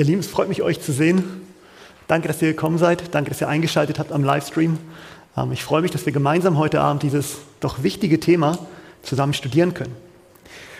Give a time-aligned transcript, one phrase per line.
[0.00, 1.42] Ihr Lieben, es freut mich, euch zu sehen.
[2.08, 3.14] Danke, dass ihr gekommen seid.
[3.14, 4.78] Danke, dass ihr eingeschaltet habt am Livestream.
[5.36, 8.56] Ähm, ich freue mich, dass wir gemeinsam heute Abend dieses doch wichtige Thema
[9.02, 9.94] zusammen studieren können.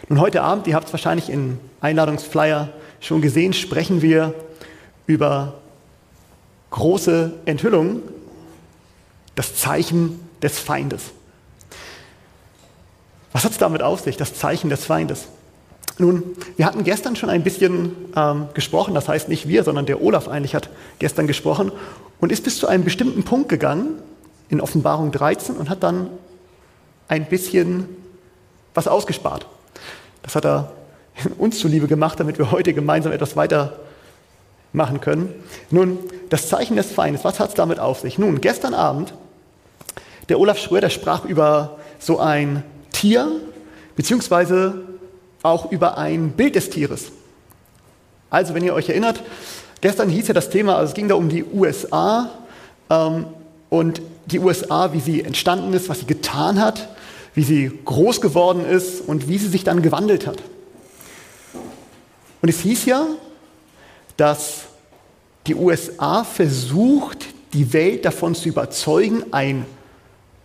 [0.09, 2.71] Nun, heute Abend, ihr habt es wahrscheinlich im Einladungsflyer
[3.03, 4.33] schon gesehen, sprechen wir
[5.06, 5.61] über
[6.71, 8.01] große Enthüllungen,
[9.35, 11.11] das Zeichen des Feindes.
[13.33, 15.29] Was hat es damit auf sich, das Zeichen des Feindes?
[16.01, 16.23] Nun,
[16.56, 20.28] wir hatten gestern schon ein bisschen ähm, gesprochen, das heißt nicht wir, sondern der Olaf
[20.28, 21.70] eigentlich hat gestern gesprochen
[22.20, 23.98] und ist bis zu einem bestimmten Punkt gegangen
[24.48, 26.08] in Offenbarung 13 und hat dann
[27.06, 27.86] ein bisschen
[28.72, 29.46] was ausgespart.
[30.22, 30.72] Das hat er
[31.38, 33.78] uns zuliebe gemacht, damit wir heute gemeinsam etwas weiter
[34.72, 35.34] machen können.
[35.70, 35.98] Nun,
[36.30, 38.19] das Zeichen des Feindes, was hat es damit auf sich?
[38.19, 39.12] Nun, gestern Abend,
[40.30, 43.30] der Olaf Schröder sprach über so ein Tier,
[43.96, 44.89] beziehungsweise
[45.42, 47.12] auch über ein Bild des Tieres.
[48.28, 49.22] Also, wenn ihr euch erinnert,
[49.80, 52.30] gestern hieß ja das Thema, also es ging da um die USA
[52.88, 53.27] ähm,
[53.69, 56.88] und die USA, wie sie entstanden ist, was sie getan hat,
[57.34, 60.38] wie sie groß geworden ist und wie sie sich dann gewandelt hat.
[62.42, 63.06] Und es hieß ja,
[64.16, 64.62] dass
[65.47, 69.66] die USA versucht, die Welt davon zu überzeugen, ein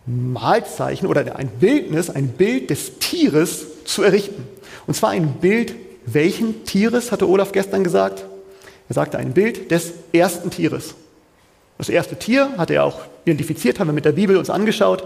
[0.05, 4.47] Malzeichen oder ein Bildnis, ein Bild des Tieres zu errichten.
[4.87, 8.25] Und zwar ein Bild welchen Tieres, hatte Olaf gestern gesagt?
[8.87, 10.93] Er sagte ein Bild des ersten Tieres.
[11.77, 15.03] Das erste Tier hat er auch identifiziert, haben wir mit der Bibel uns angeschaut.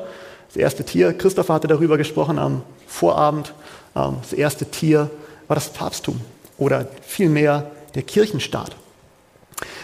[0.50, 3.54] Das erste Tier, Christopher hatte darüber gesprochen am Vorabend.
[3.96, 5.10] Ähm, das erste Tier
[5.48, 6.20] war das Papsttum
[6.58, 8.76] oder vielmehr der Kirchenstaat.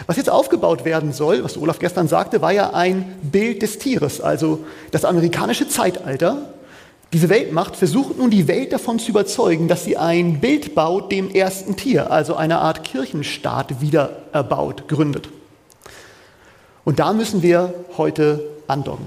[0.06, 4.20] Was jetzt aufgebaut werden soll, was Olaf gestern sagte, war ja ein Bild des Tieres,
[4.20, 6.48] also das amerikanische Zeitalter,
[7.16, 11.30] diese Weltmacht versucht nun die Welt davon zu überzeugen, dass sie ein Bild baut dem
[11.30, 15.30] ersten Tier, also eine Art Kirchenstaat wieder erbaut, gründet.
[16.84, 19.06] Und da müssen wir heute andocken.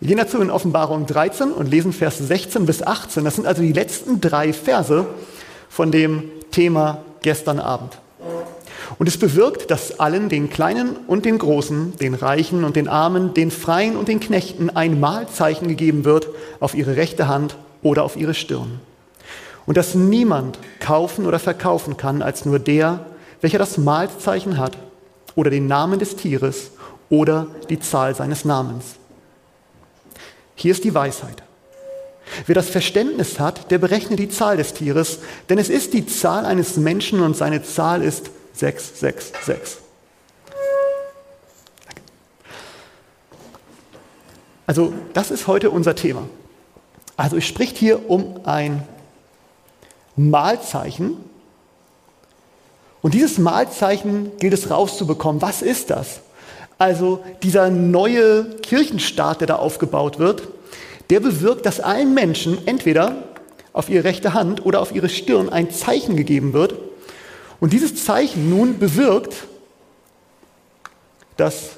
[0.00, 3.24] Wir gehen dazu in Offenbarung 13 und lesen Vers 16 bis 18.
[3.24, 5.06] Das sind also die letzten drei Verse
[5.70, 7.96] von dem Thema gestern Abend.
[9.00, 13.32] Und es bewirkt, dass allen, den Kleinen und den Großen, den Reichen und den Armen,
[13.32, 16.28] den Freien und den Knechten ein Mahlzeichen gegeben wird
[16.60, 18.78] auf ihre rechte Hand oder auf ihre Stirn.
[19.64, 23.06] Und dass niemand kaufen oder verkaufen kann als nur der,
[23.40, 24.76] welcher das Mahlzeichen hat
[25.34, 26.72] oder den Namen des Tieres
[27.08, 28.96] oder die Zahl seines Namens.
[30.56, 31.42] Hier ist die Weisheit.
[32.44, 36.44] Wer das Verständnis hat, der berechne die Zahl des Tieres, denn es ist die Zahl
[36.44, 39.78] eines Menschen und seine Zahl ist 666.
[44.66, 46.28] Also das ist heute unser Thema.
[47.16, 48.86] Also es spricht hier um ein
[50.14, 51.16] Malzeichen.
[53.02, 55.40] Und dieses Malzeichen gilt es rauszubekommen.
[55.40, 56.20] Was ist das?
[56.78, 60.48] Also dieser neue Kirchenstaat, der da aufgebaut wird,
[61.08, 63.24] der bewirkt, dass allen Menschen entweder
[63.72, 66.74] auf ihre rechte Hand oder auf ihre Stirn ein Zeichen gegeben wird,
[67.60, 69.46] und dieses Zeichen nun bewirkt,
[71.36, 71.76] dass,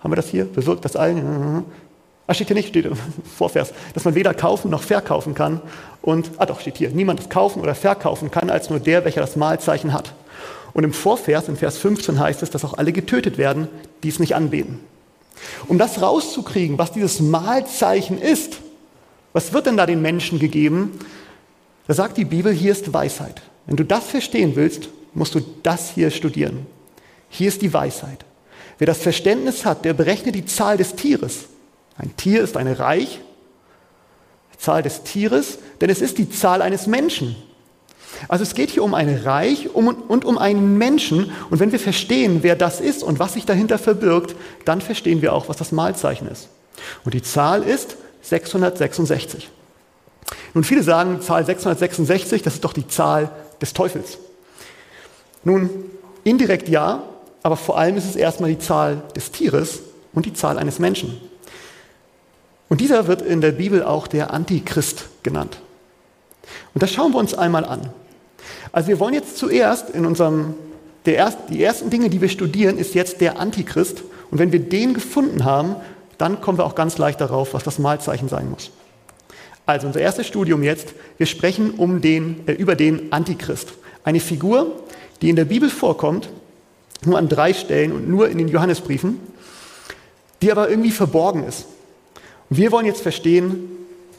[0.00, 0.46] haben wir das hier?
[0.46, 1.64] Bewirkt, dass allen,
[2.26, 2.96] ah, steht hier nicht, steht im
[3.36, 5.60] Vorvers, dass man weder kaufen noch verkaufen kann.
[6.00, 9.20] Und, ah doch, steht hier, niemand das kaufen oder verkaufen kann, als nur der, welcher
[9.20, 10.14] das Malzeichen hat.
[10.72, 13.68] Und im Vorvers, im Vers 15 heißt es, dass auch alle getötet werden,
[14.02, 14.80] die es nicht anbeten.
[15.68, 18.58] Um das rauszukriegen, was dieses Malzeichen ist,
[19.32, 20.98] was wird denn da den Menschen gegeben?
[21.86, 23.42] Da sagt die Bibel, hier ist Weisheit.
[23.66, 26.66] Wenn du das verstehen willst, musst du das hier studieren.
[27.28, 28.24] Hier ist die Weisheit.
[28.78, 31.44] Wer das Verständnis hat, der berechnet die Zahl des Tieres.
[31.96, 33.20] Ein Tier ist eine Reich,
[34.58, 37.36] Zahl des Tieres, denn es ist die Zahl eines Menschen.
[38.28, 41.32] Also es geht hier um ein Reich und um einen Menschen.
[41.50, 45.32] Und wenn wir verstehen, wer das ist und was sich dahinter verbirgt, dann verstehen wir
[45.32, 46.48] auch, was das Malzeichen ist.
[47.04, 49.50] Und die Zahl ist 666.
[50.54, 53.30] Nun, viele sagen, Zahl 666, das ist doch die Zahl
[53.60, 54.18] des Teufels.
[55.44, 55.70] Nun,
[56.24, 57.02] indirekt ja,
[57.42, 59.80] aber vor allem ist es erstmal die Zahl des Tieres
[60.12, 61.20] und die Zahl eines Menschen.
[62.68, 65.58] Und dieser wird in der Bibel auch der Antichrist genannt.
[66.74, 67.90] Und das schauen wir uns einmal an.
[68.72, 70.54] Also wir wollen jetzt zuerst in unserem,
[71.04, 74.02] der erst, die ersten Dinge, die wir studieren, ist jetzt der Antichrist.
[74.30, 75.76] Und wenn wir den gefunden haben,
[76.18, 78.70] dann kommen wir auch ganz leicht darauf, was das Malzeichen sein muss.
[79.66, 83.74] Also unser erstes Studium jetzt, wir sprechen um den, äh, über den Antichrist.
[84.04, 84.82] Eine Figur,
[85.20, 86.28] die in der Bibel vorkommt,
[87.04, 89.20] nur an drei Stellen und nur in den Johannesbriefen,
[90.40, 91.66] die aber irgendwie verborgen ist.
[92.50, 93.68] Und wir wollen jetzt verstehen,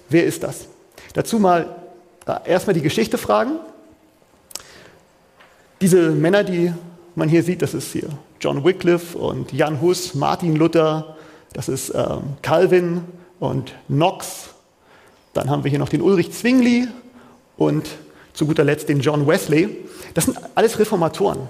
[0.09, 0.67] wer ist das?
[1.13, 1.75] Dazu mal
[2.25, 3.59] äh, erstmal die Geschichte fragen
[5.81, 6.73] Diese Männer, die
[7.15, 8.07] man hier sieht, das ist hier
[8.39, 11.15] John Wycliffe und Jan Hus, Martin Luther,
[11.53, 13.03] das ist ähm, Calvin
[13.39, 14.52] und Knox.
[15.33, 16.87] Dann haben wir hier noch den Ulrich Zwingli
[17.57, 17.87] und
[18.33, 19.85] zu guter Letzt den John Wesley.
[20.13, 21.47] Das sind alles Reformatoren.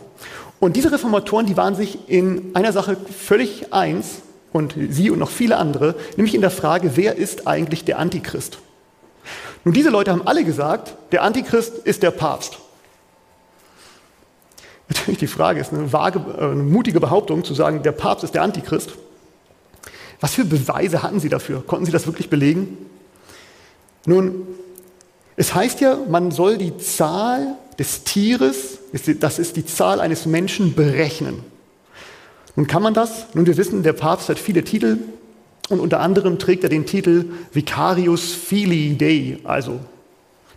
[0.60, 4.22] Und diese Reformatoren, die waren sich in einer Sache völlig eins,
[4.54, 8.60] und sie und noch viele andere, nämlich in der Frage, wer ist eigentlich der Antichrist?
[9.66, 12.60] Nun, diese Leute haben alle gesagt, der Antichrist ist der Papst.
[14.90, 18.36] Natürlich die Frage ist eine, vage, äh, eine mutige Behauptung zu sagen, der Papst ist
[18.36, 18.92] der Antichrist.
[20.20, 21.66] Was für Beweise hatten sie dafür?
[21.66, 22.78] Konnten sie das wirklich belegen?
[24.06, 24.48] Nun,
[25.36, 28.80] es heißt ja, man soll die Zahl des Tieres,
[29.20, 31.44] das ist die Zahl eines Menschen, berechnen.
[32.56, 33.28] Nun kann man das?
[33.34, 34.98] Nun, wir wissen, der Papst hat viele Titel
[35.70, 39.80] und unter anderem trägt er den Titel Vicarius Filii Dei, also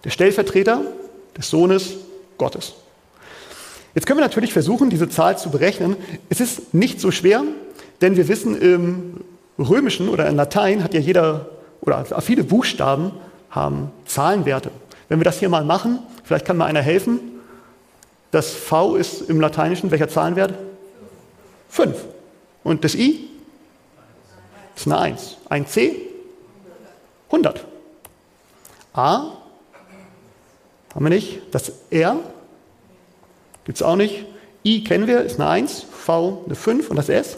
[0.05, 0.83] der Stellvertreter
[1.37, 1.95] des Sohnes
[2.37, 2.75] Gottes.
[3.95, 5.97] Jetzt können wir natürlich versuchen, diese Zahl zu berechnen.
[6.29, 7.45] Es ist nicht so schwer,
[8.03, 9.21] denn wir wissen, im
[9.59, 11.49] Römischen oder in Latein hat ja jeder
[11.81, 13.13] oder viele Buchstaben
[13.57, 14.71] haben Zahlenwerte.
[15.09, 17.21] Wenn wir das hier mal machen, vielleicht kann mir einer helfen.
[18.31, 20.55] Das V ist im Lateinischen welcher Zahlenwert?
[21.71, 21.97] 5.
[22.63, 23.29] Und das I?
[24.75, 25.37] Das ist eine 1.
[25.49, 25.97] Ein C?
[27.29, 27.65] 100.
[28.93, 29.33] A?
[30.95, 31.41] Haben wir nicht.
[31.51, 32.19] Das R?
[33.65, 34.27] Gibt es auch nicht.
[34.65, 35.83] I kennen wir, ist eine 1.
[35.83, 36.91] V eine 5.
[36.91, 37.37] Und das S?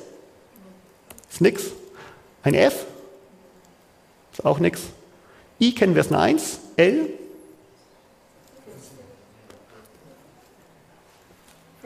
[1.30, 1.64] Ist nix.
[2.42, 2.86] Ein F?
[4.32, 4.80] Ist auch nix.
[5.60, 6.60] I kennen wir, ist eine 1.
[6.76, 7.08] L?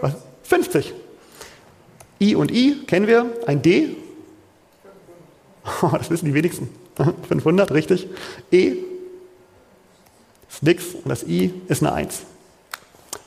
[0.01, 0.15] Was?
[0.43, 0.93] 50.
[2.21, 3.97] I und I kennen wir, ein D.
[5.83, 6.69] Oh, das wissen die wenigsten.
[7.29, 8.09] 500, richtig.
[8.51, 8.77] E
[10.51, 12.23] ist nix und das I ist eine 1.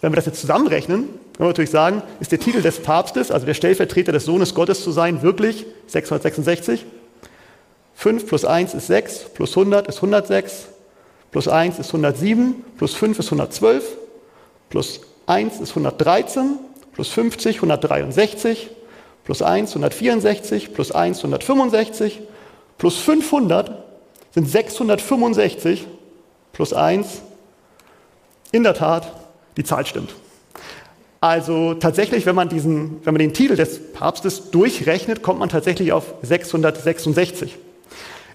[0.02, 3.46] Wenn wir das jetzt zusammenrechnen, können wir natürlich sagen, ist der Titel des Papstes, also
[3.46, 6.86] der Stellvertreter des Sohnes Gottes zu sein, wirklich 666?
[7.96, 10.68] 5 plus 1 ist 6, plus 100 ist 106,
[11.32, 13.84] plus 1 ist 107, plus 5 ist 112,
[14.70, 16.60] plus 1 ist 113,
[16.94, 18.70] plus 50 163,
[19.24, 22.22] plus 1 164, plus 1 165,
[22.78, 23.84] plus 500
[24.34, 25.88] sind 665,
[26.52, 27.22] plus 1.
[28.52, 29.12] In der Tat,
[29.58, 30.14] die Zahl stimmt.
[31.22, 35.92] Also tatsächlich, wenn man, diesen, wenn man den Titel des Papstes durchrechnet, kommt man tatsächlich
[35.92, 37.58] auf 666.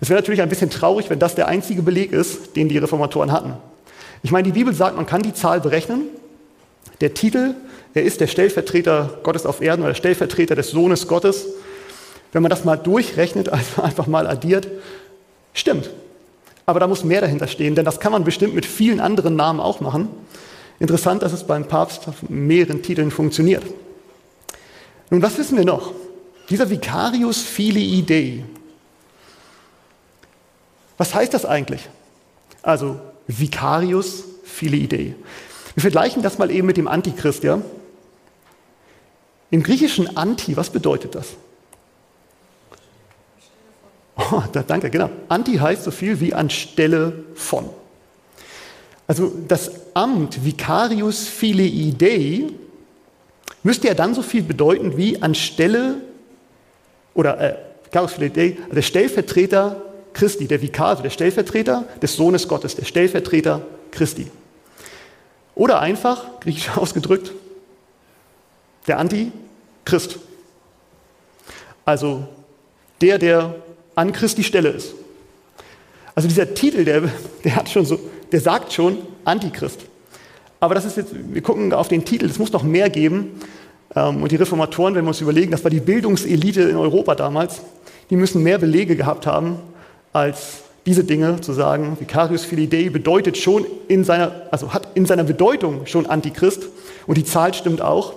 [0.00, 3.32] Es wäre natürlich ein bisschen traurig, wenn das der einzige Beleg ist, den die Reformatoren
[3.32, 3.54] hatten.
[4.22, 6.02] Ich meine, die Bibel sagt, man kann die Zahl berechnen.
[7.00, 7.54] Der Titel
[7.94, 11.46] er ist der Stellvertreter Gottes auf Erden oder der Stellvertreter des Sohnes Gottes.
[12.32, 14.68] Wenn man das mal durchrechnet, also einfach mal addiert,
[15.54, 15.90] stimmt.
[16.66, 19.58] Aber da muss mehr dahinter stehen, denn das kann man bestimmt mit vielen anderen Namen
[19.58, 20.08] auch machen.
[20.78, 23.64] Interessant, dass es beim Papst auf mehreren Titeln funktioniert.
[25.10, 25.92] Nun, was wissen wir noch?
[26.48, 28.44] Dieser Vicarius Filii Dei.
[31.00, 31.88] Was heißt das eigentlich?
[32.60, 35.14] Also Vicarius Filii Dei.
[35.74, 37.62] Wir vergleichen das mal eben mit dem Antichrist, ja?
[39.50, 41.28] Im Griechischen Anti, was bedeutet das?
[44.14, 45.08] Oh, da, danke, genau.
[45.30, 47.70] Anti heißt so viel wie anstelle von.
[49.06, 52.52] Also das Amt Vicarius Filii Dei
[53.62, 56.02] müsste ja dann so viel bedeuten wie anstelle
[57.14, 62.16] oder äh, Vicarius Filii Dei, also der Stellvertreter Christi, der Vikar, also der Stellvertreter des
[62.16, 64.30] Sohnes Gottes, der Stellvertreter Christi.
[65.54, 67.32] Oder einfach, griechisch ausgedrückt,
[68.86, 70.18] der Antichrist.
[71.84, 72.26] Also
[73.00, 73.54] der, der
[73.94, 74.94] an Christi Stelle ist.
[76.14, 77.02] Also dieser Titel, der,
[77.44, 77.98] der, hat schon so,
[78.32, 79.80] der sagt schon Antichrist.
[80.60, 83.40] Aber das ist jetzt, wir gucken auf den Titel, es muss noch mehr geben.
[83.94, 87.60] Ähm, und die Reformatoren, wenn wir uns überlegen, das war die Bildungselite in Europa damals,
[88.10, 89.58] die müssen mehr Belege gehabt haben
[90.12, 91.96] als diese Dinge zu sagen.
[92.00, 96.68] Vicarius Filii bedeutet schon in seiner, also hat in seiner Bedeutung schon Antichrist
[97.06, 98.14] und die Zahl stimmt auch.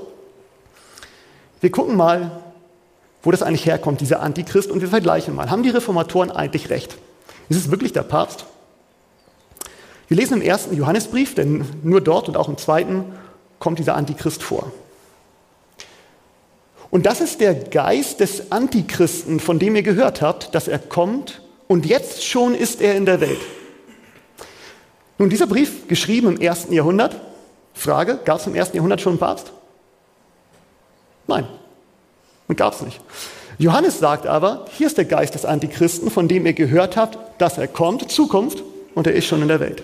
[1.62, 2.32] Wir gucken mal,
[3.22, 5.50] wo das eigentlich herkommt, dieser Antichrist, und wir vergleichen mal.
[5.50, 6.98] Haben die Reformatoren eigentlich recht?
[7.48, 8.46] Ist es wirklich der Papst?
[10.10, 13.06] Wir lesen im ersten Johannesbrief, denn nur dort und auch im zweiten
[13.60, 14.72] kommt dieser Antichrist vor.
[16.92, 21.43] Und das ist der Geist des Antichristen, von dem ihr gehört habt, dass er kommt
[21.68, 23.42] und jetzt schon ist er in der Welt.
[25.18, 27.20] Nun, dieser Brief, geschrieben im ersten Jahrhundert,
[27.74, 29.52] Frage, gab es im ersten Jahrhundert schon einen Papst?
[31.28, 31.48] Nein,
[32.56, 33.00] gab es nicht.
[33.58, 37.58] Johannes sagt aber, hier ist der Geist des Antichristen, von dem ihr gehört habt, dass
[37.58, 38.64] er kommt, Zukunft,
[38.96, 39.84] und er ist schon in der Welt.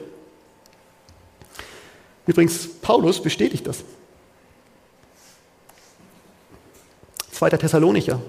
[2.27, 3.83] Übrigens, Paulus bestätigt das.
[7.31, 7.49] 2.
[7.51, 8.19] Thessalonicher.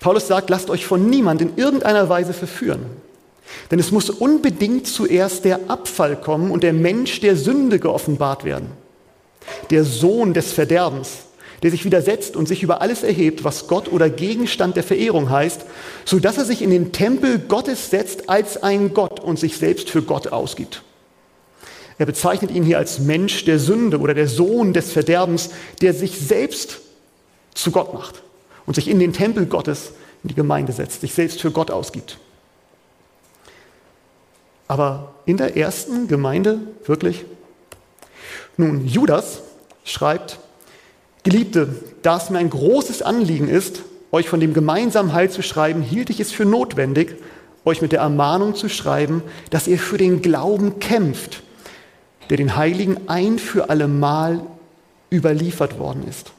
[0.00, 2.86] Paulus sagt, lasst euch von niemand in irgendeiner Weise verführen.
[3.70, 8.72] Denn es muss unbedingt zuerst der Abfall kommen und der Mensch der Sünde geoffenbart werden.
[9.68, 11.10] Der Sohn des Verderbens,
[11.62, 15.66] der sich widersetzt und sich über alles erhebt, was Gott oder Gegenstand der Verehrung heißt,
[16.06, 19.90] so dass er sich in den Tempel Gottes setzt als ein Gott und sich selbst
[19.90, 20.82] für Gott ausgibt.
[21.98, 25.50] Er bezeichnet ihn hier als Mensch der Sünde oder der Sohn des Verderbens,
[25.82, 26.78] der sich selbst
[27.54, 28.22] zu Gott macht
[28.70, 32.18] und sich in den Tempel Gottes, in die Gemeinde setzt, sich selbst für Gott ausgibt.
[34.68, 37.24] Aber in der ersten Gemeinde wirklich?
[38.56, 39.40] Nun, Judas
[39.82, 40.38] schreibt,
[41.24, 45.82] Geliebte, da es mir ein großes Anliegen ist, euch von dem gemeinsamen Heil zu schreiben,
[45.82, 47.16] hielt ich es für notwendig,
[47.64, 51.42] euch mit der Ermahnung zu schreiben, dass ihr für den Glauben kämpft,
[52.28, 54.42] der den Heiligen ein für allemal
[55.10, 56.30] überliefert worden ist.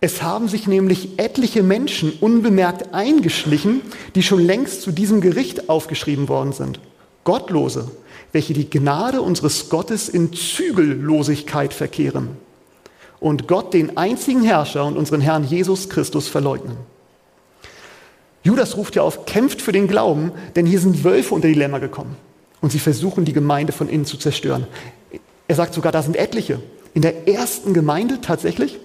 [0.00, 3.82] Es haben sich nämlich etliche Menschen unbemerkt eingeschlichen,
[4.14, 6.78] die schon längst zu diesem Gericht aufgeschrieben worden sind.
[7.24, 7.90] Gottlose,
[8.32, 12.36] welche die Gnade unseres Gottes in Zügellosigkeit verkehren
[13.20, 16.76] und Gott, den einzigen Herrscher und unseren Herrn Jesus Christus verleugnen.
[18.44, 21.80] Judas ruft ja auf, kämpft für den Glauben, denn hier sind Wölfe unter die Lämmer
[21.80, 22.16] gekommen
[22.60, 24.66] und sie versuchen, die Gemeinde von innen zu zerstören.
[25.48, 26.60] Er sagt sogar, da sind etliche.
[26.94, 28.78] In der ersten Gemeinde tatsächlich.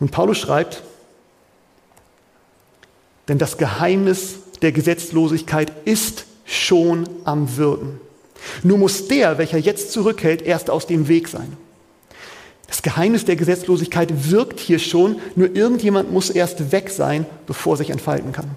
[0.00, 0.82] Und Paulus schreibt,
[3.28, 8.00] denn das Geheimnis der Gesetzlosigkeit ist schon am Wirken.
[8.62, 11.56] Nur muss der, welcher jetzt zurückhält, erst aus dem Weg sein.
[12.66, 17.90] Das Geheimnis der Gesetzlosigkeit wirkt hier schon, nur irgendjemand muss erst weg sein, bevor sich
[17.90, 18.50] entfalten kann.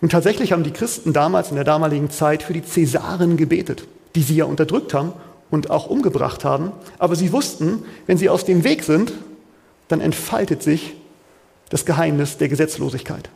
[0.00, 4.22] Und tatsächlich haben die Christen damals in der damaligen Zeit für die Cäsaren gebetet, die
[4.22, 5.12] sie ja unterdrückt haben
[5.50, 6.72] und auch umgebracht haben.
[6.98, 9.12] Aber sie wussten, wenn sie aus dem Weg sind,
[9.88, 10.94] dann entfaltet sich
[11.68, 13.28] das Geheimnis der Gesetzlosigkeit.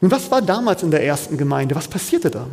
[0.00, 1.74] Nun, was war damals in der ersten Gemeinde?
[1.74, 2.46] Was passierte da?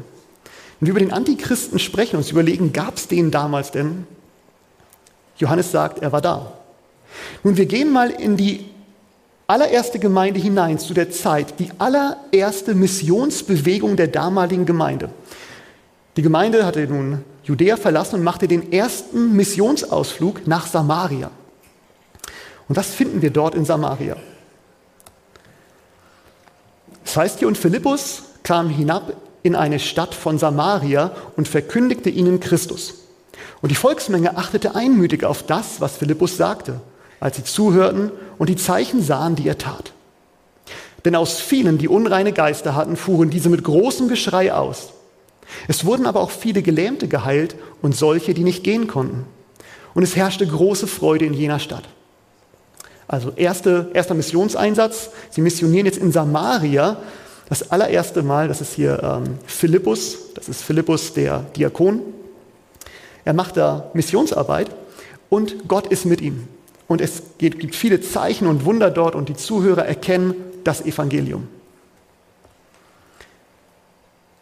[0.79, 4.05] Wenn wir über den Antichristen sprechen und uns überlegen, gab es den damals denn?
[5.37, 6.53] Johannes sagt, er war da.
[7.43, 8.65] Nun, wir gehen mal in die
[9.47, 15.09] allererste Gemeinde hinein zu der Zeit, die allererste Missionsbewegung der damaligen Gemeinde.
[16.17, 21.31] Die Gemeinde hatte nun Judäa verlassen und machte den ersten Missionsausflug nach Samaria.
[22.69, 24.15] Und was finden wir dort in Samaria?
[27.03, 32.39] Das heißt hier, und Philippus kam hinab in eine Stadt von Samaria und verkündigte ihnen
[32.39, 32.93] Christus.
[33.61, 36.79] Und die Volksmenge achtete einmütig auf das, was Philippus sagte,
[37.19, 39.91] als sie zuhörten und die Zeichen sahen, die er tat.
[41.03, 44.89] Denn aus vielen, die unreine Geister hatten, fuhren diese mit großem Geschrei aus.
[45.67, 49.25] Es wurden aber auch viele Gelähmte geheilt und solche, die nicht gehen konnten.
[49.95, 51.83] Und es herrschte große Freude in jener Stadt.
[53.09, 55.09] Also erste, erster Missionseinsatz.
[55.31, 56.97] Sie missionieren jetzt in Samaria.
[57.49, 62.01] Das allererste Mal, das ist hier ähm, Philippus, das ist Philippus der Diakon.
[63.25, 64.69] Er macht da Missionsarbeit
[65.27, 66.47] und Gott ist mit ihm.
[66.87, 71.47] Und es gibt viele Zeichen und Wunder dort und die Zuhörer erkennen das Evangelium.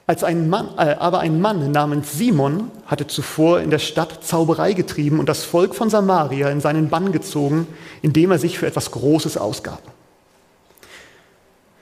[0.09, 4.71] Als ein Mann, äh, aber ein Mann namens Simon hatte zuvor in der Stadt Zauberei
[4.71, 7.67] getrieben und das Volk von Samaria in seinen Bann gezogen,
[8.01, 9.81] indem er sich für etwas Großes ausgab.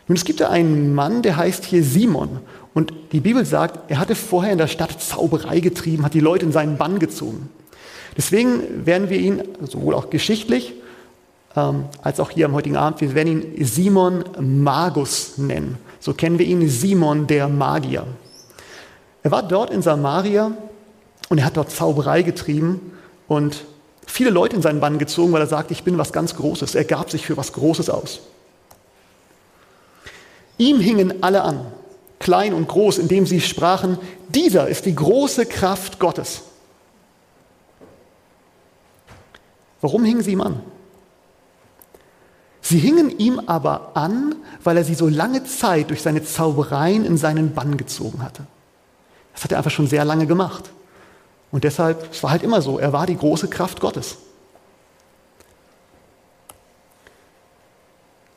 [0.07, 2.39] Nun, es gibt da einen Mann, der heißt hier Simon.
[2.73, 6.45] Und die Bibel sagt, er hatte vorher in der Stadt Zauberei getrieben, hat die Leute
[6.45, 7.49] in seinen Bann gezogen.
[8.17, 10.73] Deswegen werden wir ihn sowohl auch geschichtlich
[11.55, 15.77] ähm, als auch hier am heutigen Abend, wir werden ihn Simon Magus nennen.
[16.05, 18.05] So kennen wir ihn Simon der Magier.
[19.23, 20.51] Er war dort in Samaria
[21.29, 22.91] und er hat dort Zauberei getrieben
[23.27, 23.65] und
[24.05, 26.75] viele Leute in seinen Bann gezogen, weil er sagte, ich bin was ganz Großes.
[26.75, 28.19] Er gab sich für was Großes aus.
[30.59, 31.65] Ihm hingen alle an,
[32.19, 33.97] klein und groß, indem sie sprachen,
[34.29, 36.43] dieser ist die große Kraft Gottes.
[39.81, 40.61] Warum hingen sie ihm an?
[42.67, 47.15] Sie hingen ihm aber an, weil er sie so lange Zeit durch seine Zaubereien in
[47.15, 48.41] seinen Bann gezogen hatte.
[49.35, 50.71] Das hat er einfach schon sehr lange gemacht.
[51.51, 54.17] Und deshalb, es war halt immer so, er war die große Kraft Gottes.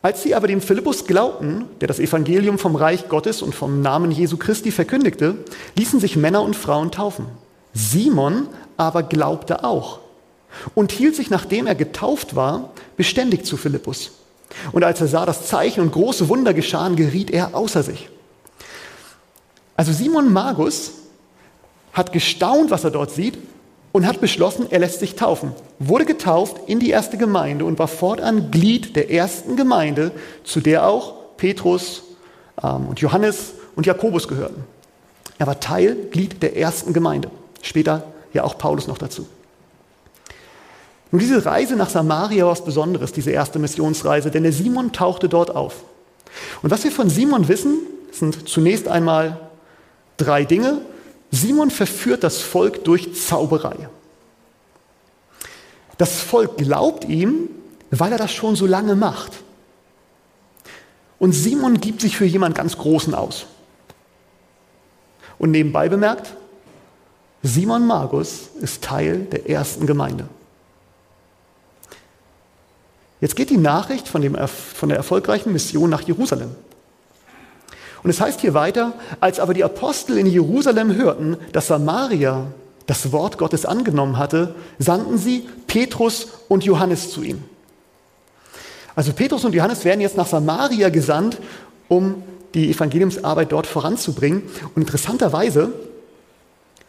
[0.03, 4.11] Als sie aber dem Philippus glaubten, der das Evangelium vom Reich Gottes und vom Namen
[4.11, 5.37] Jesu Christi verkündigte,
[5.75, 7.25] ließen sich Männer und Frauen taufen.
[7.73, 10.01] Simon aber glaubte auch
[10.75, 14.13] und hielt sich, nachdem er getauft war, beständig zu Philippus.
[14.73, 18.09] Und als er sah, dass Zeichen und große Wunder geschahen, geriet er außer sich.
[19.77, 20.93] Also Simon Magus
[21.93, 23.39] hat gestaunt, was er dort sieht,
[23.93, 25.53] und hat beschlossen, er lässt sich taufen.
[25.79, 30.13] Wurde getauft in die erste Gemeinde und war fortan Glied der ersten Gemeinde,
[30.45, 32.03] zu der auch Petrus
[32.63, 34.65] ähm, und Johannes und Jakobus gehörten.
[35.39, 37.31] Er war Teil, Glied der ersten Gemeinde.
[37.63, 39.27] Später ja auch Paulus noch dazu.
[41.11, 45.29] Nun, diese Reise nach Samaria war was Besonderes, diese erste Missionsreise, denn der Simon tauchte
[45.29, 45.85] dort auf.
[46.63, 47.79] Und was wir von Simon wissen,
[48.13, 49.41] sind zunächst einmal
[50.17, 50.83] drei Dinge.
[51.31, 53.89] Simon verführt das Volk durch Zauberei.
[55.97, 57.49] Das Volk glaubt ihm,
[57.91, 59.33] weil er das schon so lange macht.
[61.19, 63.47] Und Simon gibt sich für jemand ganz Großen aus.
[65.39, 66.35] Und nebenbei bemerkt,
[67.43, 70.29] Simon Magus ist Teil der ersten Gemeinde.
[73.21, 76.51] Jetzt geht die Nachricht von, dem, von der erfolgreichen Mission nach Jerusalem.
[78.03, 82.47] Und es heißt hier weiter, als aber die Apostel in Jerusalem hörten, dass Samaria
[82.87, 87.43] das Wort Gottes angenommen hatte, sandten sie Petrus und Johannes zu ihm.
[88.95, 91.39] Also Petrus und Johannes werden jetzt nach Samaria gesandt,
[91.89, 92.23] um
[92.55, 94.43] die Evangeliumsarbeit dort voranzubringen.
[94.75, 95.71] Und interessanterweise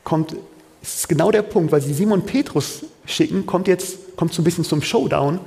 [0.03, 0.35] kommt,
[0.81, 4.63] ist genau der Punkt, weil sie Simon Petrus schicken, kommt jetzt, kommt so ein bisschen
[4.63, 5.39] zum Showdown.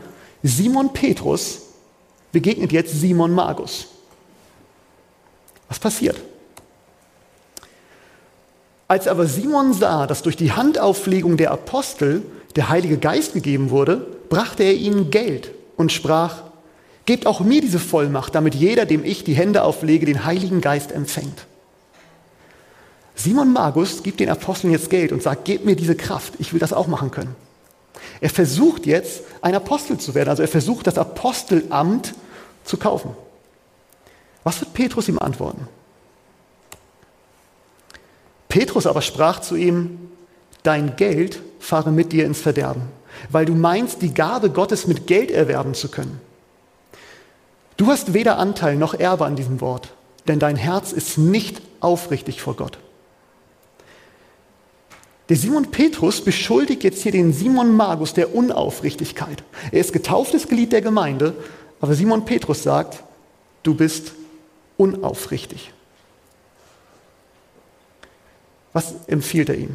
[0.42, 1.62] Simon Petrus
[2.32, 3.86] begegnet jetzt Simon Magus.
[5.68, 6.20] Was passiert?
[8.88, 12.22] Als aber Simon sah, dass durch die Handauflegung der Apostel
[12.56, 16.42] der Heilige Geist gegeben wurde, brachte er ihnen Geld und sprach,
[17.04, 20.92] Gebt auch mir diese Vollmacht, damit jeder, dem ich die Hände auflege, den Heiligen Geist
[20.92, 21.46] empfängt.
[23.16, 26.60] Simon Magus gibt den Aposteln jetzt Geld und sagt, gebt mir diese Kraft, ich will
[26.60, 27.34] das auch machen können.
[28.20, 32.14] Er versucht jetzt, ein Apostel zu werden, also er versucht, das Apostelamt
[32.64, 33.16] zu kaufen.
[34.44, 35.68] Was wird Petrus ihm antworten?
[38.48, 40.10] Petrus aber sprach zu ihm,
[40.62, 42.82] dein Geld fahre mit dir ins Verderben,
[43.30, 46.20] weil du meinst, die Gabe Gottes mit Geld erwerben zu können.
[47.76, 49.94] Du hast weder Anteil noch Erbe an diesem Wort,
[50.28, 52.78] denn dein Herz ist nicht aufrichtig vor Gott.
[55.32, 59.42] Der Simon Petrus beschuldigt jetzt hier den Simon Magus der Unaufrichtigkeit.
[59.70, 61.32] Er ist getauftes Glied der Gemeinde,
[61.80, 63.02] aber Simon Petrus sagt,
[63.62, 64.12] du bist
[64.76, 65.72] unaufrichtig.
[68.74, 69.70] Was empfiehlt er ihm?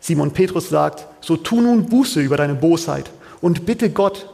[0.00, 3.10] Simon Petrus sagt, so tu nun Buße über deine Bosheit
[3.42, 4.30] und bitte Gott,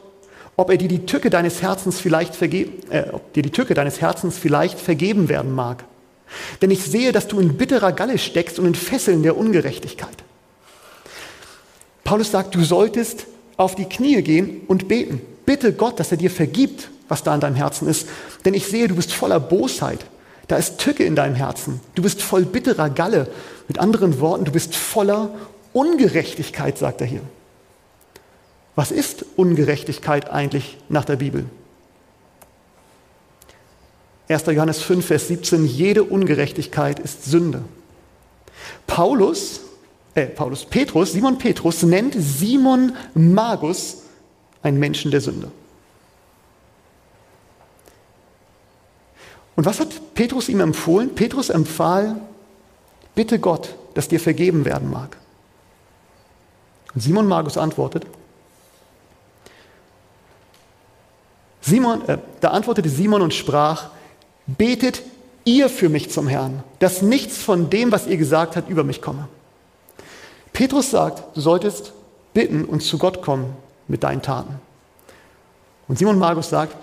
[0.56, 4.00] ob er dir die Tücke deines Herzens vielleicht vergeben, äh, ob dir die Tücke deines
[4.00, 5.82] Herzens vielleicht vergeben werden mag.
[6.60, 10.16] Denn ich sehe, dass du in bitterer Galle steckst und in Fesseln der Ungerechtigkeit.
[12.04, 15.20] Paulus sagt, du solltest auf die Knie gehen und beten.
[15.44, 18.08] Bitte Gott, dass er dir vergibt, was da in deinem Herzen ist.
[18.44, 20.04] Denn ich sehe, du bist voller Bosheit.
[20.46, 21.80] Da ist Tücke in deinem Herzen.
[21.94, 23.28] Du bist voll bitterer Galle.
[23.66, 25.30] Mit anderen Worten, du bist voller
[25.72, 27.20] Ungerechtigkeit, sagt er hier.
[28.74, 31.44] Was ist Ungerechtigkeit eigentlich nach der Bibel?
[34.28, 34.44] 1.
[34.46, 37.64] Johannes 5, Vers 17, jede Ungerechtigkeit ist Sünde.
[38.86, 39.60] Paulus,
[40.14, 44.02] äh, Paulus, Petrus, Simon Petrus nennt Simon Magus
[44.62, 45.50] einen Menschen der Sünde.
[49.56, 51.14] Und was hat Petrus ihm empfohlen?
[51.14, 52.20] Petrus empfahl,
[53.14, 55.16] bitte Gott, dass dir vergeben werden mag.
[56.94, 58.06] Und Simon Magus antwortet,
[61.62, 63.90] Simon, äh, da antwortete Simon und sprach,
[64.56, 65.02] betet
[65.44, 69.00] ihr für mich zum Herrn, dass nichts von dem, was ihr gesagt habt, über mich
[69.00, 69.28] komme.
[70.52, 71.92] Petrus sagt, du solltest
[72.34, 73.54] bitten und zu Gott kommen
[73.86, 74.56] mit deinen Taten.
[75.86, 76.74] Und Simon Magus sagt,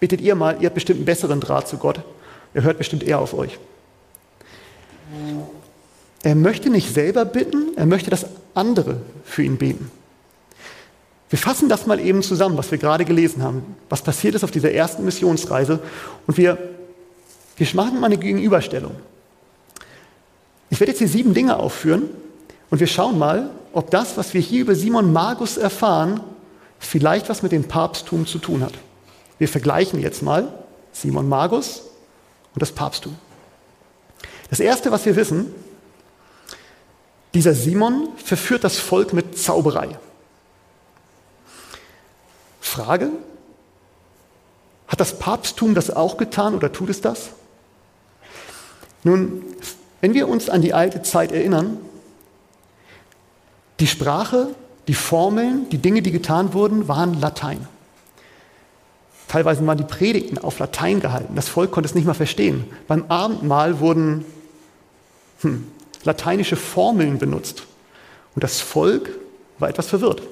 [0.00, 2.00] Bittet ihr mal, ihr habt bestimmt einen besseren Draht zu Gott.
[2.54, 3.58] Er hört bestimmt eher auf euch.
[6.22, 9.90] Er möchte nicht selber bitten, er möchte, dass andere für ihn beten.
[11.30, 14.50] Wir fassen das mal eben zusammen, was wir gerade gelesen haben, was passiert ist auf
[14.50, 15.78] dieser ersten Missionsreise.
[16.26, 16.58] Und wir,
[17.56, 18.96] wir machen mal eine Gegenüberstellung.
[20.70, 22.10] Ich werde jetzt hier sieben Dinge aufführen
[22.68, 26.20] und wir schauen mal, ob das, was wir hier über Simon Magus erfahren,
[26.80, 28.72] vielleicht was mit dem Papsttum zu tun hat.
[29.38, 30.52] Wir vergleichen jetzt mal
[30.92, 31.82] Simon Magus
[32.54, 33.16] und das Papsttum.
[34.48, 35.54] Das Erste, was wir wissen,
[37.34, 39.96] dieser Simon verführt das Volk mit Zauberei.
[42.60, 43.10] Frage,
[44.86, 47.30] hat das Papsttum das auch getan oder tut es das?
[49.02, 49.42] Nun,
[50.00, 51.78] wenn wir uns an die alte Zeit erinnern,
[53.78, 54.48] die Sprache,
[54.88, 57.66] die Formeln, die Dinge, die getan wurden, waren Latein.
[59.28, 61.36] Teilweise waren die Predigten auf Latein gehalten.
[61.36, 62.64] Das Volk konnte es nicht mal verstehen.
[62.88, 64.24] Beim Abendmahl wurden
[65.42, 65.68] hm,
[66.02, 67.62] lateinische Formeln benutzt.
[68.34, 69.10] Und das Volk
[69.58, 70.22] war etwas verwirrt.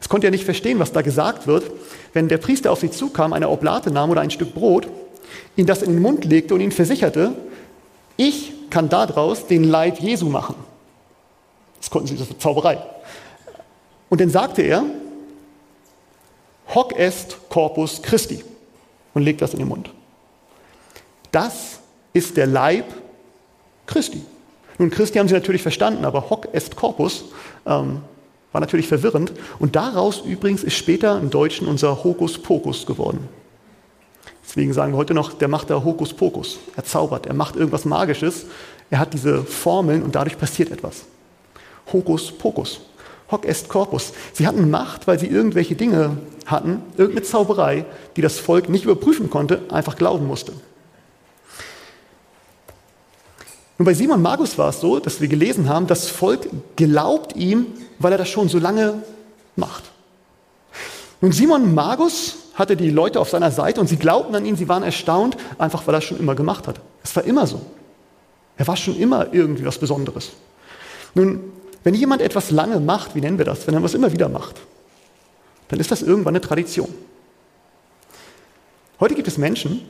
[0.00, 1.70] Es konnte ja nicht verstehen, was da gesagt wird,
[2.12, 4.88] wenn der Priester auf sie zukam, eine Oblate nahm oder ein Stück Brot,
[5.56, 7.32] ihn das in den Mund legte und ihn versicherte,
[8.16, 10.54] ich kann daraus den Leib Jesu machen.
[11.80, 12.78] Das konnten sie, das war Zauberei.
[14.08, 14.84] Und dann sagte er,
[16.74, 18.44] hoc est corpus Christi
[19.14, 19.90] und legt das in den Mund.
[21.30, 21.80] Das
[22.12, 22.86] ist der Leib
[23.86, 24.22] Christi.
[24.78, 27.24] Nun, Christi haben sie natürlich verstanden, aber hoc est corpus
[27.66, 28.02] ähm,
[28.52, 29.32] war natürlich verwirrend.
[29.58, 33.28] Und daraus übrigens ist später im Deutschen unser Hokuspokus geworden.
[34.44, 36.58] Deswegen sagen wir heute noch, der macht da Hokuspokus.
[36.74, 38.46] Er zaubert, er macht irgendwas Magisches.
[38.90, 41.04] Er hat diese Formeln und dadurch passiert etwas.
[41.92, 42.80] Hokuspokus.
[43.30, 44.12] Hoc est corpus.
[44.32, 47.84] Sie hatten Macht, weil sie irgendwelche Dinge hatten, irgendeine Zauberei,
[48.16, 50.52] die das Volk nicht überprüfen konnte, einfach glauben musste.
[53.78, 57.66] Nun bei Simon Magus war es so, dass wir gelesen haben, das Volk glaubt ihm,
[58.00, 59.02] weil er das schon so lange
[59.54, 59.84] macht.
[61.20, 64.68] Nun Simon Magus hatte die Leute auf seiner Seite und sie glaubten an ihn, sie
[64.68, 66.80] waren erstaunt, einfach weil er es schon immer gemacht hat.
[67.04, 67.60] Es war immer so.
[68.56, 70.32] Er war schon immer irgendwie was Besonderes.
[71.14, 71.52] Nun,
[71.84, 74.56] wenn jemand etwas lange macht, wie nennen wir das, wenn er was immer wieder macht,
[75.68, 76.92] dann ist das irgendwann eine Tradition.
[78.98, 79.82] Heute gibt es Menschen,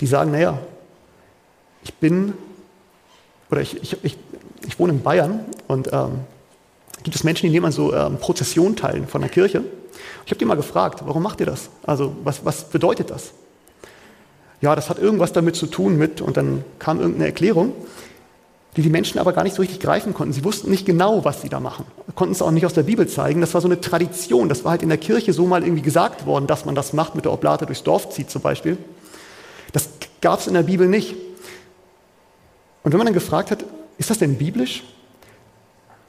[0.00, 0.58] die sagen, naja,
[1.84, 2.34] ich bin,
[3.50, 4.16] oder ich, ich, ich,
[4.66, 6.20] ich wohne in Bayern und ähm,
[7.02, 9.62] gibt es Menschen, die nehmen an so ähm, Prozessionen teil von der Kirche.
[10.24, 11.68] Ich habe die mal gefragt, warum macht ihr das?
[11.86, 13.32] Also was, was bedeutet das?
[14.60, 17.72] Ja, das hat irgendwas damit zu tun mit, und dann kam irgendeine Erklärung,
[18.76, 20.32] die die Menschen aber gar nicht so richtig greifen konnten.
[20.32, 23.06] Sie wussten nicht genau, was sie da machen, konnten es auch nicht aus der Bibel
[23.06, 23.40] zeigen.
[23.40, 26.26] Das war so eine Tradition, das war halt in der Kirche so mal irgendwie gesagt
[26.26, 28.78] worden, dass man das macht, mit der Oblate durchs Dorf zieht zum Beispiel.
[29.72, 29.88] Das
[30.20, 31.14] gab es in der Bibel nicht.
[32.84, 33.64] Und wenn man dann gefragt hat,
[33.98, 34.84] ist das denn biblisch?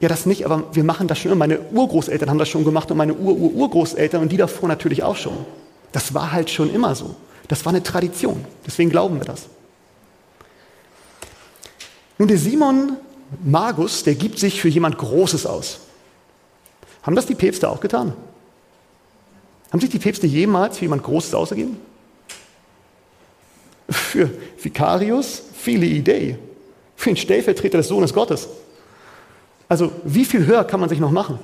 [0.01, 1.39] Ja, das nicht, aber wir machen das schon immer.
[1.39, 5.37] Meine Urgroßeltern haben das schon gemacht und meine Ur-Ur-Urgroßeltern und die davor natürlich auch schon.
[5.93, 7.15] Das war halt schon immer so.
[7.47, 8.43] Das war eine Tradition.
[8.67, 9.43] Deswegen glauben wir das.
[12.17, 12.97] Nun, der Simon
[13.43, 15.79] Magus, der gibt sich für jemand Großes aus.
[17.03, 18.13] Haben das die Päpste auch getan?
[19.71, 21.79] Haben sich die Päpste jemals für jemand Großes ausgegeben?
[23.89, 24.29] Für
[24.61, 26.37] Vicarius viele Idee.
[26.95, 28.47] Für den Stellvertreter des Sohnes Gottes.
[29.67, 31.39] Also wie viel höher kann man sich noch machen?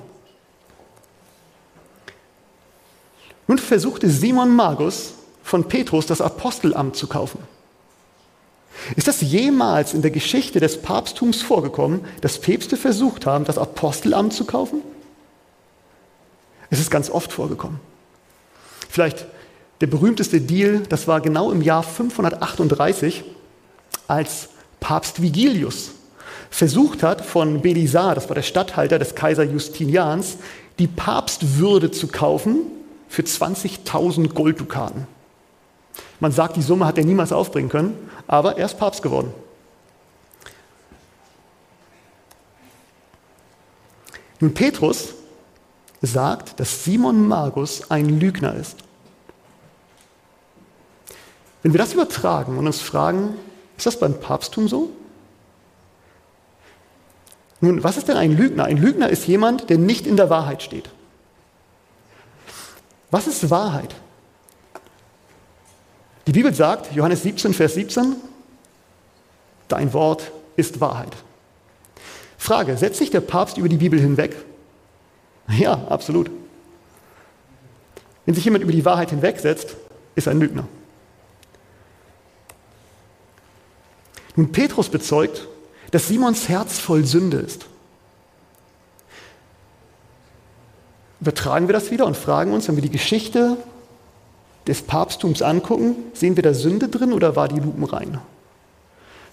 [3.47, 7.39] Nun versuchte Simon Magus von Petrus das Apostelamt zu kaufen.
[8.95, 14.33] Ist das jemals in der Geschichte des Papsttums vorgekommen, dass Päpste versucht haben, das Apostelamt
[14.33, 14.81] zu kaufen?
[16.69, 17.79] Es ist ganz oft vorgekommen.
[18.89, 19.25] Vielleicht
[19.81, 23.23] der berühmteste Deal, das war genau im Jahr 538,
[24.07, 24.49] als
[24.81, 25.91] Papst Vigilius
[26.49, 30.37] versucht hat, von Belisar, das war der Statthalter des Kaiser Justinians,
[30.79, 32.63] die Papstwürde zu kaufen
[33.07, 35.07] für 20.000 Golddukaten.
[36.19, 39.33] Man sagt, die Summe hat er niemals aufbringen können, aber er ist Papst geworden.
[44.39, 45.13] Nun, Petrus
[46.01, 48.77] sagt, dass Simon Magus ein Lügner ist.
[51.61, 53.35] Wenn wir das übertragen und uns fragen,
[53.81, 54.91] ist das beim Papsttum so?
[57.61, 58.65] Nun, was ist denn ein Lügner?
[58.65, 60.91] Ein Lügner ist jemand, der nicht in der Wahrheit steht.
[63.09, 63.95] Was ist Wahrheit?
[66.27, 68.17] Die Bibel sagt, Johannes 17, Vers 17,
[69.67, 71.17] dein Wort ist Wahrheit.
[72.37, 74.35] Frage, setzt sich der Papst über die Bibel hinweg?
[75.47, 76.29] Ja, absolut.
[78.27, 79.75] Wenn sich jemand über die Wahrheit hinwegsetzt,
[80.13, 80.67] ist er ein Lügner.
[84.35, 85.47] Nun, Petrus bezeugt,
[85.91, 87.65] dass Simons Herz voll Sünde ist.
[91.19, 93.57] Übertragen wir das wieder und fragen uns, wenn wir die Geschichte
[94.67, 98.19] des Papsttums angucken, sehen wir da Sünde drin oder war die Lupen rein?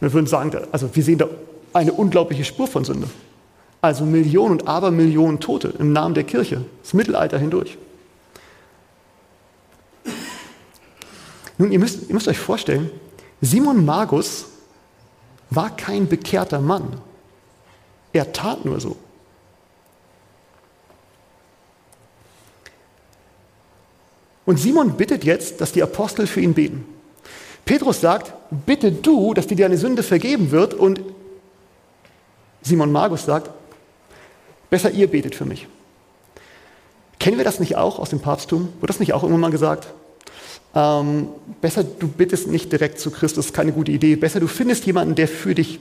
[0.01, 1.29] Wir würden sagen, also wir sehen da
[1.73, 3.09] eine unglaubliche Spur von Sünde.
[3.81, 7.79] Also Millionen und Abermillionen Tote im Namen der Kirche, das Mittelalter hindurch.
[11.59, 12.91] Nun, ihr müsst, ihr müsst euch vorstellen,
[13.41, 14.47] Simon Magus
[15.51, 17.01] war kein bekehrter Mann.
[18.13, 18.97] Er tat nur so.
[24.45, 26.87] Und Simon bittet jetzt, dass die Apostel für ihn beten.
[27.67, 28.33] Petrus sagt,
[28.65, 30.73] bitte du, dass dir deine Sünde vergeben wird.
[30.73, 31.03] Und
[32.63, 33.51] Simon Magus sagt,
[34.71, 35.67] besser ihr betet für mich.
[37.19, 38.73] Kennen wir das nicht auch aus dem Papsttum?
[38.81, 39.89] Wird das nicht auch irgendwann mal gesagt?
[40.75, 41.29] Ähm,
[41.61, 44.17] besser du bittest nicht direkt zu Christus, keine gute Idee.
[44.17, 45.81] Besser du findest jemanden, der für dich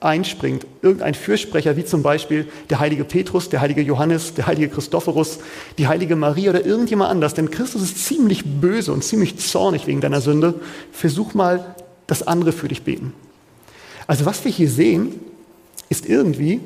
[0.00, 5.38] einspringt, irgendein Fürsprecher, wie zum Beispiel der heilige Petrus, der heilige Johannes, der heilige Christophorus,
[5.78, 10.00] die heilige Maria oder irgendjemand anders, denn Christus ist ziemlich böse und ziemlich zornig wegen
[10.00, 10.54] deiner Sünde,
[10.92, 11.74] versuch mal,
[12.06, 13.12] dass andere für dich beten.
[14.06, 15.18] Also was wir hier sehen,
[15.88, 16.60] ist irgendwie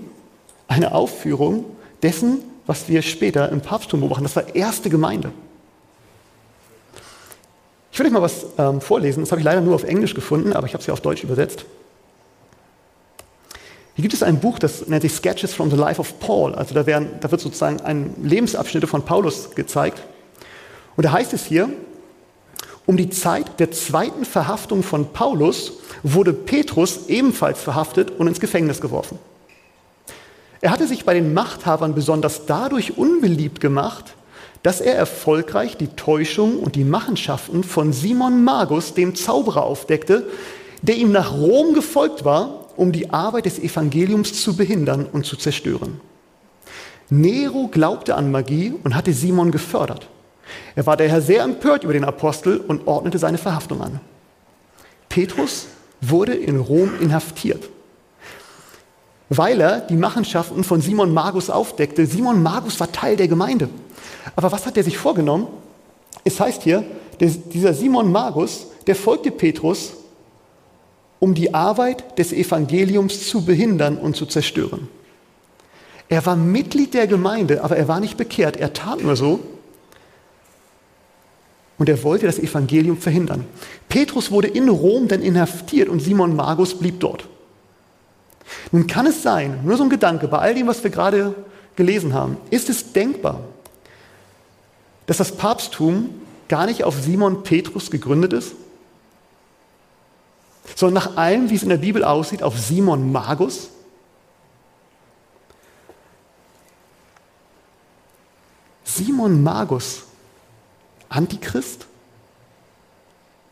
[0.68, 1.64] eine Aufführung
[2.02, 4.24] dessen, was wir später im Papsttum beobachten.
[4.24, 5.32] Das war erste Gemeinde.
[8.00, 9.20] Ich will euch mal was ähm, vorlesen.
[9.20, 11.22] Das habe ich leider nur auf Englisch gefunden, aber ich habe es ja auf Deutsch
[11.22, 11.66] übersetzt.
[13.94, 16.54] Hier gibt es ein Buch, das nennt sich Sketches from the Life of Paul.
[16.54, 20.00] Also da, werden, da wird sozusagen ein Lebensabschnitte von Paulus gezeigt.
[20.96, 21.68] Und da heißt es hier,
[22.86, 28.80] um die Zeit der zweiten Verhaftung von Paulus wurde Petrus ebenfalls verhaftet und ins Gefängnis
[28.80, 29.18] geworfen.
[30.62, 34.14] Er hatte sich bei den Machthabern besonders dadurch unbeliebt gemacht,
[34.62, 40.26] dass er erfolgreich die Täuschung und die Machenschaften von Simon Magus, dem Zauberer, aufdeckte,
[40.82, 45.36] der ihm nach Rom gefolgt war, um die Arbeit des Evangeliums zu behindern und zu
[45.36, 46.00] zerstören.
[47.10, 50.08] Nero glaubte an Magie und hatte Simon gefördert.
[50.74, 54.00] Er war daher sehr empört über den Apostel und ordnete seine Verhaftung an.
[55.08, 55.66] Petrus
[56.00, 57.68] wurde in Rom inhaftiert,
[59.28, 62.06] weil er die Machenschaften von Simon Magus aufdeckte.
[62.06, 63.68] Simon Magus war Teil der Gemeinde.
[64.36, 65.48] Aber was hat er sich vorgenommen?
[66.24, 66.84] Es heißt hier,
[67.20, 69.92] dieser Simon Magus, der folgte Petrus,
[71.18, 74.88] um die Arbeit des Evangeliums zu behindern und zu zerstören.
[76.08, 78.56] Er war Mitglied der Gemeinde, aber er war nicht bekehrt.
[78.56, 79.40] Er tat nur so,
[81.80, 83.46] und er wollte das Evangelium verhindern.
[83.88, 87.26] Petrus wurde in Rom dann inhaftiert und Simon Magus blieb dort.
[88.70, 91.34] Nun kann es sein, nur so ein Gedanke, bei all dem, was wir gerade
[91.76, 93.40] gelesen haben, ist es denkbar,
[95.10, 96.14] dass das Papsttum
[96.46, 98.54] gar nicht auf Simon Petrus gegründet ist,
[100.76, 103.70] sondern nach allem, wie es in der Bibel aussieht, auf Simon Magus?
[108.84, 110.04] Simon Magus
[111.08, 111.86] Antichrist?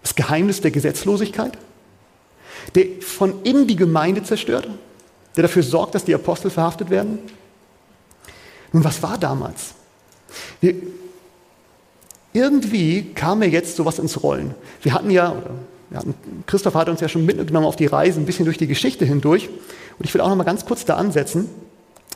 [0.02, 1.58] Das Geheimnis der Gesetzlosigkeit?
[2.76, 4.68] Der von innen die Gemeinde zerstört?
[5.34, 7.18] Der dafür sorgt, dass die Apostel verhaftet werden?
[8.72, 9.74] Nun, was war damals?
[10.60, 10.76] Wir,
[12.32, 14.54] irgendwie kam mir jetzt sowas ins Rollen.
[14.82, 15.34] Wir hatten ja,
[15.90, 16.14] wir hatten,
[16.46, 19.48] Christoph hat uns ja schon mitgenommen auf die Reise, ein bisschen durch die Geschichte hindurch.
[19.98, 21.48] Und ich will auch noch mal ganz kurz da ansetzen.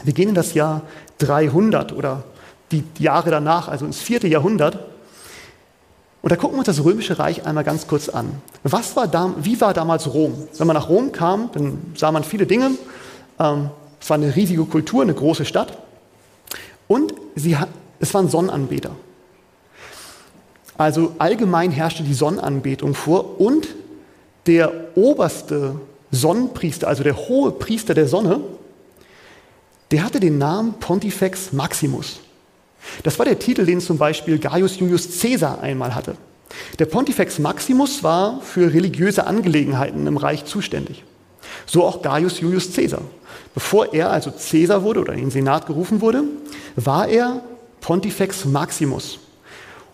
[0.04, 0.82] Wir gehen in das Jahr
[1.18, 2.24] 300 oder
[2.70, 4.78] die Jahre danach, also ins vierte Jahrhundert.
[6.22, 8.30] Und da gucken wir uns das Römische Reich einmal ganz kurz an.
[8.62, 10.34] Was war da, wie war damals Rom?
[10.56, 12.72] Wenn man nach Rom kam, dann sah man viele Dinge.
[13.40, 13.70] Ähm,
[14.00, 15.78] es war eine riesige Kultur, eine große Stadt.
[16.86, 17.56] Und sie
[17.98, 18.90] es waren Sonnenanbeter.
[20.82, 23.68] Also allgemein herrschte die Sonnenanbetung vor und
[24.48, 25.76] der oberste
[26.10, 28.40] Sonnenpriester, also der hohe Priester der Sonne,
[29.92, 32.18] der hatte den Namen Pontifex Maximus.
[33.04, 36.16] Das war der Titel, den zum Beispiel Gaius Julius Caesar einmal hatte.
[36.80, 41.04] Der Pontifex Maximus war für religiöse Angelegenheiten im Reich zuständig.
[41.64, 43.02] So auch Gaius Julius Caesar.
[43.54, 46.24] Bevor er also Caesar wurde oder in den Senat gerufen wurde,
[46.74, 47.40] war er
[47.80, 49.20] Pontifex Maximus.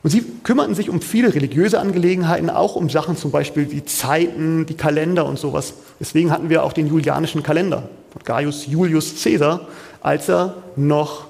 [0.03, 4.65] Und sie kümmerten sich um viele religiöse Angelegenheiten, auch um Sachen zum Beispiel wie Zeiten,
[4.67, 5.75] die Kalender und sowas.
[5.99, 9.67] Deswegen hatten wir auch den julianischen Kalender von Gaius Julius Caesar,
[10.01, 11.27] als er noch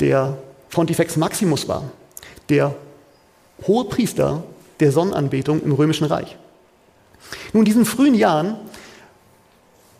[0.00, 0.36] der
[0.70, 1.84] Pontifex Maximus war,
[2.48, 2.74] der
[3.66, 4.44] hohe Priester
[4.80, 6.36] der Sonnenanbetung im Römischen Reich.
[7.52, 8.56] Nun, in diesen frühen Jahren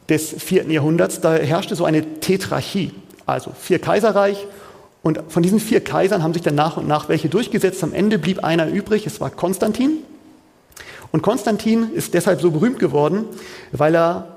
[0.08, 2.92] des vierten Jahrhunderts, da herrschte so eine Tetrarchie,
[3.26, 4.46] also vier Kaiserreich.
[5.04, 7.84] Und von diesen vier Kaisern haben sich dann nach und nach welche durchgesetzt.
[7.84, 9.98] Am Ende blieb einer übrig, es war Konstantin.
[11.12, 13.26] Und Konstantin ist deshalb so berühmt geworden,
[13.70, 14.28] weil er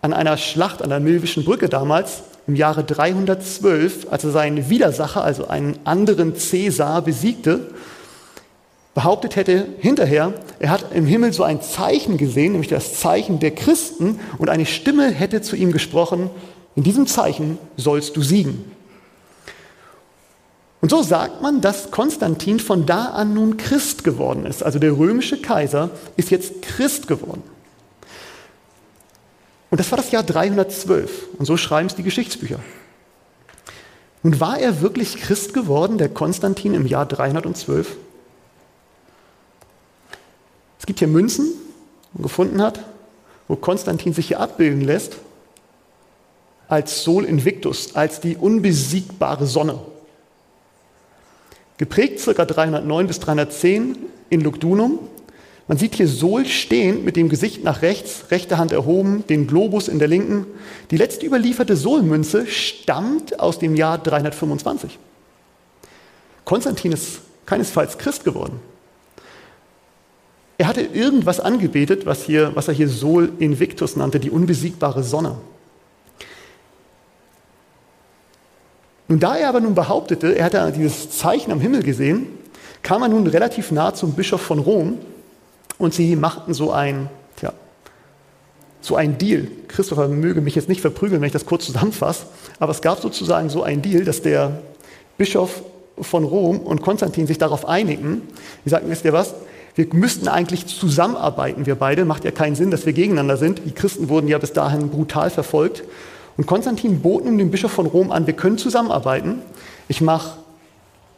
[0.00, 5.22] an einer Schlacht an der Milvischen Brücke damals im Jahre 312, als er seinen Widersacher,
[5.22, 7.66] also einen anderen Cäsar, besiegte,
[8.94, 13.50] behauptet hätte hinterher, er hat im Himmel so ein Zeichen gesehen, nämlich das Zeichen der
[13.50, 16.30] Christen, und eine Stimme hätte zu ihm gesprochen,
[16.76, 18.77] in diesem Zeichen sollst du siegen.
[20.80, 24.62] Und so sagt man, dass Konstantin von da an nun Christ geworden ist.
[24.62, 27.42] Also der römische Kaiser ist jetzt Christ geworden.
[29.70, 31.28] Und das war das Jahr 312.
[31.38, 32.60] Und so schreiben es die Geschichtsbücher.
[34.22, 37.96] Nun war er wirklich Christ geworden, der Konstantin im Jahr 312?
[40.78, 41.46] Es gibt hier Münzen,
[42.12, 42.84] die man gefunden hat,
[43.48, 45.16] wo Konstantin sich hier abbilden lässt
[46.68, 49.78] als Sol Invictus, als die unbesiegbare Sonne.
[51.78, 52.44] Geprägt ca.
[52.44, 53.96] 309 bis 310
[54.30, 54.98] in Lugdunum,
[55.68, 59.88] Man sieht hier Sol stehend mit dem Gesicht nach rechts, rechte Hand erhoben, den Globus
[59.88, 60.46] in der linken.
[60.90, 64.98] Die letzte überlieferte Sol-Münze stammt aus dem Jahr 325.
[66.46, 68.60] Konstantin ist keinesfalls Christ geworden.
[70.56, 75.36] Er hatte irgendwas angebetet, was, hier, was er hier Sol Invictus nannte, die unbesiegbare Sonne.
[79.08, 82.26] Nun, da er aber nun behauptete, er hätte dieses Zeichen am Himmel gesehen,
[82.82, 84.98] kam er nun relativ nah zum Bischof von Rom
[85.78, 87.52] und sie machten so ein, tja,
[88.82, 89.48] so ein Deal.
[89.68, 92.26] Christopher möge mich jetzt nicht verprügeln, wenn ich das kurz zusammenfasse,
[92.60, 94.60] aber es gab sozusagen so ein Deal, dass der
[95.16, 95.62] Bischof
[96.00, 98.22] von Rom und Konstantin sich darauf einigen.
[98.64, 99.34] Die sagten, wisst ihr was?
[99.74, 102.04] Wir müssten eigentlich zusammenarbeiten, wir beide.
[102.04, 103.62] Macht ja keinen Sinn, dass wir gegeneinander sind.
[103.64, 105.84] Die Christen wurden ja bis dahin brutal verfolgt.
[106.38, 109.42] Und Konstantin bot nun dem Bischof von Rom an, wir können zusammenarbeiten.
[109.88, 110.38] Ich mache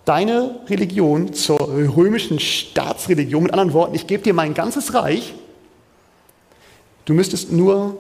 [0.06, 3.42] deine Religion zur römischen Staatsreligion.
[3.42, 5.34] Mit anderen Worten, ich gebe dir mein ganzes Reich.
[7.04, 7.98] Du müsstest nur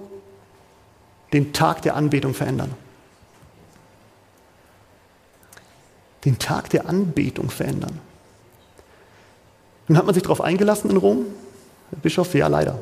[1.34, 2.74] den Tag der Anbetung verändern.
[6.24, 7.98] Den Tag der Anbetung verändern.
[9.88, 11.26] Nun hat man sich darauf eingelassen in Rom.
[11.92, 12.78] Der Bischof, ja leider.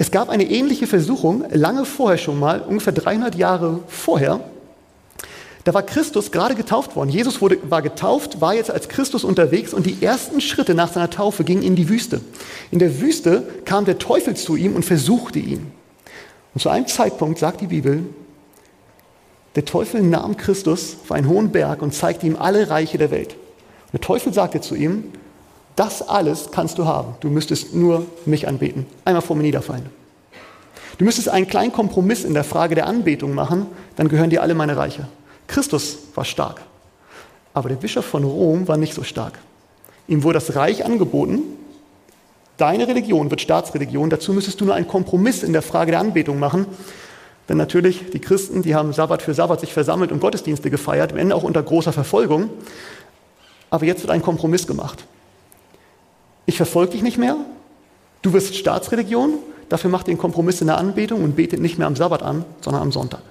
[0.00, 4.40] Es gab eine ähnliche Versuchung lange vorher schon mal, ungefähr 300 Jahre vorher.
[5.64, 7.10] Da war Christus gerade getauft worden.
[7.10, 11.10] Jesus wurde, war getauft, war jetzt als Christus unterwegs und die ersten Schritte nach seiner
[11.10, 12.22] Taufe gingen in die Wüste.
[12.70, 15.70] In der Wüste kam der Teufel zu ihm und versuchte ihn.
[16.54, 18.06] Und zu einem Zeitpunkt sagt die Bibel,
[19.54, 23.34] der Teufel nahm Christus auf einen hohen Berg und zeigte ihm alle Reiche der Welt.
[23.34, 25.12] Und der Teufel sagte zu ihm,
[25.80, 27.14] das alles kannst du haben.
[27.20, 28.84] Du müsstest nur mich anbeten.
[29.06, 29.86] Einmal vor mir niederfallen.
[30.98, 33.64] Du müsstest einen kleinen Kompromiss in der Frage der Anbetung machen,
[33.96, 35.08] dann gehören dir alle meine Reiche.
[35.46, 36.60] Christus war stark,
[37.54, 39.38] aber der Bischof von Rom war nicht so stark.
[40.06, 41.40] Ihm wurde das Reich angeboten,
[42.58, 46.38] deine Religion wird Staatsreligion, dazu müsstest du nur einen Kompromiss in der Frage der Anbetung
[46.38, 46.66] machen.
[47.48, 51.34] Denn natürlich, die Christen, die haben Sabbat für Sabbat sich versammelt und Gottesdienste gefeiert, Ende
[51.34, 52.50] auch unter großer Verfolgung.
[53.70, 55.06] Aber jetzt wird ein Kompromiss gemacht
[56.50, 57.36] ich verfolge dich nicht mehr,
[58.22, 59.34] du wirst Staatsreligion,
[59.68, 62.44] dafür macht ihr einen Kompromiss in der Anbetung und betet nicht mehr am Sabbat an,
[62.60, 63.22] sondern am Sonntag.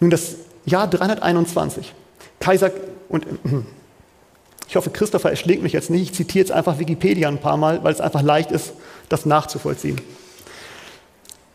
[0.00, 0.34] Nun das
[0.64, 1.94] Jahr 321.
[2.40, 2.72] Kaiser
[3.08, 3.24] und
[4.68, 6.02] ich hoffe, Christopher erschlägt mich jetzt nicht.
[6.02, 8.72] Ich zitiere jetzt einfach Wikipedia ein paar Mal, weil es einfach leicht ist,
[9.08, 10.00] das nachzuvollziehen.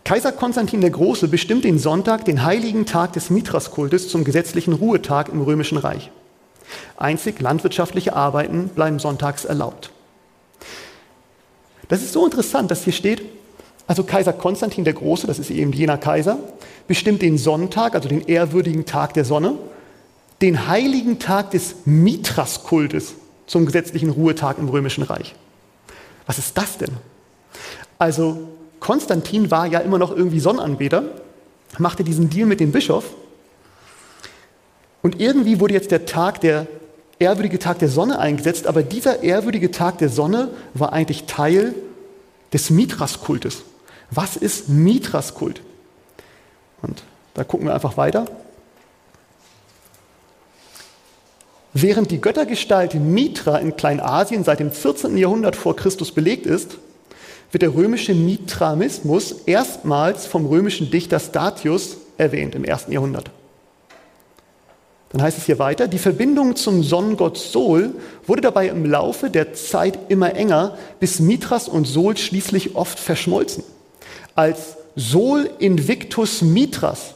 [0.05, 5.27] Kaiser Konstantin der Große bestimmt den Sonntag, den heiligen Tag des Mithraskultes, zum gesetzlichen Ruhetag
[5.27, 6.09] im Römischen Reich.
[6.97, 9.91] Einzig landwirtschaftliche Arbeiten bleiben sonntags erlaubt.
[11.87, 13.21] Das ist so interessant, dass hier steht,
[13.87, 16.37] also Kaiser Konstantin der Große, das ist eben jener Kaiser,
[16.87, 19.53] bestimmt den Sonntag, also den ehrwürdigen Tag der Sonne,
[20.41, 23.15] den heiligen Tag des Mithraskultes
[23.47, 25.35] zum gesetzlichen Ruhetag im Römischen Reich.
[26.25, 26.91] Was ist das denn?
[27.97, 28.49] Also
[28.79, 31.03] Konstantin war ja immer noch irgendwie Sonnenanbeter,
[31.77, 33.05] machte diesen Deal mit dem Bischof
[35.01, 36.67] und irgendwie wurde jetzt der Tag, der
[37.19, 41.73] ehrwürdige Tag der Sonne eingesetzt, aber dieser ehrwürdige Tag der Sonne war eigentlich Teil
[42.53, 43.63] des Mithras-Kultes.
[44.11, 45.61] Was ist Mithras-Kult?
[46.81, 48.25] Und da gucken wir einfach weiter.
[51.73, 55.17] Während die Göttergestalt Mitra in Kleinasien seit dem 14.
[55.17, 56.77] Jahrhundert vor Christus belegt ist,
[57.51, 62.87] wird der römische Mithramismus erstmals vom römischen Dichter Statius erwähnt im 1.
[62.89, 63.29] Jahrhundert.
[65.09, 67.91] Dann heißt es hier weiter, die Verbindung zum Sonnengott Sol
[68.25, 73.63] wurde dabei im Laufe der Zeit immer enger, bis Mithras und Sol schließlich oft verschmolzen.
[74.35, 77.13] Als Sol Invictus Mithras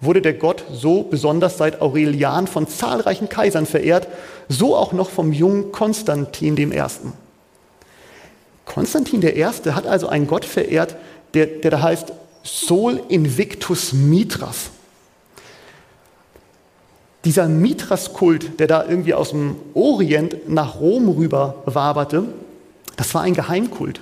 [0.00, 4.08] wurde der Gott so besonders seit Aurelian von zahlreichen Kaisern verehrt,
[4.48, 6.82] so auch noch vom jungen Konstantin I.
[8.64, 9.44] Konstantin I.
[9.44, 10.96] hat also einen Gott verehrt,
[11.34, 12.12] der, der da heißt
[12.42, 14.70] Sol Invictus Mithras.
[17.24, 22.24] Dieser Mithras-Kult, der da irgendwie aus dem Orient nach Rom rüber waberte,
[22.96, 24.00] das war ein Geheimkult.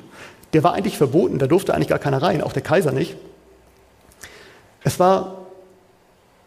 [0.53, 3.17] Der war eigentlich verboten, da durfte eigentlich gar keiner rein, auch der Kaiser nicht.
[4.85, 5.47] Es war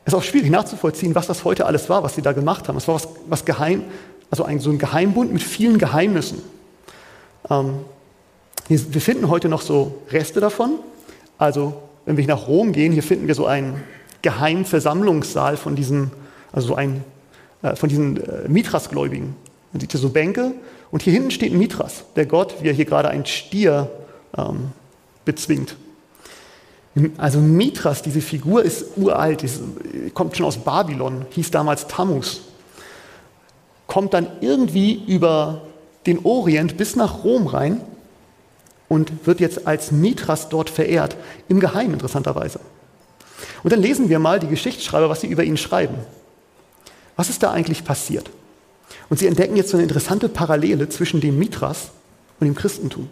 [0.09, 2.77] es ist auch schwierig nachzuvollziehen, was das heute alles war, was sie da gemacht haben.
[2.77, 3.83] Es war was, was geheim,
[4.31, 6.41] also ein, so ein Geheimbund mit vielen Geheimnissen.
[7.47, 7.81] Ähm,
[8.67, 10.79] wir, wir finden heute noch so Reste davon.
[11.37, 13.83] Also, wenn wir nach Rom gehen, hier finden wir so einen
[14.23, 16.09] Geheimversammlungssaal von diesen
[16.51, 17.03] also so ein,
[17.61, 19.35] äh, von diesen äh, Mithras-Gläubigen.
[19.71, 20.53] Man sieht hier so Bänke
[20.91, 23.89] und hier hinten steht Mithras, der Gott, wie er hier gerade einen Stier
[24.37, 24.71] ähm,
[25.25, 25.75] bezwingt.
[27.17, 29.61] Also Mithras, diese Figur ist uralt, ist,
[30.13, 32.41] kommt schon aus Babylon, hieß damals Tammuz.
[33.85, 35.61] kommt dann irgendwie über
[36.05, 37.81] den Orient bis nach Rom rein
[38.87, 41.15] und wird jetzt als Mithras dort verehrt,
[41.47, 42.59] im Geheimen interessanterweise.
[43.63, 45.95] Und dann lesen wir mal die Geschichtsschreiber, was sie über ihn schreiben.
[47.19, 48.29] Was ist da eigentlich passiert?
[49.09, 51.89] Und sie entdecken jetzt so eine interessante Parallele zwischen dem Mithras
[52.39, 53.09] und dem Christentum.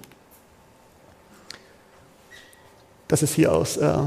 [3.09, 3.97] Das ist hier aus äh,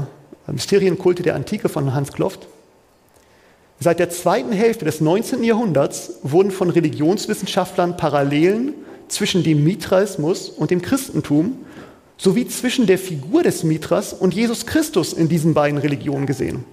[0.47, 2.47] Mysterienkulte der Antike von Hans Kloft.
[3.79, 5.43] Seit der zweiten Hälfte des 19.
[5.43, 8.73] Jahrhunderts wurden von Religionswissenschaftlern Parallelen
[9.07, 11.59] zwischen dem Mithraismus und dem Christentum
[12.17, 16.65] sowie zwischen der Figur des Mithras und Jesus Christus in diesen beiden Religionen gesehen.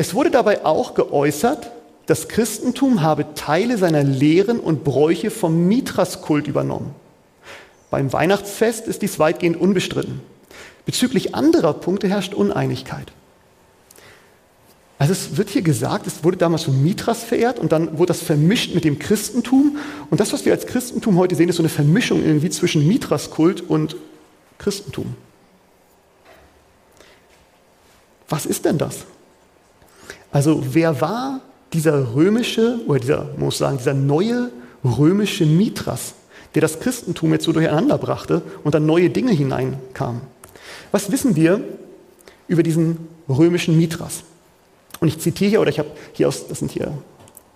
[0.00, 1.72] Es wurde dabei auch geäußert,
[2.06, 6.94] das Christentum habe Teile seiner Lehren und Bräuche vom Mithraskult übernommen.
[7.90, 10.22] Beim Weihnachtsfest ist dies weitgehend unbestritten.
[10.86, 13.12] Bezüglich anderer Punkte herrscht Uneinigkeit.
[14.98, 18.22] Also es wird hier gesagt, es wurde damals von Mithras verehrt und dann wurde das
[18.22, 19.76] vermischt mit dem Christentum.
[20.08, 23.68] Und das, was wir als Christentum heute sehen, ist so eine Vermischung irgendwie zwischen Mithras-Kult
[23.68, 23.96] und
[24.56, 25.14] Christentum.
[28.30, 29.04] Was ist denn das?
[30.32, 31.40] Also wer war
[31.72, 34.50] dieser römische, oder dieser, muss sagen, dieser neue
[34.84, 36.14] römische Mithras,
[36.54, 40.20] der das Christentum jetzt so durcheinander brachte und dann neue Dinge hineinkamen?
[40.92, 41.62] Was wissen wir
[42.48, 44.24] über diesen römischen Mithras?
[45.00, 46.92] Und ich zitiere hier, oder ich habe hier aus, das sind hier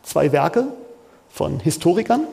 [0.02, 0.68] zwei Werke
[1.28, 2.26] von Historikern,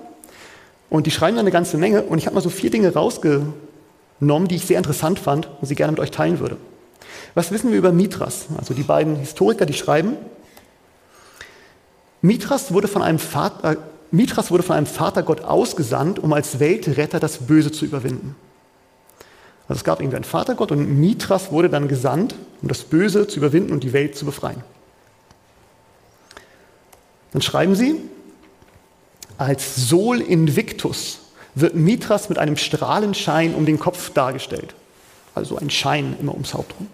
[0.90, 4.48] und die schreiben da eine ganze Menge, und ich habe mal so vier Dinge rausgenommen,
[4.50, 6.58] die ich sehr interessant fand und sie gerne mit euch teilen würde.
[7.34, 8.48] Was wissen wir über Mithras?
[8.58, 10.18] Also die beiden Historiker, die schreiben,
[12.22, 13.78] Mithras wurde von einem Vater, äh,
[14.12, 18.36] Mithras wurde von einem Vatergott ausgesandt, um als Weltretter das Böse zu überwinden.
[19.68, 23.38] Also es gab irgendwie einen Vatergott und Mithras wurde dann gesandt, um das Böse zu
[23.38, 24.64] überwinden und die Welt zu befreien.
[27.32, 27.96] Dann schreiben sie,
[29.38, 31.20] als Sol Invictus
[31.56, 34.76] wird Mithras mit einem Strahlenschein um den Kopf dargestellt.
[35.34, 36.88] Also ein Schein immer ums Haupt rum.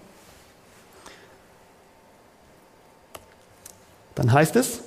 [4.17, 4.79] Dann heißt es,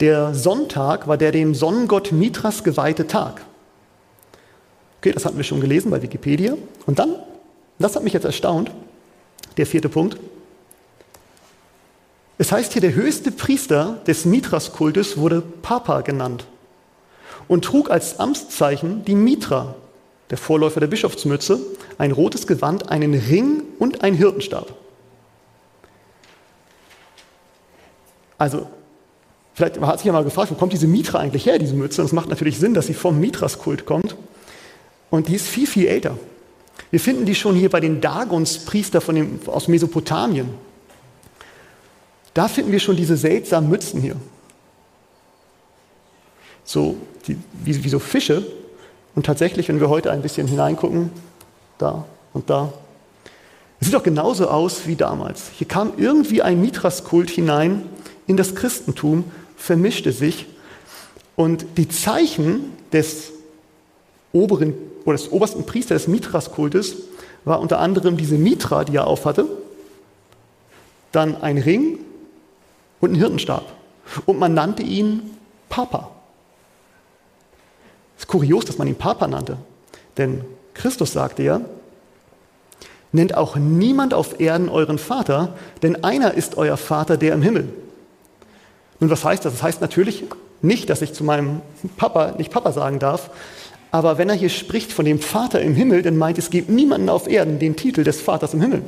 [0.00, 3.40] der Sonntag war der dem Sonnengott Mithras geweihte Tag.
[4.98, 6.56] Okay, das hatten wir schon gelesen bei Wikipedia.
[6.84, 7.16] Und dann,
[7.78, 8.70] das hat mich jetzt erstaunt,
[9.56, 10.18] der vierte Punkt.
[12.36, 16.44] Es heißt hier, der höchste Priester des Mithras-Kultes wurde Papa genannt
[17.48, 19.74] und trug als Amtszeichen die Mitra,
[20.28, 21.60] der Vorläufer der Bischofsmütze,
[21.96, 24.74] ein rotes Gewand, einen Ring und einen Hirtenstab.
[28.40, 28.66] Also,
[29.52, 32.00] vielleicht hat sich ja mal gefragt, wo kommt diese Mitra eigentlich her, diese Mütze?
[32.00, 34.16] Und es macht natürlich Sinn, dass sie vom Mithras-Kult kommt.
[35.10, 36.16] Und die ist viel, viel älter.
[36.90, 39.02] Wir finden die schon hier bei den Dagonspriester
[39.44, 40.48] aus Mesopotamien.
[42.32, 44.16] Da finden wir schon diese seltsamen Mützen hier.
[46.64, 48.46] So, die, wie, wie so Fische.
[49.14, 51.10] Und tatsächlich, wenn wir heute ein bisschen hineingucken,
[51.76, 52.72] da und da,
[53.80, 55.50] es sieht doch genauso aus wie damals.
[55.58, 57.82] Hier kam irgendwie ein Mithras-Kult hinein
[58.30, 59.24] in das Christentum,
[59.56, 60.46] vermischte sich
[61.34, 63.32] und die Zeichen des
[64.32, 64.72] oberen
[65.04, 66.94] oder des obersten Priesters des Mithras-Kultes
[67.44, 69.46] war unter anderem diese Mitra, die er aufhatte,
[71.10, 71.98] dann ein Ring
[73.00, 73.64] und ein Hirtenstab.
[74.26, 75.36] Und man nannte ihn
[75.68, 76.12] Papa.
[78.16, 79.56] Es ist kurios, dass man ihn Papa nannte,
[80.18, 81.62] denn Christus sagte ja,
[83.10, 87.68] nennt auch niemand auf Erden euren Vater, denn einer ist euer Vater, der im Himmel.
[89.00, 89.54] Nun, was heißt das?
[89.54, 90.24] Das heißt natürlich
[90.62, 91.62] nicht, dass ich zu meinem
[91.96, 93.30] Papa nicht Papa sagen darf,
[93.90, 97.08] aber wenn er hier spricht von dem Vater im Himmel, dann meint es gibt niemanden
[97.08, 98.82] auf Erden den Titel des Vaters im Himmel.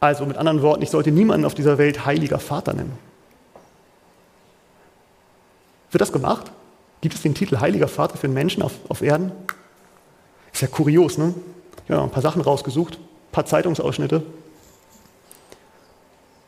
[0.00, 2.98] Also mit anderen Worten, ich sollte niemanden auf dieser Welt heiliger Vater nennen.
[5.90, 6.50] Wird das gemacht?
[7.00, 9.32] Gibt es den Titel heiliger Vater für einen Menschen auf, auf Erden?
[10.52, 11.34] Ist ja kurios, ne?
[11.88, 14.22] Habe ein paar Sachen rausgesucht, ein paar Zeitungsausschnitte.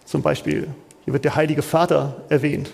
[0.06, 0.68] Zum Beispiel,
[1.04, 2.70] hier wird der heilige Vater erwähnt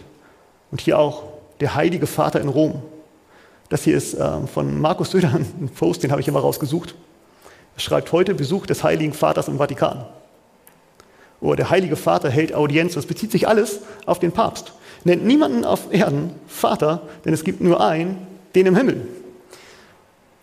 [0.71, 1.25] und hier auch
[1.61, 2.83] der heilige Vater in Rom.
[3.69, 6.95] Das hier ist äh, von Markus Söder, ein Post, den habe ich immer rausgesucht.
[7.75, 10.05] Er schreibt heute Besuch des heiligen Vaters im Vatikan.
[11.41, 12.95] Oder der heilige Vater hält Audienz.
[12.95, 14.73] Das bezieht sich alles auf den Papst.
[15.05, 19.09] Nennt niemanden auf Erden Vater, denn es gibt nur einen, den im Himmel.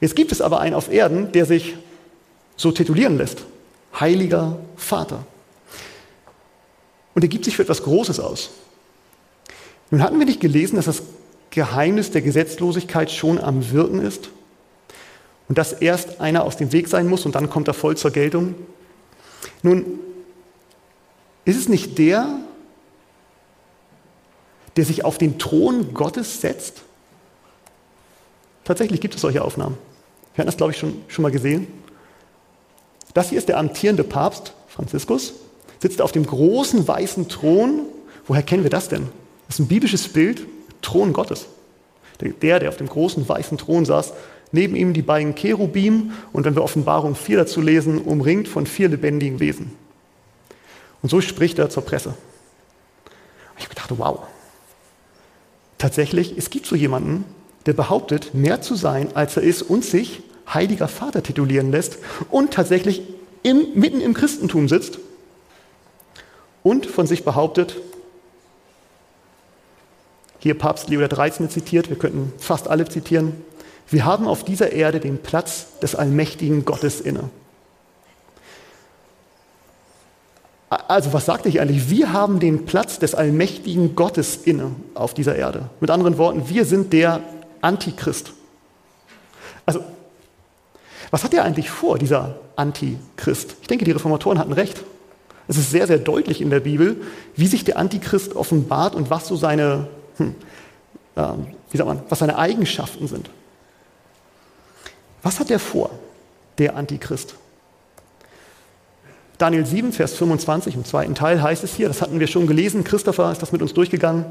[0.01, 1.75] Jetzt gibt es aber einen auf Erden, der sich
[2.57, 3.45] so titulieren lässt.
[3.97, 5.23] Heiliger Vater.
[7.19, 8.49] Und er gibt sich für etwas Großes aus.
[9.91, 11.01] Nun hatten wir nicht gelesen, dass das
[11.49, 14.29] Geheimnis der Gesetzlosigkeit schon am Wirken ist
[15.49, 18.11] und dass erst einer aus dem Weg sein muss und dann kommt er voll zur
[18.11, 18.55] Geltung.
[19.63, 19.99] Nun,
[21.43, 22.39] ist es nicht der,
[24.77, 26.83] der sich auf den Thron Gottes setzt?
[28.63, 29.77] Tatsächlich gibt es solche Aufnahmen.
[30.35, 31.67] Wir hatten das, glaube ich, schon, schon mal gesehen.
[33.13, 35.33] Das hier ist der amtierende Papst, Franziskus,
[35.79, 37.81] sitzt auf dem großen weißen Thron.
[38.27, 39.07] Woher kennen wir das denn?
[39.47, 40.45] Das ist ein biblisches Bild,
[40.81, 41.47] Thron Gottes.
[42.21, 44.13] Der, der auf dem großen weißen Thron saß,
[44.51, 48.89] neben ihm die beiden Cherubim und wenn wir Offenbarung 4 dazu lesen, umringt von vier
[48.89, 49.71] lebendigen Wesen.
[51.01, 52.13] Und so spricht er zur Presse.
[53.57, 54.19] Ich dachte, wow.
[55.77, 57.23] Tatsächlich, es gibt so jemanden,
[57.65, 60.21] der behauptet, mehr zu sein, als er ist und sich
[60.53, 61.99] Heiliger Vater titulieren lässt
[62.29, 63.01] und tatsächlich
[63.43, 64.99] im, mitten im Christentum sitzt
[66.63, 67.75] und von sich behauptet,
[70.39, 71.49] hier Papst Leo XIII.
[71.49, 73.43] zitiert, wir könnten fast alle zitieren,
[73.89, 77.29] wir haben auf dieser Erde den Platz des allmächtigen Gottes inne.
[80.69, 81.89] Also was sagt er hier eigentlich?
[81.89, 85.69] Wir haben den Platz des allmächtigen Gottes inne auf dieser Erde.
[85.79, 87.21] Mit anderen Worten, wir sind der
[87.61, 88.33] Antichrist.
[89.65, 89.81] Also,
[91.09, 93.55] was hat er eigentlich vor, dieser Antichrist?
[93.61, 94.83] Ich denke, die Reformatoren hatten recht.
[95.49, 97.01] Es ist sehr, sehr deutlich in der Bibel,
[97.35, 99.87] wie sich der Antichrist offenbart und was so seine,
[100.17, 100.35] hm,
[101.15, 101.23] äh,
[101.71, 103.31] wie sagt man, was seine Eigenschaften sind.
[105.23, 105.89] Was hat er vor,
[106.59, 107.33] der Antichrist?
[109.39, 112.83] Daniel 7, Vers 25 im zweiten Teil heißt es hier, das hatten wir schon gelesen,
[112.83, 114.25] Christopher ist das mit uns durchgegangen.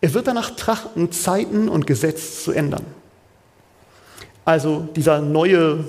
[0.00, 2.86] Er wird danach trachten, Zeiten und Gesetz zu ändern.
[4.44, 5.84] Also dieser neue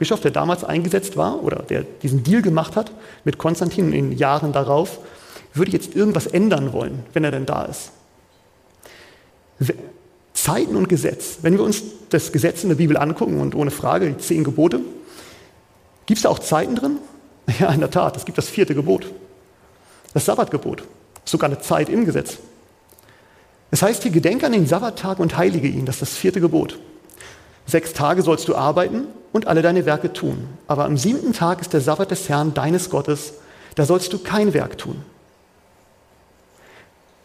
[0.00, 2.90] Bischof, der damals eingesetzt war oder der diesen Deal gemacht hat
[3.24, 4.98] mit Konstantin in den Jahren darauf,
[5.52, 7.92] würde jetzt irgendwas ändern wollen, wenn er denn da ist.
[10.32, 11.40] Zeiten und Gesetz.
[11.42, 14.80] Wenn wir uns das Gesetz in der Bibel angucken und ohne Frage die zehn Gebote,
[16.06, 16.96] gibt es da auch Zeiten drin?
[17.58, 19.10] Ja, in der Tat, es gibt das vierte Gebot,
[20.14, 20.84] das Sabbatgebot,
[21.24, 22.38] sogar eine Zeit im Gesetz.
[23.72, 26.78] Es heißt hier, gedenke an den Sabbattag und heilige ihn, das ist das vierte Gebot.
[27.66, 30.48] Sechs Tage sollst du arbeiten und alle deine Werke tun.
[30.66, 33.34] Aber am siebten Tag ist der Sabbat des Herrn, deines Gottes,
[33.74, 35.02] da sollst du kein Werk tun.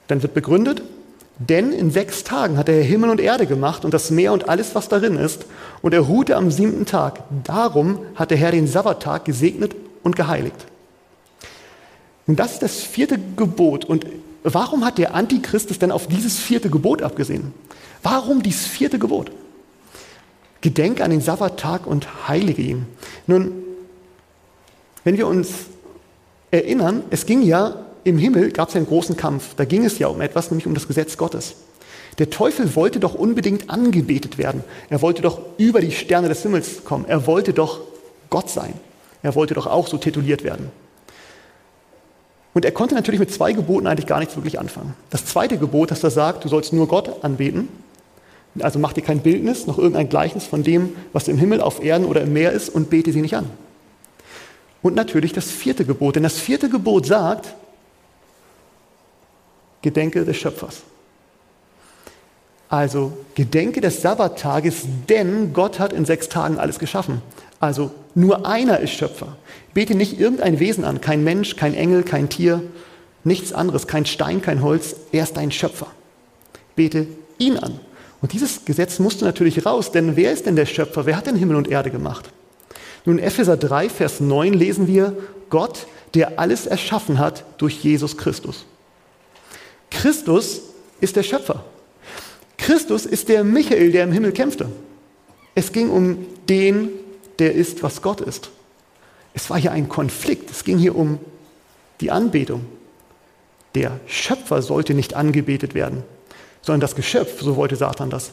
[0.07, 0.83] Dann wird begründet,
[1.37, 4.75] denn in sechs Tagen hat er Himmel und Erde gemacht und das Meer und alles,
[4.75, 5.45] was darin ist,
[5.81, 7.23] und er ruhte am siebten Tag.
[7.43, 10.65] Darum hat der Herr den Sabbattag gesegnet und geheiligt.
[12.27, 13.85] Und das ist das vierte Gebot.
[13.85, 14.05] Und
[14.43, 17.53] warum hat der Antichrist es denn auf dieses vierte Gebot abgesehen?
[18.01, 19.31] Warum dieses vierte Gebot?
[20.65, 22.87] Gedenke an den Sabbattag und heilige ihn.
[23.27, 23.51] Nun,
[25.03, 25.49] wenn wir uns
[26.49, 29.53] erinnern, es ging ja im Himmel gab es einen großen Kampf.
[29.55, 31.53] Da ging es ja um etwas, nämlich um das Gesetz Gottes.
[32.17, 34.63] Der Teufel wollte doch unbedingt angebetet werden.
[34.89, 37.05] Er wollte doch über die Sterne des Himmels kommen.
[37.07, 37.81] Er wollte doch
[38.31, 38.73] Gott sein.
[39.21, 40.71] Er wollte doch auch so tituliert werden.
[42.55, 44.95] Und er konnte natürlich mit zwei Geboten eigentlich gar nichts wirklich anfangen.
[45.11, 47.67] Das zweite Gebot, das da sagt, du sollst nur Gott anbeten,
[48.59, 52.05] also mach dir kein Bildnis, noch irgendein Gleichnis von dem, was im Himmel, auf Erden
[52.05, 53.49] oder im Meer ist und bete sie nicht an.
[54.81, 57.55] Und natürlich das vierte Gebot, denn das vierte Gebot sagt,
[59.81, 60.81] Gedenke des Schöpfers.
[62.69, 67.21] Also Gedenke des Sabbattages, denn Gott hat in sechs Tagen alles geschaffen.
[67.59, 69.37] Also nur einer ist Schöpfer.
[69.73, 72.63] Bete nicht irgendein Wesen an, kein Mensch, kein Engel, kein Tier,
[73.23, 75.87] nichts anderes, kein Stein, kein Holz, er ist dein Schöpfer.
[76.75, 77.79] Bete ihn an.
[78.25, 81.05] Und dieses Gesetz musste natürlich raus, denn wer ist denn der Schöpfer?
[81.05, 82.31] Wer hat denn Himmel und Erde gemacht?
[83.05, 85.15] Nun, Epheser 3, Vers 9 lesen wir,
[85.51, 88.65] Gott, der alles erschaffen hat durch Jesus Christus.
[89.91, 90.61] Christus
[91.01, 91.65] ist der Schöpfer.
[92.57, 94.69] Christus ist der Michael, der im Himmel kämpfte.
[95.53, 96.89] Es ging um den,
[97.37, 98.49] der ist, was Gott ist.
[99.35, 100.49] Es war hier ein Konflikt.
[100.49, 101.19] Es ging hier um
[102.01, 102.65] die Anbetung.
[103.75, 106.01] Der Schöpfer sollte nicht angebetet werden,
[106.65, 108.31] sondern das Geschöpf, so wollte Satan das.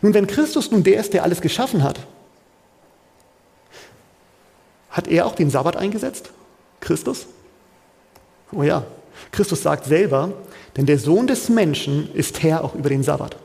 [0.00, 2.00] Nun, wenn Christus nun der ist, der alles geschaffen hat,
[4.88, 6.30] hat er auch den Sabbat eingesetzt?
[6.80, 7.26] Christus?
[8.52, 8.86] Oh ja,
[9.32, 10.32] Christus sagt selber,
[10.76, 13.36] denn der Sohn des Menschen ist Herr auch über den Sabbat.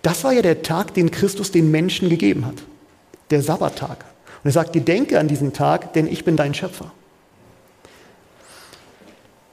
[0.00, 2.56] Das war ja der Tag, den Christus den Menschen gegeben hat.
[3.30, 4.04] Der Sabbattag.
[4.42, 6.90] Und er sagt, gedenke an diesen Tag, denn ich bin dein Schöpfer.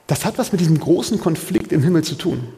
[0.06, 2.48] Das hat was mit diesem großen Konflikt im Himmel zu tun.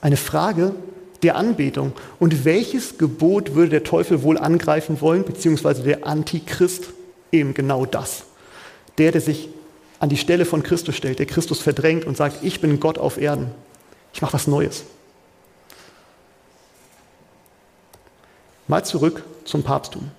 [0.00, 0.74] Eine Frage
[1.22, 1.92] der Anbetung.
[2.18, 6.90] Und welches Gebot würde der Teufel wohl angreifen wollen, beziehungsweise der Antichrist?
[7.32, 8.24] Eben genau das.
[8.98, 9.48] Der, der sich
[9.98, 13.20] an die Stelle von Christus stellt, der Christus verdrängt und sagt, ich bin Gott auf
[13.20, 13.50] Erden.
[14.12, 14.84] Ich mache was Neues.
[18.66, 20.10] Mal zurück zum Papsttum.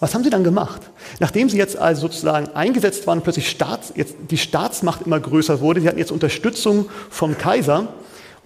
[0.00, 0.82] Was haben sie dann gemacht?
[1.20, 5.80] Nachdem sie jetzt also sozusagen eingesetzt waren, plötzlich Staats, jetzt die Staatsmacht immer größer wurde,
[5.80, 7.88] sie hatten jetzt Unterstützung vom Kaiser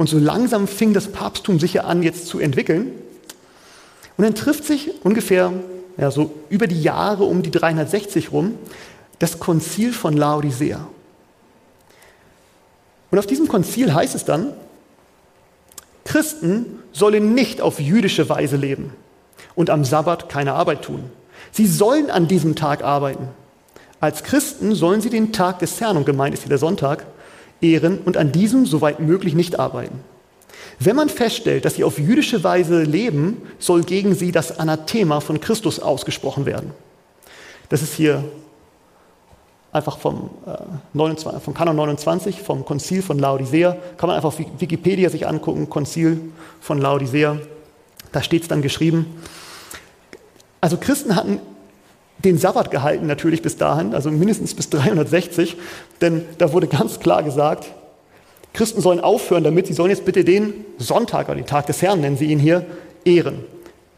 [0.01, 2.93] und so langsam fing das Papsttum sich ja an jetzt zu entwickeln.
[4.17, 5.53] Und dann trifft sich ungefähr
[5.99, 8.55] ja, so über die Jahre um die 360 rum
[9.19, 10.89] das Konzil von Laodicea.
[13.11, 14.55] Und auf diesem Konzil heißt es dann,
[16.07, 18.95] Christen sollen nicht auf jüdische Weise leben
[19.55, 21.11] und am Sabbat keine Arbeit tun.
[21.53, 23.29] Sie sollen an diesem Tag arbeiten.
[24.01, 27.05] Als Christen sollen sie den Tag des Herrn, und gemeint ist hier der Sonntag,
[27.61, 30.01] ehren und an diesem soweit möglich nicht arbeiten.
[30.79, 35.41] Wenn man feststellt, dass sie auf jüdische Weise leben, soll gegen sie das Anathema von
[35.41, 36.71] Christus ausgesprochen werden.
[37.69, 38.25] Das ist hier
[39.73, 40.57] einfach vom, äh,
[40.95, 43.77] 29, vom Kanon 29, vom Konzil von Laodicea.
[43.97, 47.39] Kann man einfach auf Wikipedia sich angucken, Konzil von Laodicea.
[48.13, 49.07] Da steht es dann geschrieben.
[50.61, 51.41] Also Christen hatten
[52.25, 55.57] den Sabbat gehalten natürlich bis dahin, also mindestens bis 360,
[56.01, 57.67] denn da wurde ganz klar gesagt,
[58.53, 62.01] Christen sollen aufhören damit, sie sollen jetzt bitte den Sonntag oder den Tag des Herrn,
[62.01, 62.67] nennen sie ihn hier,
[63.05, 63.45] ehren.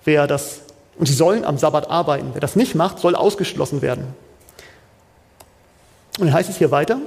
[0.04, 0.60] Wer das,
[0.98, 2.30] und sie sollen am Sabbat arbeiten.
[2.32, 4.04] Wer das nicht macht, soll ausgeschlossen werden.
[6.18, 6.98] Und dann heißt es hier weiter,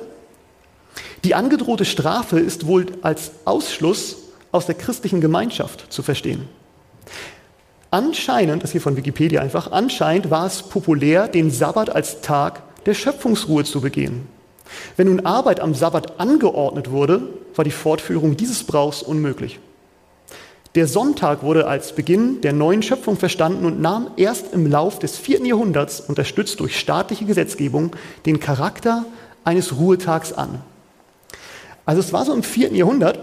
[1.24, 4.18] die angedrohte Strafe ist wohl als Ausschluss
[4.52, 6.48] aus der christlichen Gemeinschaft zu verstehen.
[7.96, 12.94] Anscheinend, das hier von Wikipedia einfach, anscheinend war es populär, den Sabbat als Tag der
[12.94, 14.28] Schöpfungsruhe zu begehen.
[14.98, 17.22] Wenn nun Arbeit am Sabbat angeordnet wurde,
[17.56, 19.62] war die Fortführung dieses Brauchs unmöglich.
[20.76, 25.18] Der Sonntag wurde als Beginn der neuen Schöpfung verstanden und nahm erst im Lauf des
[25.18, 29.06] vierten Jahrhunderts, unterstützt durch staatliche Gesetzgebung, den Charakter
[29.46, 30.60] eines Ruhetags an.
[31.86, 33.20] Also es war so im vierten Jahrhundert,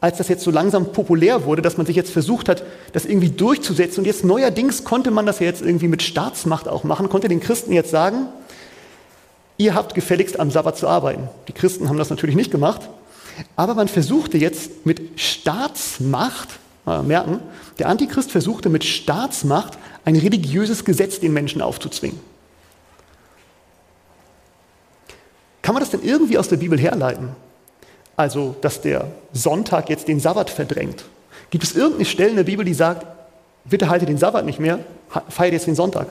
[0.00, 3.30] als das jetzt so langsam populär wurde, dass man sich jetzt versucht hat, das irgendwie
[3.30, 4.00] durchzusetzen.
[4.00, 7.40] Und jetzt neuerdings konnte man das ja jetzt irgendwie mit Staatsmacht auch machen, konnte den
[7.40, 8.26] Christen jetzt sagen,
[9.56, 11.28] ihr habt gefälligst am Sabbat zu arbeiten.
[11.48, 12.88] Die Christen haben das natürlich nicht gemacht,
[13.56, 16.48] aber man versuchte jetzt mit Staatsmacht,
[17.04, 17.40] merken,
[17.78, 22.18] der Antichrist versuchte mit Staatsmacht ein religiöses Gesetz den Menschen aufzuzwingen.
[25.60, 27.30] Kann man das denn irgendwie aus der Bibel herleiten?
[28.18, 31.04] Also, dass der Sonntag jetzt den Sabbat verdrängt.
[31.50, 33.06] Gibt es irgendeine Stelle in der Bibel, die sagt,
[33.64, 34.80] bitte halte den Sabbat nicht mehr,
[35.28, 36.08] feiert jetzt den Sonntag?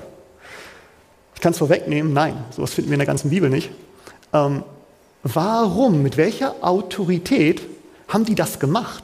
[1.36, 3.72] Ich kann es vorwegnehmen, nein, sowas finden wir in der ganzen Bibel nicht.
[4.32, 4.64] Ähm,
[5.22, 7.62] warum, mit welcher Autorität
[8.08, 9.04] haben die das gemacht?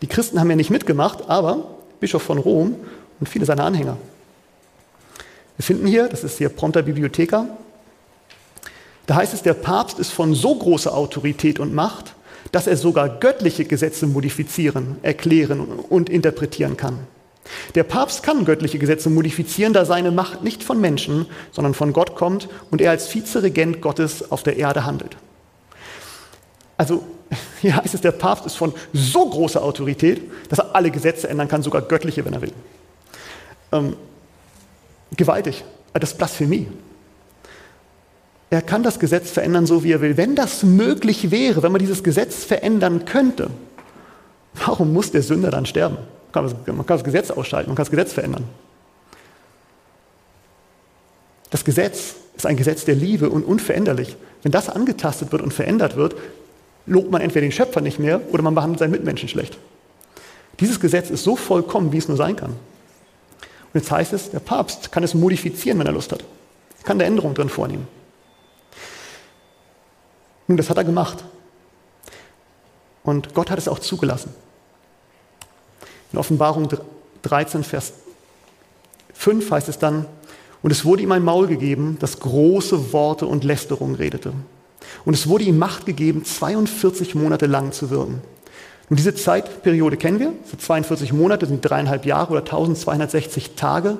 [0.00, 1.66] Die Christen haben ja nicht mitgemacht, aber
[2.00, 2.76] Bischof von Rom
[3.20, 3.98] und viele seiner Anhänger.
[5.58, 7.46] Wir finden hier, das ist hier Prompter Bibliotheca,
[9.10, 12.14] da heißt es, der Papst ist von so großer Autorität und Macht,
[12.52, 16.96] dass er sogar göttliche Gesetze modifizieren, erklären und interpretieren kann.
[17.74, 22.14] Der Papst kann göttliche Gesetze modifizieren, da seine Macht nicht von Menschen, sondern von Gott
[22.14, 25.16] kommt und er als Vizeregent Gottes auf der Erde handelt.
[26.76, 27.02] Also
[27.60, 31.48] hier heißt es, der Papst ist von so großer Autorität, dass er alle Gesetze ändern
[31.48, 32.52] kann, sogar göttliche, wenn er will.
[33.72, 33.96] Ähm,
[35.16, 35.64] gewaltig.
[35.94, 36.68] Das ist Blasphemie.
[38.50, 40.16] Er kann das Gesetz verändern, so wie er will.
[40.16, 43.48] Wenn das möglich wäre, wenn man dieses Gesetz verändern könnte,
[44.54, 45.98] warum muss der Sünder dann sterben?
[46.34, 48.44] Man kann das Gesetz ausschalten, man kann das Gesetz verändern.
[51.50, 54.16] Das Gesetz ist ein Gesetz der Liebe und unveränderlich.
[54.42, 56.16] Wenn das angetastet wird und verändert wird,
[56.86, 59.58] lobt man entweder den Schöpfer nicht mehr oder man behandelt seinen Mitmenschen schlecht.
[60.58, 62.50] Dieses Gesetz ist so vollkommen, wie es nur sein kann.
[62.50, 66.22] Und jetzt heißt es, der Papst kann es modifizieren, wenn er Lust hat.
[66.22, 67.86] Er kann da Änderungen drin vornehmen.
[70.50, 71.22] Nun, das hat er gemacht.
[73.04, 74.34] Und Gott hat es auch zugelassen.
[76.12, 76.68] In Offenbarung
[77.22, 77.92] 13, Vers
[79.14, 80.06] 5 heißt es dann,
[80.60, 84.32] und es wurde ihm ein Maul gegeben, das große Worte und Lästerung redete.
[85.04, 88.20] Und es wurde ihm Macht gegeben, 42 Monate lang zu wirken.
[88.88, 90.32] Und diese Zeitperiode kennen wir.
[90.50, 93.98] So 42 Monate sind dreieinhalb Jahre oder 1260 Tage,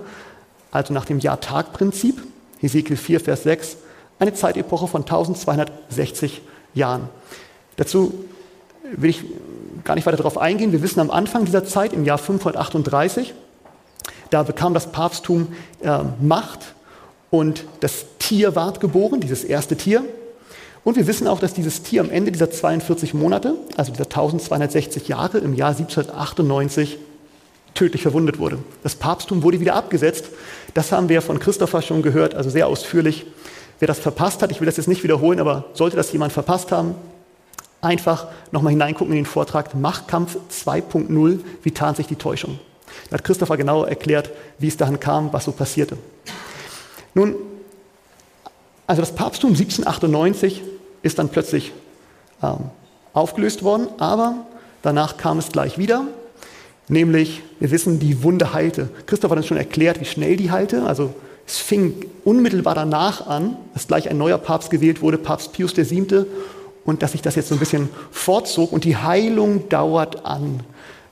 [0.72, 2.20] also nach dem Jahr-Tag-Prinzip.
[2.59, 3.76] Hesekiel 4, Vers 6
[4.20, 6.42] eine Zeitepoche von 1260
[6.74, 7.08] Jahren.
[7.76, 8.12] Dazu
[8.92, 9.24] will ich
[9.84, 10.72] gar nicht weiter darauf eingehen.
[10.72, 13.34] Wir wissen am Anfang dieser Zeit, im Jahr 538,
[14.30, 15.48] da bekam das Papsttum
[15.82, 16.74] äh, Macht
[17.30, 20.04] und das Tier ward geboren, dieses erste Tier.
[20.84, 25.08] Und wir wissen auch, dass dieses Tier am Ende dieser 42 Monate, also dieser 1260
[25.08, 26.98] Jahre, im Jahr 1798
[27.74, 28.58] tödlich verwundet wurde.
[28.82, 30.26] Das Papsttum wurde wieder abgesetzt.
[30.74, 33.26] Das haben wir von Christopher schon gehört, also sehr ausführlich.
[33.80, 36.70] Wer das verpasst hat, ich will das jetzt nicht wiederholen, aber sollte das jemand verpasst
[36.70, 36.94] haben,
[37.80, 42.58] einfach nochmal hineingucken in den Vortrag Machtkampf 2.0, wie tarnt sich die Täuschung.
[43.08, 45.96] Da hat Christopher genau erklärt, wie es dahin kam, was so passierte.
[47.14, 47.34] Nun,
[48.86, 50.62] also das Papsttum 1798
[51.02, 51.72] ist dann plötzlich
[52.42, 52.70] ähm,
[53.14, 54.46] aufgelöst worden, aber
[54.82, 56.04] danach kam es gleich wieder,
[56.88, 58.90] nämlich, wir wissen, die Wunde heilte.
[59.06, 60.84] Christoph hat uns schon erklärt, wie schnell die heilte.
[60.84, 61.14] Also
[61.51, 66.26] es fing unmittelbar danach an, dass gleich ein neuer Papst gewählt wurde, Papst Pius VII.,
[66.84, 70.61] und dass sich das jetzt so ein bisschen fortzog und die Heilung dauert an.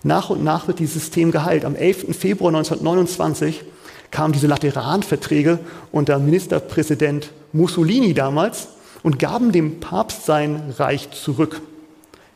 [0.02, 1.64] Nach und nach wird dieses System geheilt.
[1.64, 2.16] Am 11.
[2.16, 3.64] Februar 1929
[4.10, 5.58] kamen diese Lateranverträge
[5.92, 8.68] unter Ministerpräsident Mussolini damals
[9.02, 11.60] und gaben dem Papst sein Reich zurück.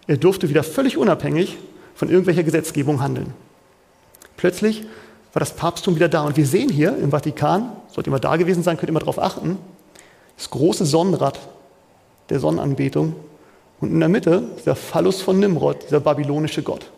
[0.06, 1.56] Er durfte wieder völlig unabhängig
[1.94, 3.32] von irgendwelcher Gesetzgebung handeln.
[4.36, 4.82] Plötzlich
[5.32, 8.62] war das Papsttum wieder da und wir sehen hier im Vatikan, sollte immer da gewesen
[8.62, 9.58] sein, könnt mal darauf achten,
[10.36, 11.38] das große Sonnenrad
[12.30, 13.14] der Sonnenanbetung
[13.80, 16.90] und in der Mitte der Phallus von Nimrod, dieser babylonische Gott.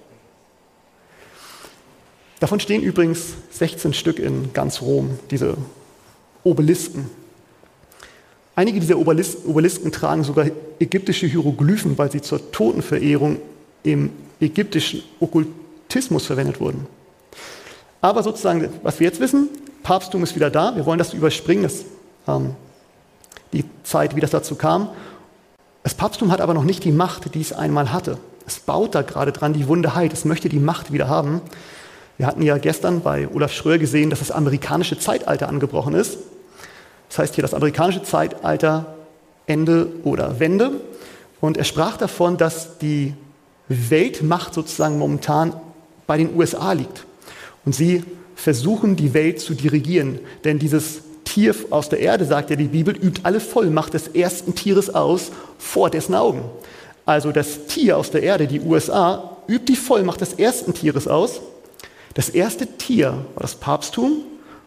[2.40, 5.56] Davon stehen übrigens 16 Stück in ganz Rom, diese
[6.42, 7.10] Obelisken.
[8.54, 10.46] Einige dieser Obelisken, Obelisken tragen sogar
[10.78, 13.38] ägyptische Hieroglyphen, weil sie zur Totenverehrung
[13.82, 16.86] im ägyptischen Okkultismus verwendet wurden.
[18.00, 19.48] Aber sozusagen, was wir jetzt wissen,
[19.84, 20.74] Papsttum ist wieder da.
[20.74, 21.84] Wir wollen das überspringen, das,
[22.26, 22.56] ähm,
[23.52, 24.88] die Zeit, wie das dazu kam.
[25.84, 28.18] Das Papsttum hat aber noch nicht die Macht, die es einmal hatte.
[28.46, 30.12] Es baut da gerade dran, die Wunde heilt.
[30.12, 31.42] Es möchte die Macht wieder haben.
[32.16, 36.18] Wir hatten ja gestern bei Olaf Schröer gesehen, dass das amerikanische Zeitalter angebrochen ist.
[37.10, 38.94] Das heißt hier das amerikanische Zeitalter
[39.46, 40.80] Ende oder Wende.
[41.40, 43.14] Und er sprach davon, dass die
[43.68, 45.54] Weltmacht sozusagen momentan
[46.06, 47.04] bei den USA liegt.
[47.66, 48.02] Und sie
[48.34, 50.20] versuchen, die Welt zu dirigieren.
[50.44, 54.54] Denn dieses Tier aus der Erde, sagt ja die Bibel, übt alle Vollmacht des ersten
[54.54, 56.42] Tieres aus vor dessen Augen.
[57.06, 61.40] Also das Tier aus der Erde, die USA, übt die Vollmacht des ersten Tieres aus.
[62.14, 64.22] Das erste Tier war das Papsttum.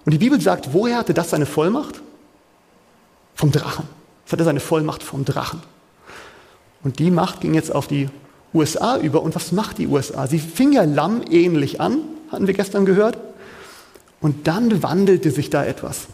[0.05, 2.01] Und die Bibel sagt, woher hatte das seine Vollmacht?
[3.35, 3.87] Vom Drachen.
[4.25, 5.61] Es hatte seine Vollmacht vom Drachen.
[6.83, 8.09] Und die Macht ging jetzt auf die
[8.53, 9.21] USA über.
[9.21, 10.27] Und was macht die USA?
[10.27, 11.99] Sie fing ja Lamm ähnlich an,
[12.31, 13.17] hatten wir gestern gehört.
[14.19, 16.07] Und dann wandelte sich da etwas.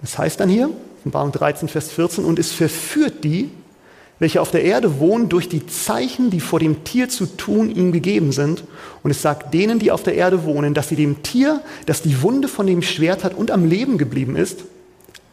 [0.00, 0.70] Das heißt dann hier,
[1.04, 3.50] Baum 13, Vers 14, und es verführt die,
[4.18, 7.92] welche auf der Erde wohnen, durch die Zeichen, die vor dem Tier zu tun ihm
[7.92, 8.64] gegeben sind.
[9.02, 12.22] Und es sagt denen, die auf der Erde wohnen, dass sie dem Tier, das die
[12.22, 14.64] Wunde von dem Schwert hat und am Leben geblieben ist,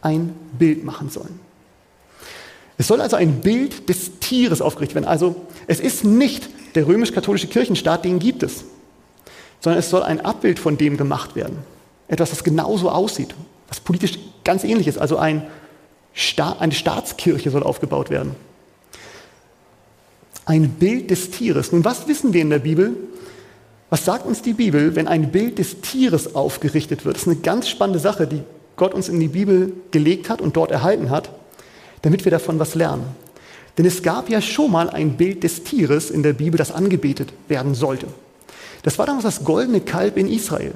[0.02, 1.40] ein Bild machen sollen.
[2.76, 5.08] Es soll also ein Bild des Tieres aufgerichtet werden.
[5.08, 5.36] Also
[5.66, 8.64] es ist nicht der römisch-katholische Kirchenstaat, den gibt es,
[9.64, 11.56] sondern es soll ein Abbild von dem gemacht werden.
[12.06, 13.34] Etwas, das genauso aussieht,
[13.66, 14.98] was politisch ganz ähnlich ist.
[14.98, 15.46] Also ein
[16.12, 18.36] Sta eine Staatskirche soll aufgebaut werden.
[20.44, 21.72] Ein Bild des Tieres.
[21.72, 22.94] Nun, was wissen wir in der Bibel?
[23.88, 27.16] Was sagt uns die Bibel, wenn ein Bild des Tieres aufgerichtet wird?
[27.16, 28.42] Das ist eine ganz spannende Sache, die
[28.76, 31.30] Gott uns in die Bibel gelegt hat und dort erhalten hat,
[32.02, 33.06] damit wir davon was lernen.
[33.78, 37.32] Denn es gab ja schon mal ein Bild des Tieres in der Bibel, das angebetet
[37.48, 38.08] werden sollte.
[38.84, 40.74] Das war damals das goldene Kalb in Israel.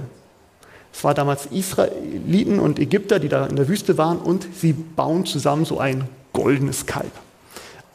[0.92, 5.26] Es war damals Israeliten und Ägypter, die da in der Wüste waren, und sie bauen
[5.26, 7.12] zusammen so ein goldenes Kalb.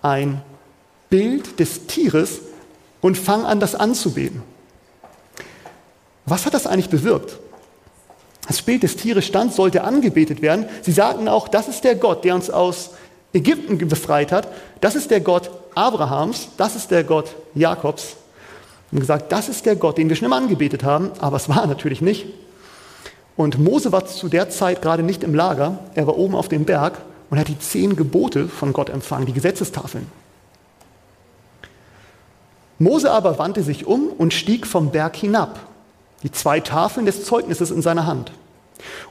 [0.03, 0.41] Ein
[1.09, 2.41] Bild des Tieres
[3.01, 4.43] und fangen an, das anzubeten.
[6.25, 7.39] Was hat das eigentlich bewirkt?
[8.47, 10.67] Das Bild des Tieres stand, sollte angebetet werden.
[10.83, 12.91] Sie sagten auch, das ist der Gott, der uns aus
[13.33, 14.47] Ägypten befreit hat.
[14.79, 18.15] Das ist der Gott Abrahams, das ist der Gott Jakobs.
[18.93, 21.65] Und gesagt, das ist der Gott, den wir schon immer angebetet haben, aber es war
[21.67, 22.27] natürlich nicht.
[23.35, 26.65] Und Mose war zu der Zeit gerade nicht im Lager, er war oben auf dem
[26.65, 30.05] Berg und hat die zehn Gebote von Gott empfangen, die Gesetzestafeln.
[32.77, 35.59] Mose aber wandte sich um und stieg vom Berg hinab
[36.23, 38.31] die zwei Tafeln des Zeugnisses in seiner Hand.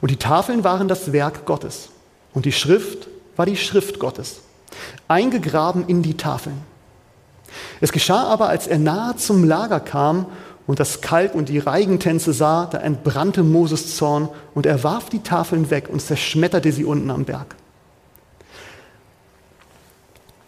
[0.01, 1.91] Und die Tafeln waren das Werk Gottes.
[2.33, 3.07] Und die Schrift
[3.37, 4.41] war die Schrift Gottes,
[5.09, 6.61] eingegraben in die Tafeln.
[7.81, 10.27] Es geschah aber, als er nahe zum Lager kam
[10.67, 15.21] und das Kalb und die Reigentänze sah, da entbrannte Moses Zorn und er warf die
[15.21, 17.57] Tafeln weg und zerschmetterte sie unten am Berg.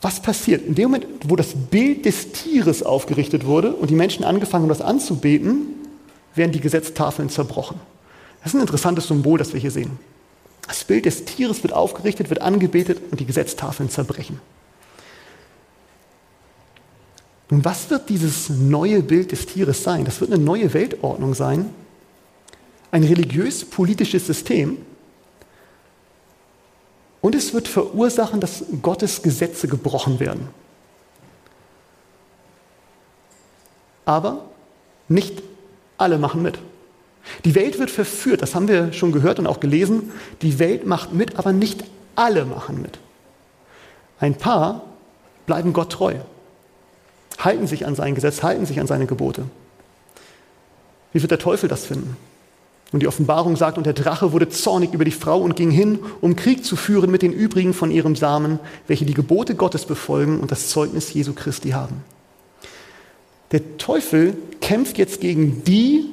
[0.01, 0.67] Was passiert?
[0.67, 4.69] In dem Moment, wo das Bild des Tieres aufgerichtet wurde und die Menschen angefangen haben,
[4.69, 5.63] das anzubeten,
[6.35, 7.81] werden die Gesetztafeln zerbrochen.
[8.43, 9.99] Das ist ein interessantes Symbol, das wir hier sehen.
[10.69, 14.41] Das Bild des Tieres wird aufgerichtet, wird angebetet und die Gesetztafeln zerbrechen.
[17.55, 20.05] Nun, was wird dieses neue Bild des Tieres sein?
[20.05, 21.71] Das wird eine neue Weltordnung sein,
[22.91, 24.79] ein religiös-politisches System.
[27.21, 30.49] Und es wird verursachen, dass Gottes Gesetze gebrochen werden.
[34.05, 34.47] Aber
[35.07, 35.41] nicht
[35.97, 36.59] alle machen mit.
[37.45, 40.11] Die Welt wird verführt, das haben wir schon gehört und auch gelesen.
[40.43, 41.85] Die Welt macht mit, aber nicht
[42.17, 42.99] alle machen mit.
[44.19, 44.83] Ein paar
[45.47, 46.17] bleiben Gott treu,
[47.39, 49.45] halten sich an sein Gesetz, halten sich an seine Gebote.
[51.13, 52.17] Wie wird der Teufel das finden?
[52.93, 55.99] Und die Offenbarung sagt, und der Drache wurde zornig über die Frau und ging hin,
[56.21, 60.39] um Krieg zu führen mit den übrigen von ihrem Samen, welche die Gebote Gottes befolgen
[60.39, 62.05] und das Zeugnis Jesu Christi haben.
[63.51, 66.07] Der Teufel kämpft jetzt gegen die,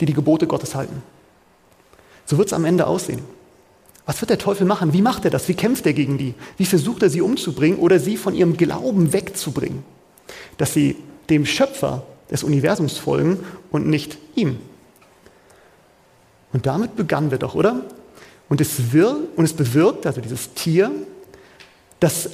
[0.00, 1.02] die die Gebote Gottes halten.
[2.26, 3.20] So wird es am Ende aussehen.
[4.06, 4.92] Was wird der Teufel machen?
[4.92, 5.48] Wie macht er das?
[5.48, 6.34] Wie kämpft er gegen die?
[6.56, 9.82] Wie versucht er sie umzubringen oder sie von ihrem Glauben wegzubringen?
[10.58, 10.96] Dass sie
[11.30, 13.38] dem Schöpfer des Universums folgen
[13.70, 14.58] und nicht ihm.
[16.52, 17.82] Und damit begannen wir doch, oder?
[18.48, 20.90] Und es, wir, und es bewirkt, also dieses Tier,
[21.98, 22.30] dass,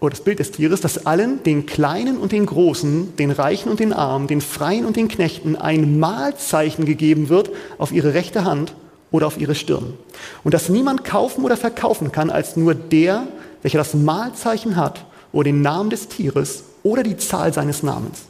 [0.00, 3.78] oder das Bild des Tieres, dass allen, den Kleinen und den Großen, den Reichen und
[3.78, 8.74] den Armen, den Freien und den Knechten ein Mahlzeichen gegeben wird auf ihre rechte Hand
[9.10, 9.94] oder auf ihre Stirn.
[10.42, 13.26] Und dass niemand kaufen oder verkaufen kann, als nur der,
[13.62, 18.22] welcher das Mahlzeichen hat oder den Namen des Tieres oder die Zahl seines Namens.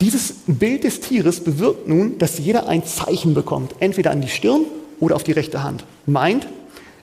[0.00, 4.66] Dieses Bild des Tieres bewirkt nun, dass jeder ein Zeichen bekommt, entweder an die Stirn
[5.00, 5.84] oder auf die rechte Hand.
[6.04, 6.46] Meint,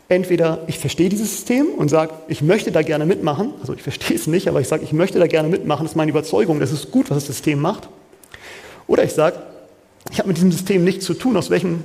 [0.09, 4.17] entweder ich verstehe dieses System und sage, ich möchte da gerne mitmachen, also ich verstehe
[4.17, 6.71] es nicht, aber ich sage, ich möchte da gerne mitmachen, das ist meine Überzeugung, das
[6.71, 7.89] ist gut, was das System macht.
[8.87, 9.41] Oder ich sage,
[10.11, 11.83] ich habe mit diesem System nichts zu tun, aus welchem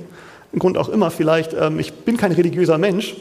[0.57, 1.53] Grund auch immer vielleicht.
[1.53, 3.15] Ähm, ich bin kein religiöser Mensch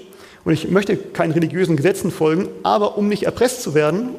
[0.46, 4.10] und ich möchte keinen religiösen Gesetzen folgen, aber um nicht erpresst zu werden,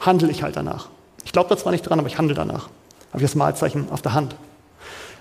[0.00, 0.88] handle ich halt danach.
[1.24, 2.68] Ich glaube da zwar nicht dran, aber ich handle danach.
[3.12, 4.34] Habe ich das Malzeichen auf der Hand.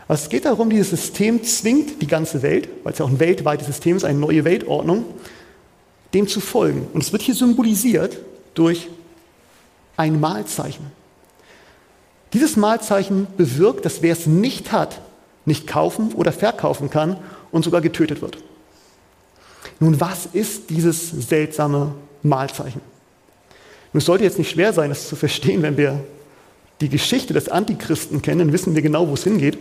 [0.07, 3.19] Aber es geht darum, dieses System zwingt die ganze Welt, weil es ja auch ein
[3.19, 5.05] weltweites System ist, eine neue Weltordnung,
[6.15, 6.87] dem zu folgen.
[6.91, 8.17] Und es wird hier symbolisiert
[8.55, 8.87] durch
[9.97, 10.87] ein Malzeichen.
[12.33, 14.99] Dieses Malzeichen bewirkt, dass wer es nicht hat,
[15.45, 17.17] nicht kaufen oder verkaufen kann
[17.51, 18.39] und sogar getötet wird.
[19.79, 22.81] Nun, was ist dieses seltsame Malzeichen?
[23.93, 26.03] Nun, es sollte jetzt nicht schwer sein, das zu verstehen, wenn wir
[26.81, 29.57] die Geschichte des Antichristen kennen, dann wissen wir genau, wo es hingeht.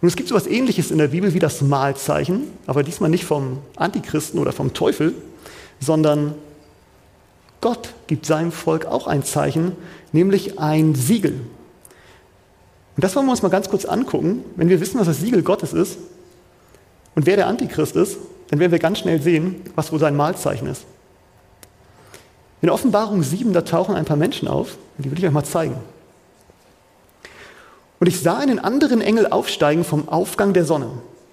[0.00, 3.24] Nun, es gibt so etwas Ähnliches in der Bibel wie das Malzeichen, aber diesmal nicht
[3.24, 5.14] vom Antichristen oder vom Teufel,
[5.78, 6.34] sondern
[7.60, 9.72] Gott gibt seinem Volk auch ein Zeichen,
[10.12, 11.32] nämlich ein Siegel.
[12.96, 14.42] Und das wollen wir uns mal ganz kurz angucken.
[14.56, 15.98] Wenn wir wissen, was das Siegel Gottes ist
[17.14, 18.18] und wer der Antichrist ist,
[18.50, 20.84] dann werden wir ganz schnell sehen, was wohl sein Mahlzeichen ist.
[22.62, 25.76] In Offenbarung 7, da tauchen ein paar Menschen auf, die will ich euch mal zeigen.
[28.00, 30.88] Und ich sah einen anderen Engel aufsteigen vom Aufgang der Sonne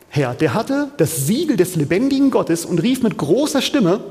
[0.10, 0.36] her.
[0.40, 4.02] Der hatte das Siegel des lebendigen Gottes und rief mit großer Stimme,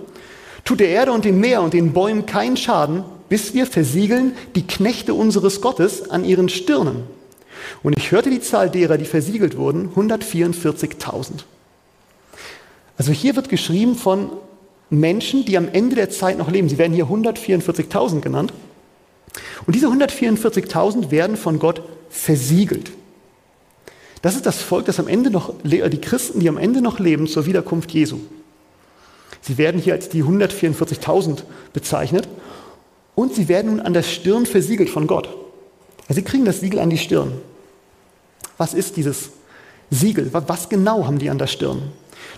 [0.65, 4.67] tut der Erde und dem Meer und den Bäumen keinen Schaden, bis wir versiegeln die
[4.67, 7.05] Knechte unseres Gottes an ihren Stirnen.
[7.85, 11.45] Und ich hörte die Zahl derer, die versiegelt wurden, 144.000.
[12.99, 14.31] Also hier wird geschrieben von
[14.89, 16.69] Menschen, die am Ende der Zeit noch leben.
[16.69, 18.53] Sie werden hier 144.000 genannt.
[19.67, 22.93] Und diese 144.000 werden von Gott versiegelt.
[24.23, 27.27] Das ist das Volk, das am Ende noch, die Christen, die am Ende noch leben
[27.27, 28.19] zur Wiederkunft Jesu.
[29.43, 31.43] Sie werden hier als die 144.000
[31.73, 32.29] bezeichnet
[33.15, 35.29] und sie werden nun an der Stirn versiegelt von Gott.
[36.09, 37.33] sie kriegen das Siegel an die Stirn.
[38.57, 39.31] Was ist dieses
[39.91, 40.31] Siegel?
[40.33, 41.93] Was genau haben die an der Stirn?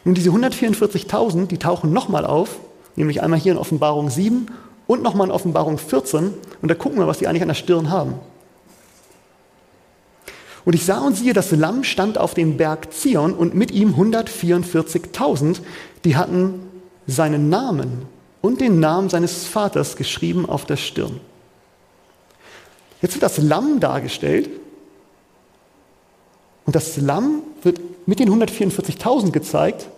[0.05, 2.59] Nun, diese 144.000, die tauchen nochmal auf,
[2.96, 4.46] nämlich einmal hier in Offenbarung 7
[4.86, 6.34] und nochmal in Offenbarung 14.
[6.62, 8.14] Und da gucken wir, was die eigentlich an der Stirn haben.
[10.64, 13.94] Und ich sah und siehe, das Lamm stand auf dem Berg Zion und mit ihm
[13.94, 15.61] 144.000,
[16.05, 16.61] die hatten
[17.07, 18.03] seinen Namen
[18.42, 21.20] und den Namen seines Vaters geschrieben auf der Stirn.
[23.01, 24.51] Jetzt wird das Lamm dargestellt
[26.68, 29.88] und das Lamm wird mit den 144.000 gezeigt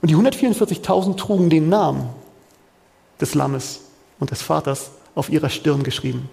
[0.00, 2.08] und die 144.000 trugen den Namen
[3.20, 3.80] des Lammes
[4.18, 6.30] und des Vaters auf ihrer Stirn geschrieben.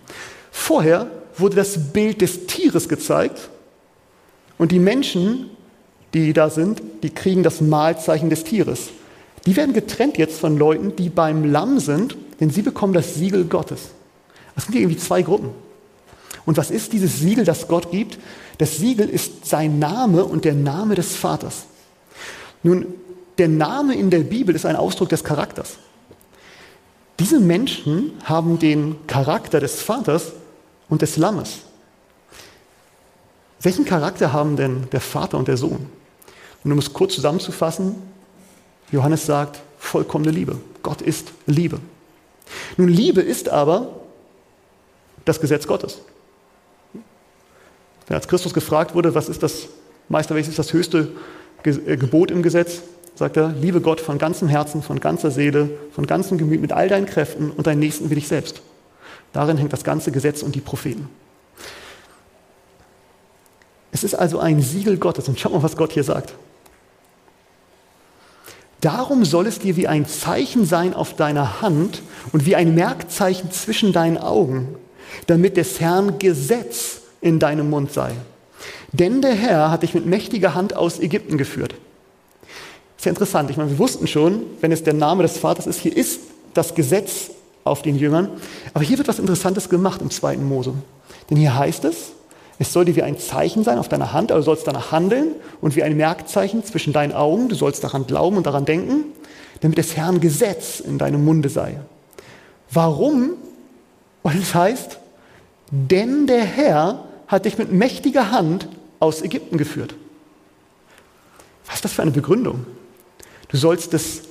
[0.51, 3.49] Vorher wurde das Bild des Tieres gezeigt
[4.57, 5.49] und die Menschen,
[6.13, 8.91] die da sind, die kriegen das Mahlzeichen des Tieres.
[9.45, 13.43] Die werden getrennt jetzt von Leuten, die beim Lamm sind, denn sie bekommen das Siegel
[13.43, 13.89] Gottes.
[14.55, 15.49] Das sind irgendwie zwei Gruppen.
[16.45, 18.17] Und was ist dieses Siegel, das Gott gibt?
[18.57, 21.65] Das Siegel ist sein Name und der Name des Vaters.
[22.63, 22.87] Nun,
[23.37, 25.77] der Name in der Bibel ist ein Ausdruck des Charakters.
[27.19, 30.33] Diese Menschen haben den Charakter des Vaters
[30.89, 31.59] und des Lammes.
[33.61, 35.87] Welchen Charakter haben denn der Vater und der Sohn?
[36.63, 37.95] Und um es kurz zusammenzufassen,
[38.91, 40.57] Johannes sagt, vollkommene Liebe.
[40.83, 41.79] Gott ist Liebe.
[42.77, 44.01] Nun, Liebe ist aber
[45.25, 45.99] das Gesetz Gottes.
[48.09, 49.67] Als Christus gefragt wurde, was ist das,
[50.09, 51.09] Meister, welches ist das höchste
[51.63, 52.81] äh, Gebot im Gesetz,
[53.15, 56.87] sagt er, liebe Gott von ganzem Herzen, von ganzer Seele, von ganzem Gemüt, mit all
[56.87, 58.61] deinen Kräften und deinen Nächsten wie dich selbst.
[59.33, 61.09] Darin hängt das ganze Gesetz und die Propheten.
[63.91, 65.27] Es ist also ein Siegel Gottes.
[65.27, 66.33] Und schau mal, was Gott hier sagt.
[68.79, 73.51] Darum soll es dir wie ein Zeichen sein auf deiner Hand und wie ein Merkzeichen
[73.51, 74.75] zwischen deinen Augen,
[75.25, 78.11] damit des Herrn Gesetz in deinem Mund sei.
[78.91, 81.75] Denn der Herr hat dich mit mächtiger Hand aus Ägypten geführt.
[82.97, 83.49] Ist ja interessant.
[83.49, 86.21] Ich meine, wir wussten schon, wenn es der Name des Vaters ist, hier ist
[86.53, 87.31] das Gesetz
[87.63, 88.29] auf den Jüngern.
[88.73, 90.73] Aber hier wird was Interessantes gemacht im zweiten Mose.
[91.29, 92.13] Denn hier heißt es,
[92.59, 95.75] es soll dir wie ein Zeichen sein auf deiner Hand, also sollst danach handeln und
[95.75, 99.05] wie ein Merkzeichen zwischen deinen Augen, du sollst daran glauben und daran denken,
[99.61, 101.79] damit des Herrn Gesetz in deinem Munde sei.
[102.71, 103.33] Warum?
[104.23, 104.97] Weil es heißt,
[105.71, 108.67] denn der Herr hat dich mit mächtiger Hand
[108.99, 109.95] aus Ägypten geführt.
[111.65, 112.65] Was ist das für eine Begründung?
[113.49, 114.21] Du sollst es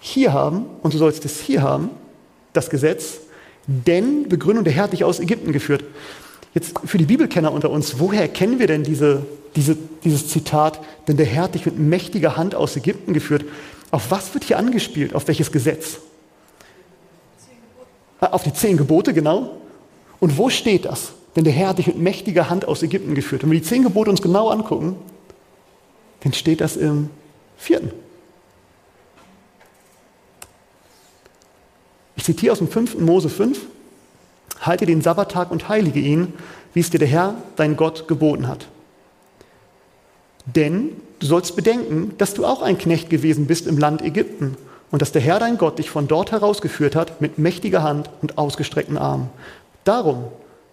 [0.00, 1.90] hier haben und du sollst es hier haben,
[2.52, 3.18] das Gesetz,
[3.66, 5.84] denn Begründung, der Herr hat dich aus Ägypten geführt.
[6.54, 9.24] Jetzt für die Bibelkenner unter uns, woher kennen wir denn diese,
[9.54, 13.44] diese, dieses Zitat, denn der Herr hat dich mit mächtiger Hand aus Ägypten geführt?
[13.90, 15.14] Auf was wird hier angespielt?
[15.14, 15.98] Auf welches Gesetz?
[18.20, 19.56] Auf die zehn Gebote, genau.
[20.18, 21.12] Und wo steht das?
[21.36, 23.42] Denn der Herr hat dich mit mächtiger Hand aus Ägypten geführt.
[23.42, 24.96] Wenn wir die zehn Gebote uns genau angucken,
[26.20, 27.10] dann steht das im
[27.56, 27.92] vierten.
[32.16, 32.98] Ich zitiere aus dem 5.
[32.98, 33.60] Mose 5.
[34.60, 36.34] Halte den Sabbattag und heilige ihn,
[36.74, 38.66] wie es dir der Herr, dein Gott, geboten hat.
[40.44, 44.56] Denn du sollst bedenken, dass du auch ein Knecht gewesen bist im Land Ägypten
[44.90, 48.36] und dass der Herr, dein Gott, dich von dort herausgeführt hat mit mächtiger Hand und
[48.36, 49.30] ausgestreckten Armen.
[49.84, 50.24] Darum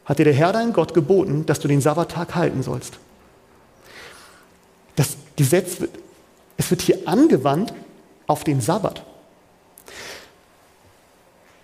[0.07, 2.97] hat dir der Herr, dein Gott, geboten, dass du den Sabbattag halten sollst.
[4.95, 5.91] Das Gesetz wird,
[6.57, 7.71] es wird hier angewandt
[8.25, 9.03] auf den Sabbat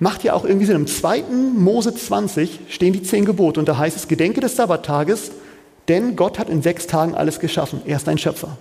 [0.03, 0.75] macht ja auch irgendwie Sinn.
[0.75, 1.23] Im 2.
[1.55, 5.31] Mose 20 stehen die zehn Gebote und da heißt es, Gedenke des Sabbattages,
[5.87, 7.81] denn Gott hat in sechs Tagen alles geschaffen.
[7.85, 8.57] Er ist ein Schöpfer.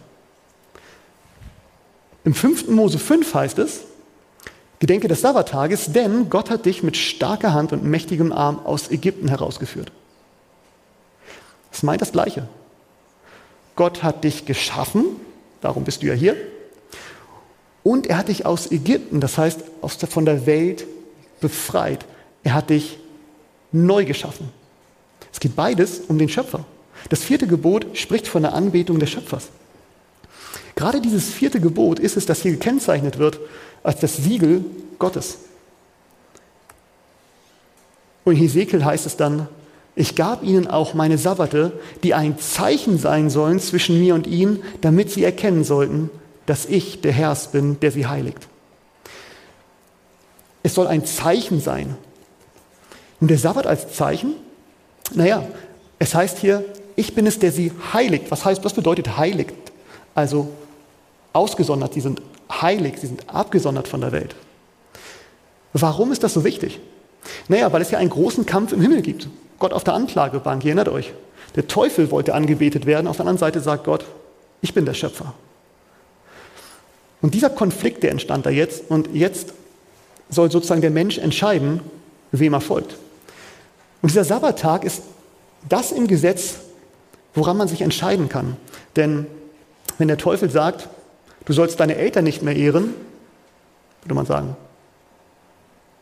[2.24, 2.68] Im 5.
[2.68, 3.80] Mose 5 heißt es,
[4.83, 9.28] Gedenke des Sabbattages, denn Gott hat dich mit starker Hand und mächtigem Arm aus Ägypten
[9.28, 9.93] herausgeführt.
[11.70, 12.49] Das meint das Gleiche.
[13.76, 15.05] Gott hat dich geschaffen,
[15.61, 16.35] darum bist du ja hier,
[17.85, 20.85] und er hat dich aus Ägypten, das heißt aus der, von der Welt
[21.41, 22.05] befreit.
[22.43, 22.99] Er hat dich
[23.70, 24.49] neu geschaffen.
[25.33, 26.64] Es geht beides um den Schöpfer.
[27.09, 29.51] Das vierte Gebot spricht von der Anbetung des Schöpfers.
[30.74, 33.39] Gerade dieses vierte Gebot ist es, das hier gekennzeichnet wird
[33.83, 34.64] als das Siegel
[34.99, 35.39] Gottes.
[38.24, 39.49] Und in Hesekiel heißt es dann,
[39.95, 41.72] ich gab ihnen auch meine Sabbate,
[42.03, 46.09] die ein Zeichen sein sollen zwischen mir und ihnen, damit sie erkennen sollten,
[46.47, 48.49] dass ich der Herr bin, der sie heiligt.
[50.62, 51.97] Es soll ein Zeichen sein.
[53.20, 54.35] Und der Sabbat als Zeichen?
[55.14, 55.45] Naja,
[55.99, 56.64] es heißt hier,
[56.97, 58.30] ich bin es, der sie heiligt.
[58.30, 59.55] Was heißt, was bedeutet heiligt?
[60.14, 60.49] Also
[61.33, 62.22] ausgesondert, sie sind
[62.62, 64.34] heilig, sie sind abgesondert von der Welt.
[65.72, 66.80] Warum ist das so wichtig?
[67.48, 69.28] Naja, weil es ja einen großen Kampf im Himmel gibt.
[69.58, 71.12] Gott auf der Anklagebank, ihr erinnert euch.
[71.54, 74.04] Der Teufel wollte angebetet werden, auf der anderen Seite sagt Gott,
[74.60, 75.34] ich bin der Schöpfer.
[77.20, 79.52] Und dieser Konflikt, der entstand da jetzt, und jetzt
[80.28, 81.80] soll sozusagen der Mensch entscheiden,
[82.32, 82.96] wem er folgt.
[84.00, 85.02] Und dieser Sabbattag ist
[85.68, 86.56] das im Gesetz,
[87.34, 88.56] woran man sich entscheiden kann.
[88.96, 89.26] Denn
[89.98, 90.88] wenn der Teufel sagt,
[91.45, 92.95] du sollst deine Eltern nicht mehr ehren,
[94.03, 94.57] würde man sagen,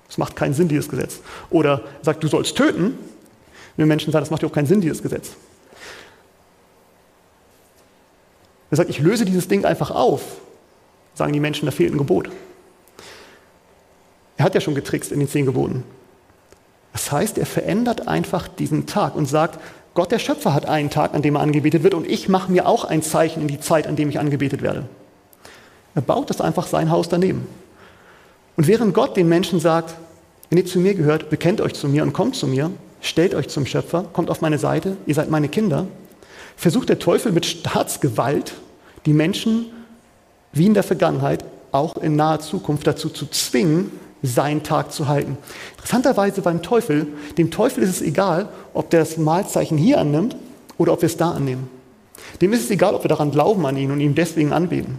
[0.06, 1.20] das macht keinen Sinn, dieses Gesetz.
[1.50, 2.98] Oder sagt, du sollst töten,
[3.76, 5.30] wenn Menschen sagen, das macht ja auch keinen Sinn, dieses Gesetz.
[8.70, 10.22] Er sagt, ich löse dieses Ding einfach auf,
[11.14, 12.28] sagen die Menschen, da fehlt ein Gebot.
[14.36, 15.84] Er hat ja schon getrickst in den zehn Geboten.
[16.92, 19.60] Das heißt, er verändert einfach diesen Tag und sagt,
[19.94, 22.66] Gott der Schöpfer hat einen Tag, an dem er angebetet wird und ich mache mir
[22.66, 24.88] auch ein Zeichen in die Zeit, an dem ich angebetet werde.
[25.94, 27.46] Er baut das einfach sein Haus daneben.
[28.56, 29.94] Und während Gott den Menschen sagt,
[30.48, 32.70] wenn ihr zu mir gehört, bekennt euch zu mir und kommt zu mir,
[33.00, 35.86] stellt euch zum Schöpfer, kommt auf meine Seite, ihr seid meine Kinder,
[36.56, 38.54] versucht der Teufel mit Staatsgewalt
[39.06, 39.66] die Menschen
[40.52, 45.38] wie in der Vergangenheit auch in naher Zukunft dazu zu zwingen, seinen Tag zu halten.
[45.76, 47.06] Interessanterweise beim Teufel,
[47.38, 50.36] dem Teufel ist es egal, ob der das Mahlzeichen hier annimmt
[50.76, 51.68] oder ob wir es da annehmen.
[52.40, 54.98] Dem ist es egal, ob wir daran glauben an ihn und ihm deswegen anbeten.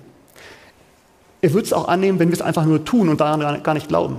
[1.41, 3.87] Er wird es auch annehmen, wenn wir es einfach nur tun und daran gar nicht
[3.87, 4.17] glauben.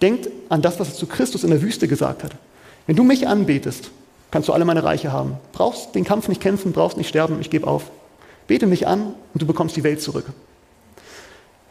[0.00, 2.32] Denkt an das, was er zu Christus in der Wüste gesagt hat.
[2.86, 3.90] Wenn du mich anbetest,
[4.30, 5.36] kannst du alle meine Reiche haben.
[5.52, 7.90] Brauchst den Kampf nicht kämpfen, brauchst nicht sterben, ich gebe auf.
[8.46, 10.26] Bete mich an und du bekommst die Welt zurück.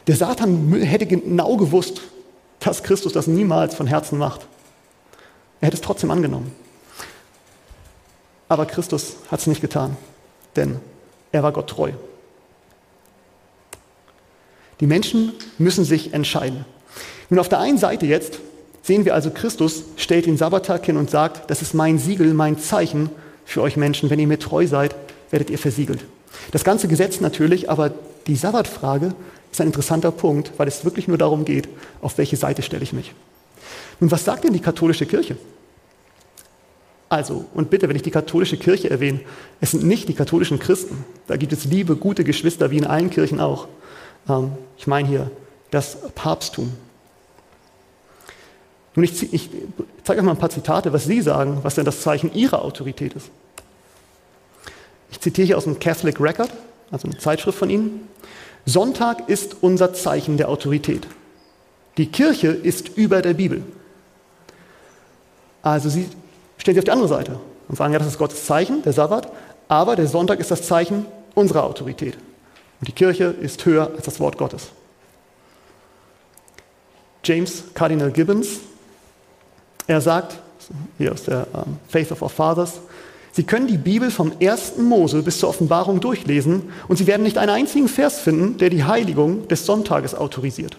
[0.07, 2.01] Der Satan hätte genau gewusst,
[2.59, 4.41] dass Christus das niemals von Herzen macht.
[5.61, 6.51] Er hätte es trotzdem angenommen.
[8.47, 9.95] Aber Christus hat es nicht getan,
[10.55, 10.79] denn
[11.31, 11.91] er war Gott treu.
[14.79, 16.65] Die Menschen müssen sich entscheiden.
[17.29, 18.39] Nun auf der einen Seite jetzt
[18.81, 22.57] sehen wir also, Christus stellt den Sabbattag hin und sagt, das ist mein Siegel, mein
[22.57, 23.09] Zeichen
[23.45, 24.09] für euch Menschen.
[24.09, 24.95] Wenn ihr mir treu seid,
[25.31, 26.05] werdet ihr versiegelt.
[26.51, 27.91] Das ganze Gesetz natürlich, aber
[28.27, 29.13] die Sabbatfrage
[29.51, 31.67] ist ein interessanter Punkt, weil es wirklich nur darum geht,
[32.01, 33.13] auf welche Seite stelle ich mich.
[33.99, 35.37] Nun, was sagt denn die katholische Kirche?
[37.09, 39.19] Also, und bitte, wenn ich die katholische Kirche erwähne,
[39.61, 41.03] es sind nicht die katholischen Christen.
[41.27, 43.67] Da gibt es liebe, gute Geschwister, wie in allen Kirchen auch.
[44.29, 45.31] Ähm, ich meine hier
[45.71, 46.71] das Papsttum.
[48.95, 49.49] Nun, ich, ich
[50.03, 53.13] zeige euch mal ein paar Zitate, was Sie sagen, was denn das Zeichen Ihrer Autorität
[53.13, 53.29] ist.
[55.11, 56.51] Ich zitiere hier aus dem Catholic Record,
[56.91, 58.07] also eine Zeitschrift von Ihnen.
[58.65, 61.07] Sonntag ist unser Zeichen der Autorität.
[61.97, 63.63] Die Kirche ist über der Bibel.
[65.61, 66.07] Also Sie
[66.57, 69.31] stellen sich auf die andere Seite und sagen, ja, das ist Gottes Zeichen, der Sabbat,
[69.67, 71.05] aber der Sonntag ist das Zeichen
[71.35, 72.17] unserer Autorität.
[72.79, 74.69] Und die Kirche ist höher als das Wort Gottes.
[77.23, 78.59] James Cardinal Gibbons,
[79.87, 80.39] er sagt,
[80.97, 82.79] hier aus der ähm, Faith of Our Fathers,
[83.31, 87.37] Sie können die Bibel vom ersten Mose bis zur Offenbarung durchlesen und Sie werden nicht
[87.37, 90.77] einen einzigen Vers finden, der die Heiligung des Sonntages autorisiert.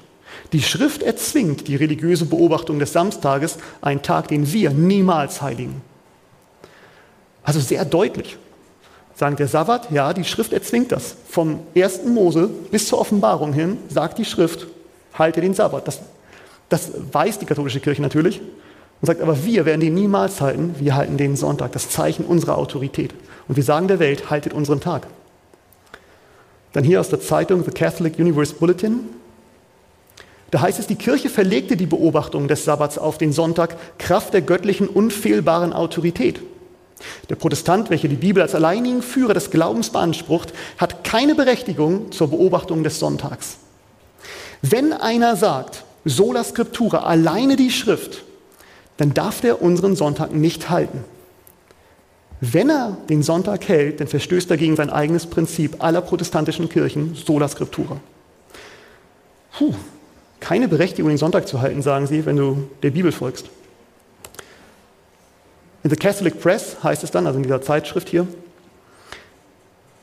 [0.53, 5.81] Die Schrift erzwingt die religiöse Beobachtung des Samstages, einen Tag, den wir niemals heiligen.
[7.43, 8.37] Also sehr deutlich.
[9.21, 11.15] Sagen der Sabbat, ja, die Schrift erzwingt das.
[11.29, 14.67] Vom ersten Mose bis zur Offenbarung hin sagt die Schrift,
[15.13, 15.87] halte den Sabbat.
[15.87, 16.01] Das,
[16.71, 20.95] das weiß die katholische Kirche natürlich und sagt, aber wir werden den niemals halten, wir
[20.95, 23.13] halten den Sonntag, das Zeichen unserer Autorität.
[23.47, 25.07] Und wir sagen der Welt, haltet unseren Tag.
[26.73, 29.01] Dann hier aus der Zeitung The Catholic Universe Bulletin.
[30.51, 34.41] Da heißt es, die Kirche verlegte die Beobachtung des Sabbats auf den Sonntag Kraft der
[34.41, 36.41] göttlichen unfehlbaren Autorität.
[37.29, 42.29] Der Protestant, welcher die Bibel als alleinigen Führer des Glaubens beansprucht, hat keine Berechtigung zur
[42.29, 43.57] Beobachtung des Sonntags.
[44.63, 48.23] Wenn einer sagt, sola scriptura, alleine die Schrift,
[48.97, 51.05] dann darf der unseren Sonntag nicht halten.
[52.41, 57.15] Wenn er den Sonntag hält, dann verstößt er gegen sein eigenes Prinzip aller protestantischen Kirchen,
[57.15, 57.97] sola scriptura.
[59.57, 59.75] Puh,
[60.41, 63.51] keine Berechtigung, den Sonntag zu halten, sagen sie, wenn du der Bibel folgst.
[65.83, 68.27] In The Catholic Press heißt es dann, also in dieser Zeitschrift hier,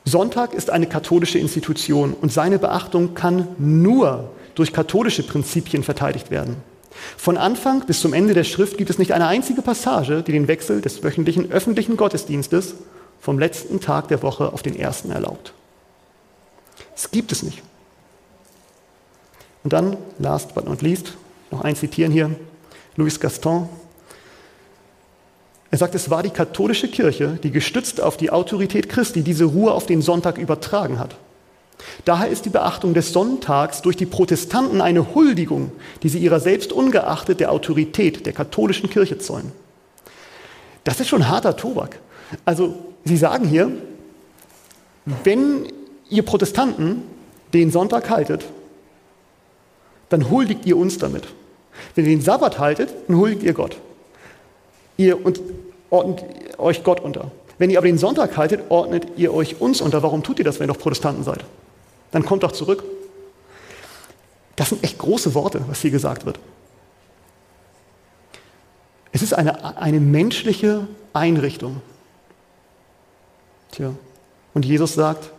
[0.04, 6.56] Sonntag ist eine katholische Institution und seine Beachtung kann nur durch katholische Prinzipien verteidigt werden.
[7.16, 10.48] Von Anfang bis zum Ende der Schrift gibt es nicht eine einzige Passage, die den
[10.48, 12.74] Wechsel des wöchentlichen öffentlichen Gottesdienstes
[13.20, 15.52] vom letzten Tag der Woche auf den ersten erlaubt.
[16.96, 17.62] Es gibt es nicht.
[19.62, 21.14] Und dann, last but not least,
[21.50, 22.30] noch ein Zitieren hier,
[22.96, 23.68] Louis Gaston.
[25.70, 29.72] Er sagt, es war die katholische Kirche, die gestützt auf die Autorität Christi diese Ruhe
[29.72, 31.16] auf den Sonntag übertragen hat.
[32.04, 36.72] Daher ist die Beachtung des Sonntags durch die Protestanten eine Huldigung, die sie ihrer selbst
[36.72, 39.52] ungeachtet der Autorität der katholischen Kirche zollen.
[40.84, 41.98] Das ist schon harter Tobak.
[42.44, 43.70] Also Sie sagen hier,
[45.24, 45.66] wenn
[46.10, 47.02] ihr Protestanten
[47.54, 48.44] den Sonntag haltet,
[50.10, 51.28] dann huldigt ihr uns damit.
[51.94, 53.78] Wenn ihr den Sabbat haltet, dann huldigt ihr Gott.
[54.98, 55.40] Ihr und
[55.90, 56.24] ordnet
[56.58, 57.30] euch Gott unter.
[57.58, 60.02] Wenn ihr aber den Sonntag haltet, ordnet ihr euch uns unter.
[60.02, 61.44] Warum tut ihr das, wenn ihr doch Protestanten seid?
[62.12, 62.84] Dann kommt doch zurück.
[64.56, 66.38] Das sind echt große Worte, was hier gesagt wird.
[69.12, 71.80] Es ist eine, eine menschliche Einrichtung.
[73.72, 73.92] Tja.
[74.54, 75.30] Und Jesus sagt,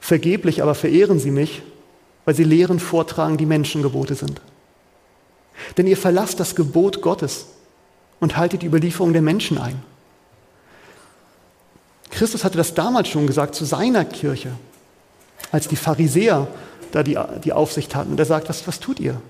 [0.00, 1.62] vergeblich aber verehren sie mich,
[2.24, 4.40] weil sie Lehren vortragen, die Menschengebote sind.
[5.76, 7.46] Denn ihr verlasst das Gebot Gottes
[8.20, 9.82] und haltet die Überlieferung der Menschen ein.
[12.10, 14.52] Christus hatte das damals schon gesagt zu seiner Kirche
[15.52, 16.48] als die Pharisäer
[16.92, 18.12] da die, die Aufsicht hatten.
[18.12, 19.20] Und er sagt, was, was tut ihr?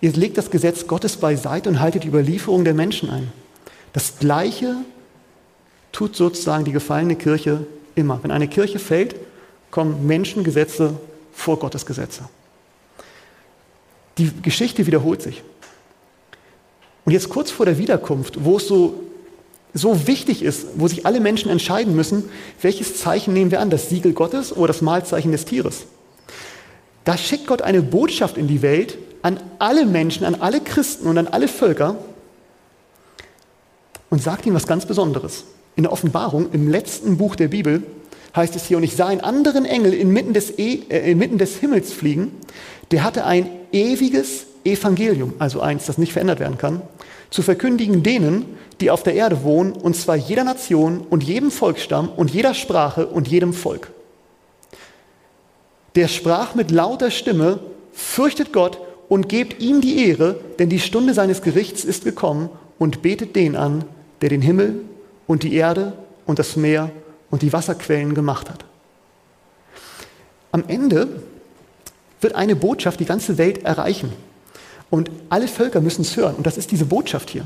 [0.00, 3.32] Ihr legt das Gesetz Gottes beiseite und haltet die Überlieferung der Menschen ein.
[3.92, 4.76] Das Gleiche
[5.92, 8.22] tut sozusagen die gefallene Kirche immer.
[8.22, 9.16] Wenn eine Kirche fällt,
[9.70, 10.94] kommen Menschengesetze
[11.32, 12.28] vor Gottes Gesetze.
[14.18, 15.42] Die Geschichte wiederholt sich.
[17.06, 19.06] Und jetzt kurz vor der Wiederkunft, wo es so
[19.76, 22.24] so wichtig ist, wo sich alle Menschen entscheiden müssen,
[22.62, 25.84] welches Zeichen nehmen wir an, das Siegel Gottes oder das Mahlzeichen des Tieres.
[27.04, 31.18] Da schickt Gott eine Botschaft in die Welt an alle Menschen, an alle Christen und
[31.18, 31.96] an alle Völker.
[34.08, 35.44] und sagt ihnen was ganz Besonderes.
[35.74, 37.82] In der Offenbarung, im letzten Buch der Bibel,
[38.34, 41.56] heißt es hier, und ich sah einen anderen Engel inmitten des, e äh, inmitten des
[41.56, 42.30] Himmels fliegen,
[42.92, 46.82] der hatte ein ewiges Evangelium, also eins, das nicht verändert werden kann,
[47.30, 52.08] zu verkündigen denen, die auf der Erde wohnen, und zwar jeder Nation und jedem Volksstamm
[52.08, 53.90] und jeder Sprache und jedem Volk.
[55.94, 57.58] Der sprach mit lauter Stimme,
[57.92, 58.78] fürchtet Gott
[59.08, 63.56] und gebt ihm die Ehre, denn die Stunde seines Gerichts ist gekommen und betet den
[63.56, 63.84] an,
[64.20, 64.80] der den Himmel
[65.26, 65.94] und die Erde
[66.26, 66.90] und das Meer
[67.30, 68.64] und die Wasserquellen gemacht hat.
[70.52, 71.22] Am Ende
[72.20, 74.12] wird eine Botschaft die ganze Welt erreichen.
[74.90, 76.36] Und alle Völker müssen es hören.
[76.36, 77.44] Und das ist diese Botschaft hier.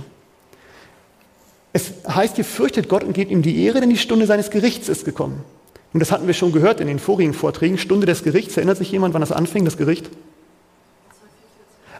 [1.72, 4.88] Es heißt hier, fürchtet Gott und gebt ihm die Ehre, denn die Stunde seines Gerichts
[4.88, 5.44] ist gekommen.
[5.92, 7.78] Und das hatten wir schon gehört in den vorigen Vorträgen.
[7.78, 8.56] Stunde des Gerichts.
[8.56, 10.10] Erinnert sich jemand, wann das anfing, das Gericht?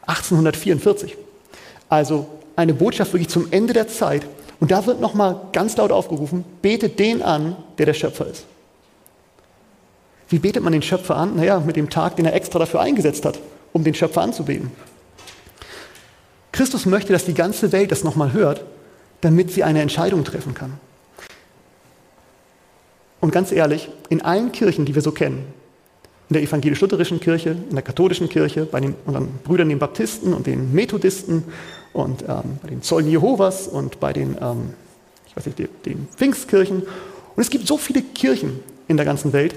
[0.07, 1.17] 1844.
[1.89, 2.27] Also
[2.57, 4.27] eine Botschaft wirklich zum Ende der Zeit.
[4.61, 8.45] Und da wird nochmal ganz laut aufgerufen, betet den an, der der Schöpfer ist.
[10.29, 11.37] Wie betet man den Schöpfer an?
[11.37, 13.41] Naja, mit dem Tag, den er extra dafür eingesetzt hat,
[13.73, 14.71] um den Schöpfer anzubeten.
[16.53, 18.65] Christus möchte, dass die ganze Welt das nochmal hört,
[19.21, 20.73] damit sie eine Entscheidung treffen kann.
[23.21, 25.45] Und ganz ehrlich, in allen Kirchen, die wir so kennen,
[26.31, 30.47] in der evangelisch-lutherischen Kirche, in der katholischen Kirche, bei den, unseren Brüdern, den Baptisten und
[30.47, 31.45] den Methodisten
[31.93, 34.75] und ähm, bei den Zeugen Jehovas und bei den, ähm,
[35.27, 36.83] ich weiß nicht, den, den Pfingstkirchen.
[36.83, 39.57] Und es gibt so viele Kirchen in der ganzen Welt.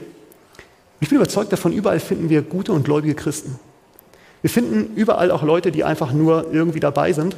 [0.99, 3.60] Ich bin überzeugt davon, überall finden wir gute und gläubige Christen.
[4.44, 7.38] Wir finden überall auch Leute, die einfach nur irgendwie dabei sind,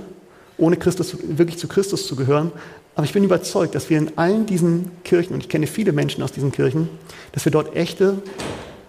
[0.57, 2.51] ohne Christus, wirklich zu Christus zu gehören.
[2.95, 6.23] Aber ich bin überzeugt, dass wir in allen diesen Kirchen, und ich kenne viele Menschen
[6.23, 6.89] aus diesen Kirchen,
[7.31, 8.17] dass wir dort echte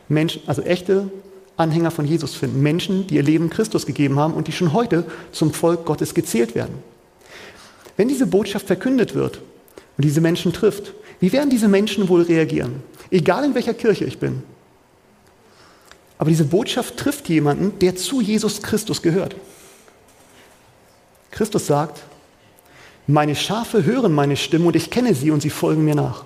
[0.09, 1.11] Menschen, also echte
[1.59, 2.63] Anhänger von Jesus finden.
[2.63, 6.55] Menschen, die ihr Leben Christus gegeben haben und die schon heute zum Volk Gottes gezählt
[6.55, 6.75] werden.
[7.99, 9.41] Wenn diese Botschaft verkündet wird
[9.99, 12.83] und diese Menschen trifft, wie werden diese Menschen wohl reagieren?
[13.11, 14.43] Egal in welcher Kirche ich bin.
[16.19, 19.37] Aber diese Botschaft trifft jemanden, der zu Jesus Christus gehört.
[21.31, 22.03] Christus sagt,
[23.07, 26.25] meine Schafe hören meine Stimme und ich kenne sie und sie folgen mir nach.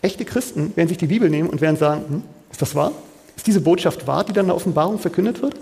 [0.00, 2.92] Echte Christen werden sich die Bibel nehmen und werden sagen, hm, ist das wahr?
[3.36, 5.56] Ist diese Botschaft wahr, die dann in der Offenbarung verkündet wird?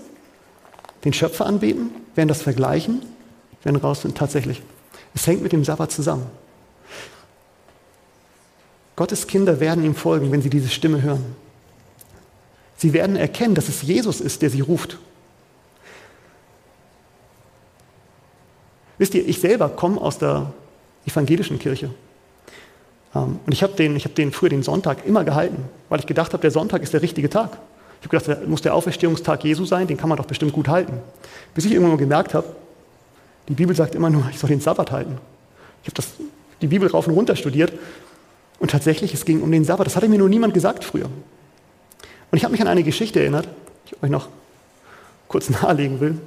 [1.05, 3.01] Den Schöpfer anbeten, werden das vergleichen,
[3.63, 4.61] werden rausfinden, tatsächlich.
[5.15, 6.25] Es hängt mit dem Sabbat zusammen.
[8.95, 11.35] Gottes Kinder werden ihm folgen, wenn sie diese Stimme hören.
[12.77, 14.97] Sie werden erkennen, dass es Jesus ist, der sie ruft.
[18.97, 20.53] Wisst ihr, ich selber komme aus der
[21.05, 21.89] evangelischen Kirche.
[23.15, 26.33] Ähm, und ich habe den, hab den früher den Sonntag immer gehalten, weil ich gedacht
[26.33, 27.57] habe, der Sonntag ist der richtige Tag.
[28.01, 30.67] Ich habe gedacht, das muss der Auferstehungstag Jesu sein, den kann man doch bestimmt gut
[30.67, 30.99] halten.
[31.55, 32.47] Bis ich irgendwann mal gemerkt habe,
[33.47, 35.17] die Bibel sagt immer nur, ich soll den Sabbat halten.
[35.83, 36.03] Ich habe
[36.61, 37.73] die Bibel rauf und runter studiert
[38.63, 39.87] und tatsächlich, es ging um den Sabbat.
[39.87, 41.07] Das hatte mir nur niemand gesagt früher.
[42.31, 44.29] Und ich habe mich an eine Geschichte erinnert, die ich euch noch
[45.27, 46.17] kurz nahelegen will.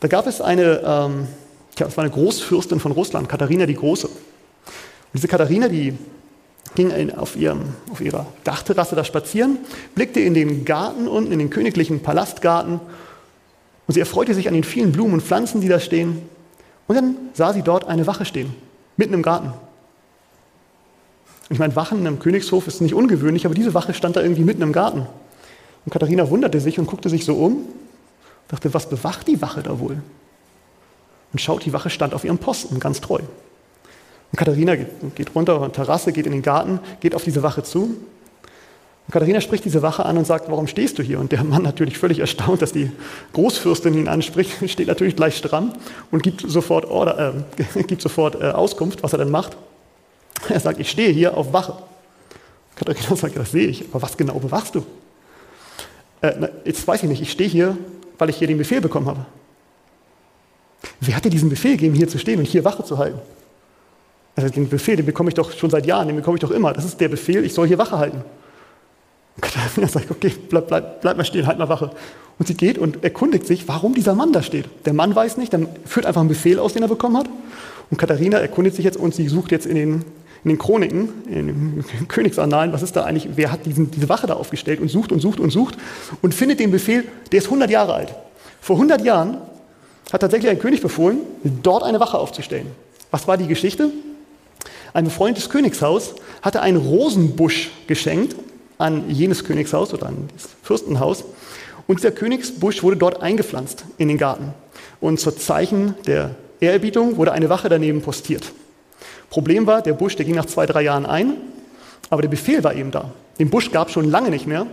[0.00, 1.28] Da gab es eine, ähm,
[1.78, 4.06] ja, das war eine Großfürstin von Russland, Katharina die Große.
[4.06, 4.16] Und
[5.12, 5.98] diese Katharina, die
[6.76, 9.58] ging auf, ihrem, auf ihrer Dachterrasse da spazieren,
[9.94, 12.80] blickte in den Garten unten, in den königlichen Palastgarten
[13.86, 16.22] und sie erfreute sich an den vielen Blumen und Pflanzen, die da stehen.
[16.88, 18.54] Und dann sah sie dort eine Wache stehen,
[18.96, 19.52] mitten im Garten.
[21.50, 24.62] Ich meine, Wachen im Königshof ist nicht ungewöhnlich, aber diese Wache stand da irgendwie mitten
[24.62, 25.06] im Garten.
[25.84, 27.64] Und Katharina wunderte sich und guckte sich so um,
[28.48, 30.00] dachte, was bewacht die Wache da wohl?
[31.32, 33.18] Und schaut, die Wache stand auf ihrem Posten, ganz treu.
[34.32, 37.64] Und Katharina geht, runter auf eine Terrasse, geht in den Garten, geht auf diese Wache
[37.64, 37.82] zu.
[37.82, 41.18] Und Katharina spricht diese Wache an und sagt, warum stehst du hier?
[41.18, 42.92] Und der Mann natürlich völlig erstaunt, dass die
[43.32, 45.72] Großfürstin ihn anspricht, steht natürlich gleich stramm
[46.12, 49.56] und gibt sofort, Order, äh, gibt sofort äh, Auskunft, was er denn macht.
[50.48, 51.74] Er sagt, ich stehe hier auf Wache.
[52.74, 54.84] Katharina sagt, das sehe ich, aber was genau bewachst du?
[56.22, 57.76] Äh, na, jetzt weiß ich nicht, ich stehe hier,
[58.18, 59.26] weil ich hier den Befehl bekommen habe.
[61.00, 63.18] Wer hat dir diesen Befehl gegeben, hier zu stehen und hier Wache zu halten?
[64.36, 66.72] Also den Befehl, den bekomme ich doch schon seit Jahren, den bekomme ich doch immer.
[66.72, 68.24] Das ist der Befehl, ich soll hier Wache halten.
[69.40, 71.90] Katharina sagt, okay, bleib, bleib, bleib mal stehen, halt mal Wache.
[72.38, 74.66] Und sie geht und erkundigt sich, warum dieser Mann da steht.
[74.86, 77.26] Der Mann weiß nicht, dann führt einfach einen Befehl aus, den er bekommen hat.
[77.90, 80.04] Und Katharina erkundigt sich jetzt und sie sucht jetzt in den,
[80.44, 84.26] in den Chroniken, in den Königsannalen, was ist da eigentlich, wer hat diesen, diese Wache
[84.26, 85.76] da aufgestellt und sucht und sucht und sucht
[86.22, 88.14] und findet den Befehl, der ist 100 Jahre alt.
[88.60, 89.38] Vor 100 Jahren
[90.12, 91.18] hat tatsächlich ein König befohlen,
[91.62, 92.66] dort eine Wache aufzustellen.
[93.10, 93.90] Was war die Geschichte?
[94.92, 98.34] Ein befreundetes Königshaus hatte einen Rosenbusch geschenkt
[98.78, 101.24] an jenes Königshaus oder an das Fürstenhaus.
[101.86, 104.54] Und dieser Königsbusch wurde dort eingepflanzt in den Garten.
[105.00, 108.52] und zur Zeichen der Ehrerbietung wurde eine Wache daneben postiert.
[109.30, 111.34] Problem war, der Busch, der ging nach zwei, drei Jahren ein,
[112.10, 113.10] aber der Befehl war eben da.
[113.38, 114.66] Den Busch gab es schon lange nicht mehr,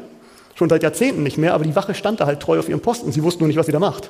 [0.55, 3.11] schon seit Jahrzehnten nicht mehr, aber die Wache stand da halt treu auf ihrem Posten.
[3.11, 4.09] Sie wussten nur nicht, was sie da macht.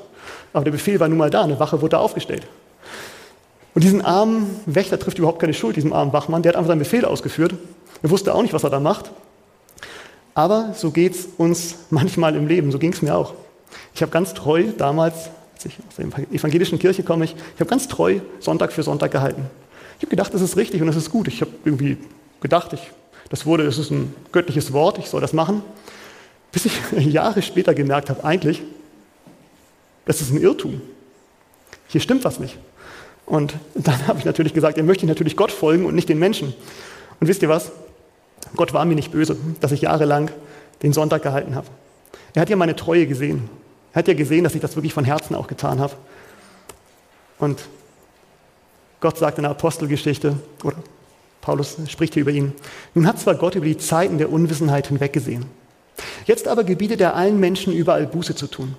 [0.54, 2.48] Aber der Befehl war nun mal da, eine Wache wurde da aufgestellt.
[3.76, 6.80] Und diesen armen Wächter trifft überhaupt keine Schuld, diesem armen Wachmann, der hat einfach seinen
[6.80, 7.54] Befehl ausgeführt.
[8.02, 9.12] Er wusste auch nicht, was er da macht.
[10.34, 13.34] Aber so geht es uns manchmal im Leben, so ging es mir auch.
[13.94, 17.70] Ich habe ganz treu damals, als ich aus der evangelischen Kirche komme, ich, ich habe
[17.70, 19.46] ganz treu Sonntag für Sonntag gehalten.
[19.98, 21.28] Ich habe gedacht, das ist richtig und das ist gut.
[21.28, 21.98] Ich habe irgendwie
[22.42, 22.92] gedacht, ich,
[23.30, 25.64] das wurde, das ist ein göttliches Wort, ich soll das machen.
[26.52, 28.62] Bis ich Jahre später gemerkt habe, eigentlich,
[30.06, 30.82] das ist ein Irrtum.
[31.88, 32.58] Hier stimmt was nicht.
[33.26, 36.54] Und dann habe ich natürlich gesagt, er möchte natürlich Gott folgen und nicht den Menschen.
[37.20, 37.72] Und wisst ihr was?
[38.56, 40.32] Gott war mir nicht böse, dass ich jahrelang
[40.82, 41.68] den Sonntag gehalten habe.
[42.34, 43.50] Er hat ja meine Treue gesehen.
[43.94, 45.94] Er hat ja gesehen, dass ich das wirklich von Herzen auch getan habe.
[47.40, 47.60] Und
[49.00, 50.78] Gott sagt in der Apostelgeschichte, oder
[51.42, 52.54] Paulus spricht hier über ihn,
[52.94, 55.46] nun hat zwar Gott über die Zeiten der Unwissenheit hinweggesehen.
[56.26, 58.76] Jetzt aber gebietet er allen Menschen überall Buße zu tun.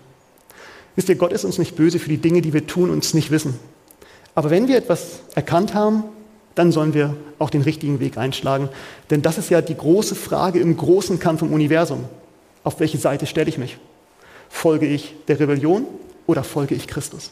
[0.97, 3.15] Wisst ihr, Gott ist uns nicht böse für die Dinge, die wir tun und es
[3.15, 3.59] nicht wissen.
[4.35, 6.05] Aber wenn wir etwas erkannt haben,
[6.55, 8.69] dann sollen wir auch den richtigen Weg einschlagen.
[9.11, 12.05] Denn das ist ja die große Frage im großen Kampf im Universum.
[12.65, 13.79] Auf welche Seite stelle ich mich?
[14.49, 15.87] Folge ich der Rebellion
[16.27, 17.31] oder folge ich Christus?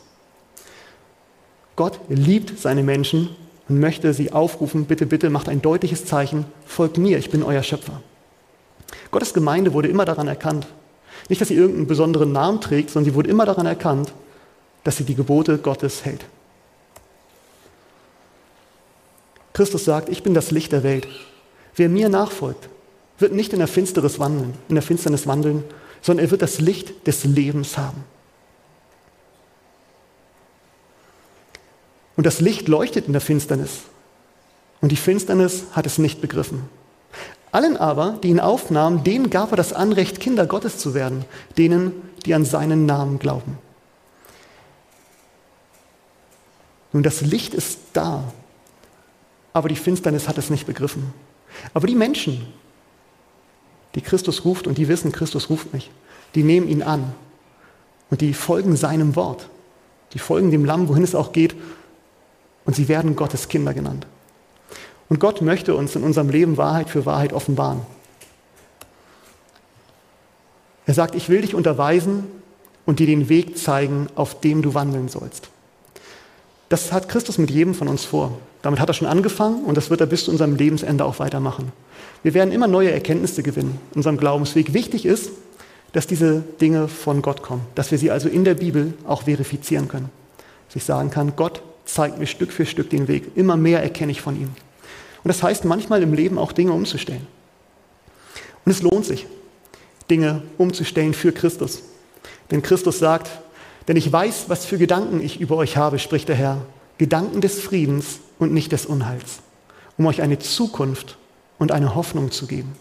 [1.76, 3.28] Gott liebt seine Menschen
[3.68, 7.62] und möchte sie aufrufen, bitte, bitte macht ein deutliches Zeichen, folgt mir, ich bin euer
[7.62, 8.00] Schöpfer.
[9.10, 10.66] Gottes Gemeinde wurde immer daran erkannt,
[11.28, 14.12] nicht, dass sie irgendeinen besonderen Namen trägt, sondern sie wurde immer daran erkannt,
[14.84, 16.24] dass sie die Gebote Gottes hält.
[19.52, 21.08] Christus sagt, ich bin das Licht der Welt.
[21.74, 22.68] Wer mir nachfolgt,
[23.18, 25.64] wird nicht in der Finsternis wandeln, in der Finsternis wandeln,
[26.02, 28.04] sondern er wird das Licht des Lebens haben.
[32.16, 33.82] Und das Licht leuchtet in der Finsternis.
[34.80, 36.68] Und die Finsternis hat es nicht begriffen.
[37.52, 41.24] Allen aber, die ihn aufnahmen, denen gab er das Anrecht, Kinder Gottes zu werden,
[41.56, 41.92] denen,
[42.24, 43.58] die an seinen Namen glauben.
[46.92, 48.24] Nun, das Licht ist da,
[49.52, 51.12] aber die Finsternis hat es nicht begriffen.
[51.72, 52.46] Aber die Menschen,
[53.94, 55.90] die Christus ruft und die wissen, Christus ruft mich,
[56.34, 57.14] die nehmen ihn an
[58.10, 59.48] und die folgen seinem Wort.
[60.12, 61.54] Die folgen dem Lamm, wohin es auch geht,
[62.66, 64.06] und sie werden Gottes Kinder genannt.
[65.08, 67.80] Und Gott möchte uns in unserem Leben Wahrheit für Wahrheit offenbaren.
[70.84, 72.24] Er sagt, ich will dich unterweisen
[72.84, 75.48] und dir den Weg zeigen, auf dem du wandeln sollst.
[76.68, 78.38] Das hat Christus mit jedem von uns vor.
[78.62, 81.70] Damit hat er schon angefangen und das wird er bis zu unserem Lebensende auch weitermachen.
[82.24, 84.74] Wir werden immer neue Erkenntnisse gewinnen in unserem Glaubensweg.
[84.74, 85.30] Wichtig ist,
[85.92, 89.86] dass diese Dinge von Gott kommen, dass wir sie also in der Bibel auch verifizieren
[89.86, 90.10] können.
[90.66, 93.36] Dass ich sagen kann, Gott zeigt mir Stück für Stück den Weg.
[93.36, 94.50] Immer mehr erkenne ich von ihm.
[95.24, 97.26] Und das heißt manchmal im Leben auch Dinge umzustellen.
[98.64, 99.26] Und es lohnt sich,
[100.10, 101.82] Dinge umzustellen für Christus.
[102.50, 103.30] Denn Christus sagt,
[103.88, 106.66] denn ich weiß, was für Gedanken ich über euch habe, spricht der Herr.
[106.98, 109.40] Gedanken des Friedens und nicht des Unheils,
[109.98, 111.18] um euch eine Zukunft
[111.58, 112.72] und eine Hoffnung zu geben.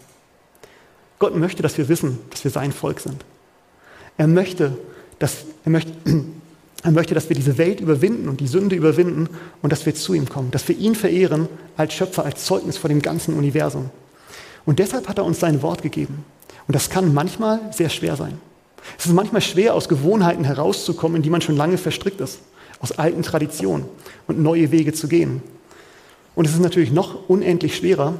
[1.18, 3.24] Gott möchte, dass wir wissen, dass wir sein Volk sind.
[4.16, 4.76] Er möchte,
[5.18, 5.92] dass, er möchte,
[6.86, 9.28] er möchte, dass wir diese Welt überwinden und die Sünde überwinden
[9.60, 12.88] und dass wir zu ihm kommen, dass wir ihn verehren als Schöpfer, als Zeugnis vor
[12.88, 13.90] dem ganzen Universum.
[14.64, 16.24] Und deshalb hat er uns sein Wort gegeben.
[16.68, 18.38] Und das kann manchmal sehr schwer sein.
[18.98, 22.38] Es ist manchmal schwer, aus Gewohnheiten herauszukommen, in die man schon lange verstrickt ist,
[22.78, 23.86] aus alten Traditionen
[24.28, 25.42] und neue Wege zu gehen.
[26.36, 28.14] Und es ist natürlich noch unendlich schwerer,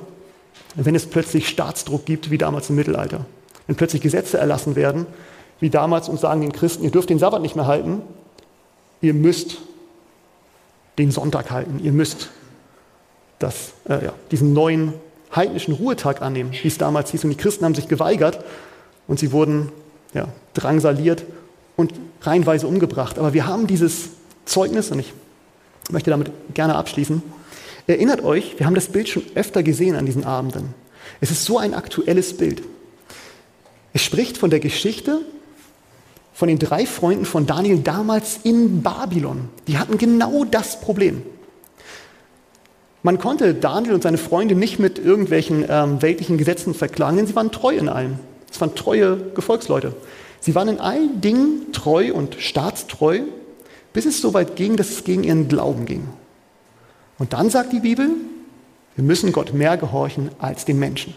[0.74, 3.26] wenn es plötzlich Staatsdruck gibt, wie damals im Mittelalter.
[3.68, 5.06] Wenn plötzlich Gesetze erlassen werden,
[5.60, 8.02] wie damals und sagen den Christen, ihr dürft den Sabbat nicht mehr halten,
[9.00, 9.58] ihr müsst
[10.98, 12.30] den Sonntag halten, ihr müsst
[13.38, 14.94] das, äh, ja, diesen neuen
[15.34, 17.24] heidnischen Ruhetag annehmen, wie es damals hieß.
[17.24, 18.42] Und die Christen haben sich geweigert
[19.06, 19.70] und sie wurden
[20.14, 21.24] ja, drangsaliert
[21.76, 21.92] und
[22.22, 23.18] reinweise umgebracht.
[23.18, 24.10] Aber wir haben dieses
[24.46, 25.12] Zeugnis, und ich
[25.90, 27.22] möchte damit gerne abschließen.
[27.86, 30.74] Erinnert euch, wir haben das Bild schon öfter gesehen an diesen Abenden.
[31.20, 32.62] Es ist so ein aktuelles Bild.
[33.92, 35.20] Es spricht von der Geschichte
[36.36, 39.48] von den drei Freunden von Daniel damals in Babylon.
[39.68, 41.22] Die hatten genau das Problem.
[43.02, 47.34] Man konnte Daniel und seine Freunde nicht mit irgendwelchen ähm, weltlichen Gesetzen verklagen, denn sie
[47.34, 48.18] waren treu in allem.
[48.50, 49.94] Es waren treue Gefolgsleute.
[50.38, 53.20] Sie waren in allen Dingen treu und staatstreu,
[53.94, 56.06] bis es so weit ging, dass es gegen ihren Glauben ging.
[57.16, 58.10] Und dann sagt die Bibel,
[58.94, 61.14] wir müssen Gott mehr gehorchen als den Menschen.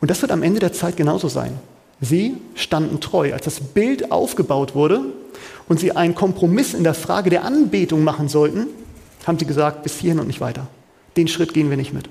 [0.00, 1.58] Und das wird am Ende der Zeit genauso sein.
[2.00, 3.32] Sie standen treu.
[3.32, 5.02] Als das Bild aufgebaut wurde,
[5.70, 8.66] und sie einen Kompromiss in der Frage der Anbetung machen sollten,
[9.24, 10.66] haben sie gesagt, bis hierhin und nicht weiter.
[11.16, 12.08] Den Schritt gehen wir nicht mit.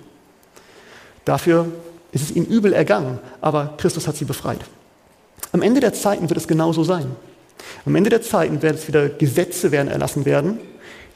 [1.26, 1.66] Dafür
[2.14, 4.62] ist es ihnen übel ergangen, aber Christus hat sie befreit.
[5.52, 7.08] Am Ende der Zeiten wird es genauso sein.
[7.86, 10.58] Am Ende der Zeiten werden es wieder Gesetze werden erlassen werden,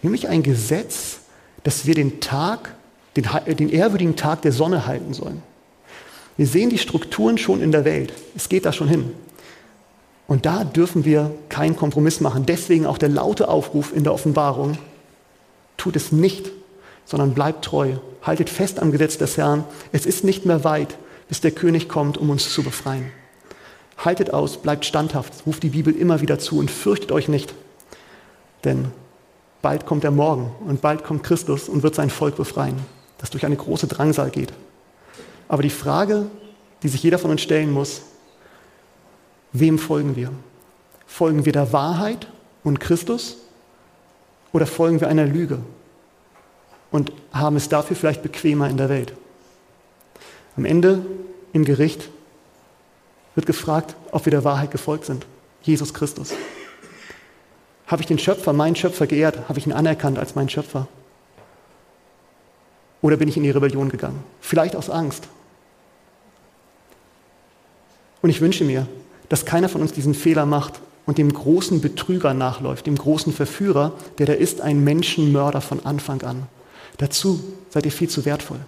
[0.02, 1.20] nämlich ein Gesetz,
[1.64, 2.76] dass wir den Tag,
[3.16, 3.26] den,
[3.56, 5.42] den ehrwürdigen Tag der Sonne halten sollen.
[6.38, 8.14] Wir sehen die Strukturen schon in der Welt.
[8.36, 9.12] Es geht da schon hin.
[10.28, 12.46] Und da dürfen wir keinen Kompromiss machen.
[12.46, 14.78] Deswegen auch der laute Aufruf in der Offenbarung,
[15.78, 16.50] tut es nicht,
[17.06, 17.94] sondern bleibt treu.
[18.22, 19.66] Haltet fest am Gesetz des Herrn.
[19.92, 20.98] Es ist nicht mehr weit,
[21.28, 23.12] bis der König kommt, um uns zu befreien.
[23.98, 27.54] Haltet aus, bleibt standhaft, ruft die Bibel immer wieder zu und fürchtet euch nicht.
[28.64, 28.86] Denn
[29.62, 32.78] bald kommt der Morgen und bald kommt Christus und wird sein Volk befreien,
[33.18, 34.54] das durch eine große Drangsal geht.
[35.54, 36.26] Aber die Frage,
[36.82, 38.02] die sich jeder von uns stellen muss,
[39.52, 40.32] wem folgen wir?
[41.06, 42.26] Folgen wir der Wahrheit
[42.64, 43.38] und Christus
[44.52, 45.60] oder folgen wir einer Lüge
[46.90, 49.14] und haben es dafür vielleicht bequemer in der Welt?
[50.58, 51.06] Am Ende
[51.52, 52.10] im Gericht
[53.36, 55.28] wird gefragt, ob wir der Wahrheit gefolgt sind.
[55.62, 56.34] Jesus Christus.
[57.86, 59.48] Habe ich den Schöpfer, meinen Schöpfer geehrt?
[59.50, 60.88] Habe ich ihn anerkannt als meinen Schöpfer?
[63.04, 64.24] Oder bin ich in die Rebellion gegangen?
[64.42, 65.28] Vielleicht aus Angst.
[68.24, 68.88] Und ich wünsche mir,
[69.28, 73.92] dass keiner von uns diesen Fehler macht und dem großen Betrüger nachläuft, dem großen Verführer,
[74.18, 76.44] der da ist ein Menschenmörder von Anfang an.
[76.98, 78.60] Dazu seid ihr viel zu wertvoll.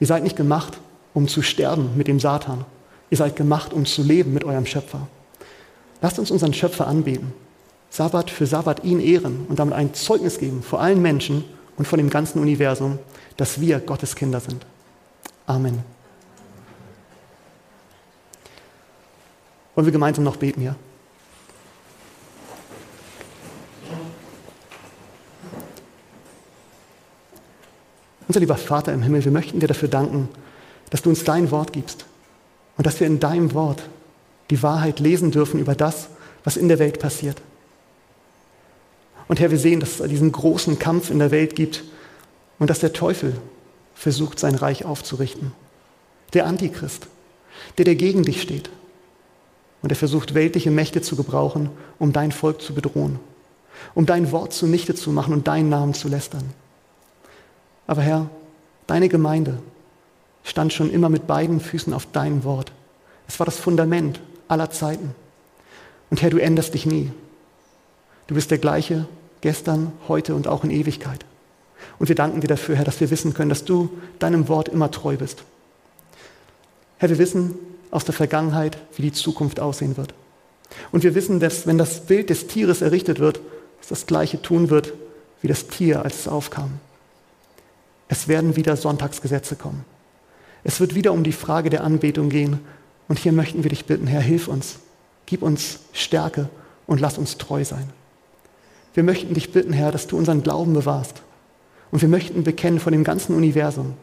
[0.00, 0.78] Ihr seid nicht gemacht,
[1.14, 2.64] um zu sterben mit dem Satan.
[3.10, 5.06] Ihr seid gemacht, um zu leben mit eurem Schöpfer.
[6.02, 7.32] Lasst uns unseren Schöpfer anbeten.
[7.90, 11.44] Sabbat für Sabbat ihn ehren und damit ein Zeugnis geben vor allen Menschen
[11.76, 12.98] und vor dem ganzen Universum,
[13.36, 14.66] dass wir Gottes Kinder sind.
[15.46, 15.99] Amen.
[19.74, 20.76] Wollen wir gemeinsam noch beten hier?
[28.28, 30.28] Unser lieber Vater im Himmel, wir möchten dir dafür danken,
[30.90, 32.06] dass du uns dein Wort gibst
[32.76, 33.82] und dass wir in deinem Wort
[34.50, 36.08] die Wahrheit lesen dürfen über das,
[36.44, 37.42] was in der Welt passiert.
[39.28, 41.84] Und Herr, wir sehen, dass es diesen großen Kampf in der Welt gibt
[42.58, 43.36] und dass der Teufel
[43.94, 45.52] versucht, sein Reich aufzurichten.
[46.32, 47.06] Der Antichrist,
[47.78, 48.70] der, der gegen dich steht.
[49.82, 53.18] Und er versucht, weltliche Mächte zu gebrauchen, um dein Volk zu bedrohen,
[53.94, 56.50] um dein Wort zunichte zu machen und deinen Namen zu lästern.
[57.86, 58.28] Aber Herr,
[58.86, 59.58] deine Gemeinde,
[60.44, 62.72] stand schon immer mit beiden Füßen auf deinem Wort.
[63.26, 65.14] Es war das Fundament aller Zeiten.
[66.10, 67.10] Und Herr, du änderst dich nie.
[68.26, 69.06] Du bist der gleiche
[69.40, 71.24] gestern, heute und auch in Ewigkeit.
[71.98, 74.90] Und wir danken dir dafür, Herr, dass wir wissen können, dass du deinem Wort immer
[74.90, 75.44] treu bist.
[76.98, 77.54] Herr, wir wissen
[77.90, 80.14] aus der Vergangenheit, wie die Zukunft aussehen wird.
[80.92, 83.40] Und wir wissen, dass wenn das Bild des Tieres errichtet wird,
[83.80, 84.92] es das gleiche tun wird
[85.42, 86.72] wie das Tier, als es aufkam.
[88.08, 89.84] Es werden wieder Sonntagsgesetze kommen.
[90.64, 92.60] Es wird wieder um die Frage der Anbetung gehen.
[93.08, 94.80] Und hier möchten wir dich bitten, Herr, hilf uns.
[95.26, 96.50] Gib uns Stärke
[96.86, 97.88] und lass uns treu sein.
[98.94, 101.22] Wir möchten dich bitten, Herr, dass du unseren Glauben bewahrst.
[101.90, 103.94] Und wir möchten bekennen von dem ganzen Universum,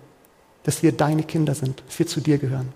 [0.64, 2.74] dass wir deine Kinder sind, dass wir zu dir gehören.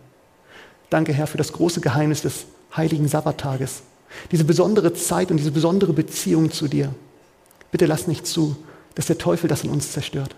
[0.91, 2.45] Danke, Herr, für das große Geheimnis des
[2.75, 3.81] heiligen Sabbattages.
[4.29, 6.93] Diese besondere Zeit und diese besondere Beziehung zu dir.
[7.71, 8.57] Bitte lass nicht zu,
[8.93, 10.35] dass der Teufel das in uns zerstört.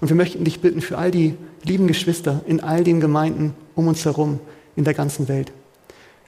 [0.00, 3.88] Und wir möchten dich bitten für all die lieben Geschwister in all den Gemeinden um
[3.88, 4.38] uns herum
[4.76, 5.50] in der ganzen Welt,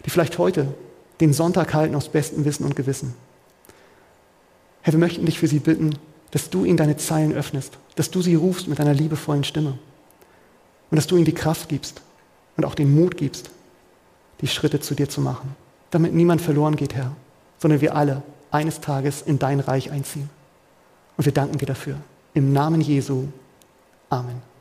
[0.04, 0.74] die vielleicht heute
[1.20, 3.14] den Sonntag halten aus bestem Wissen und Gewissen.
[4.80, 5.96] Herr, wir möchten dich für sie bitten,
[6.32, 9.78] dass du ihnen deine Zeilen öffnest, dass du sie rufst mit deiner liebevollen Stimme
[10.90, 12.02] und dass du ihnen die Kraft gibst
[12.56, 13.50] und auch den Mut gibst,
[14.40, 15.54] die Schritte zu dir zu machen,
[15.90, 17.12] damit niemand verloren geht, Herr,
[17.58, 20.28] sondern wir alle eines Tages in dein Reich einziehen.
[21.16, 21.96] Und wir danken dir dafür.
[22.34, 23.28] Im Namen Jesu.
[24.08, 24.51] Amen.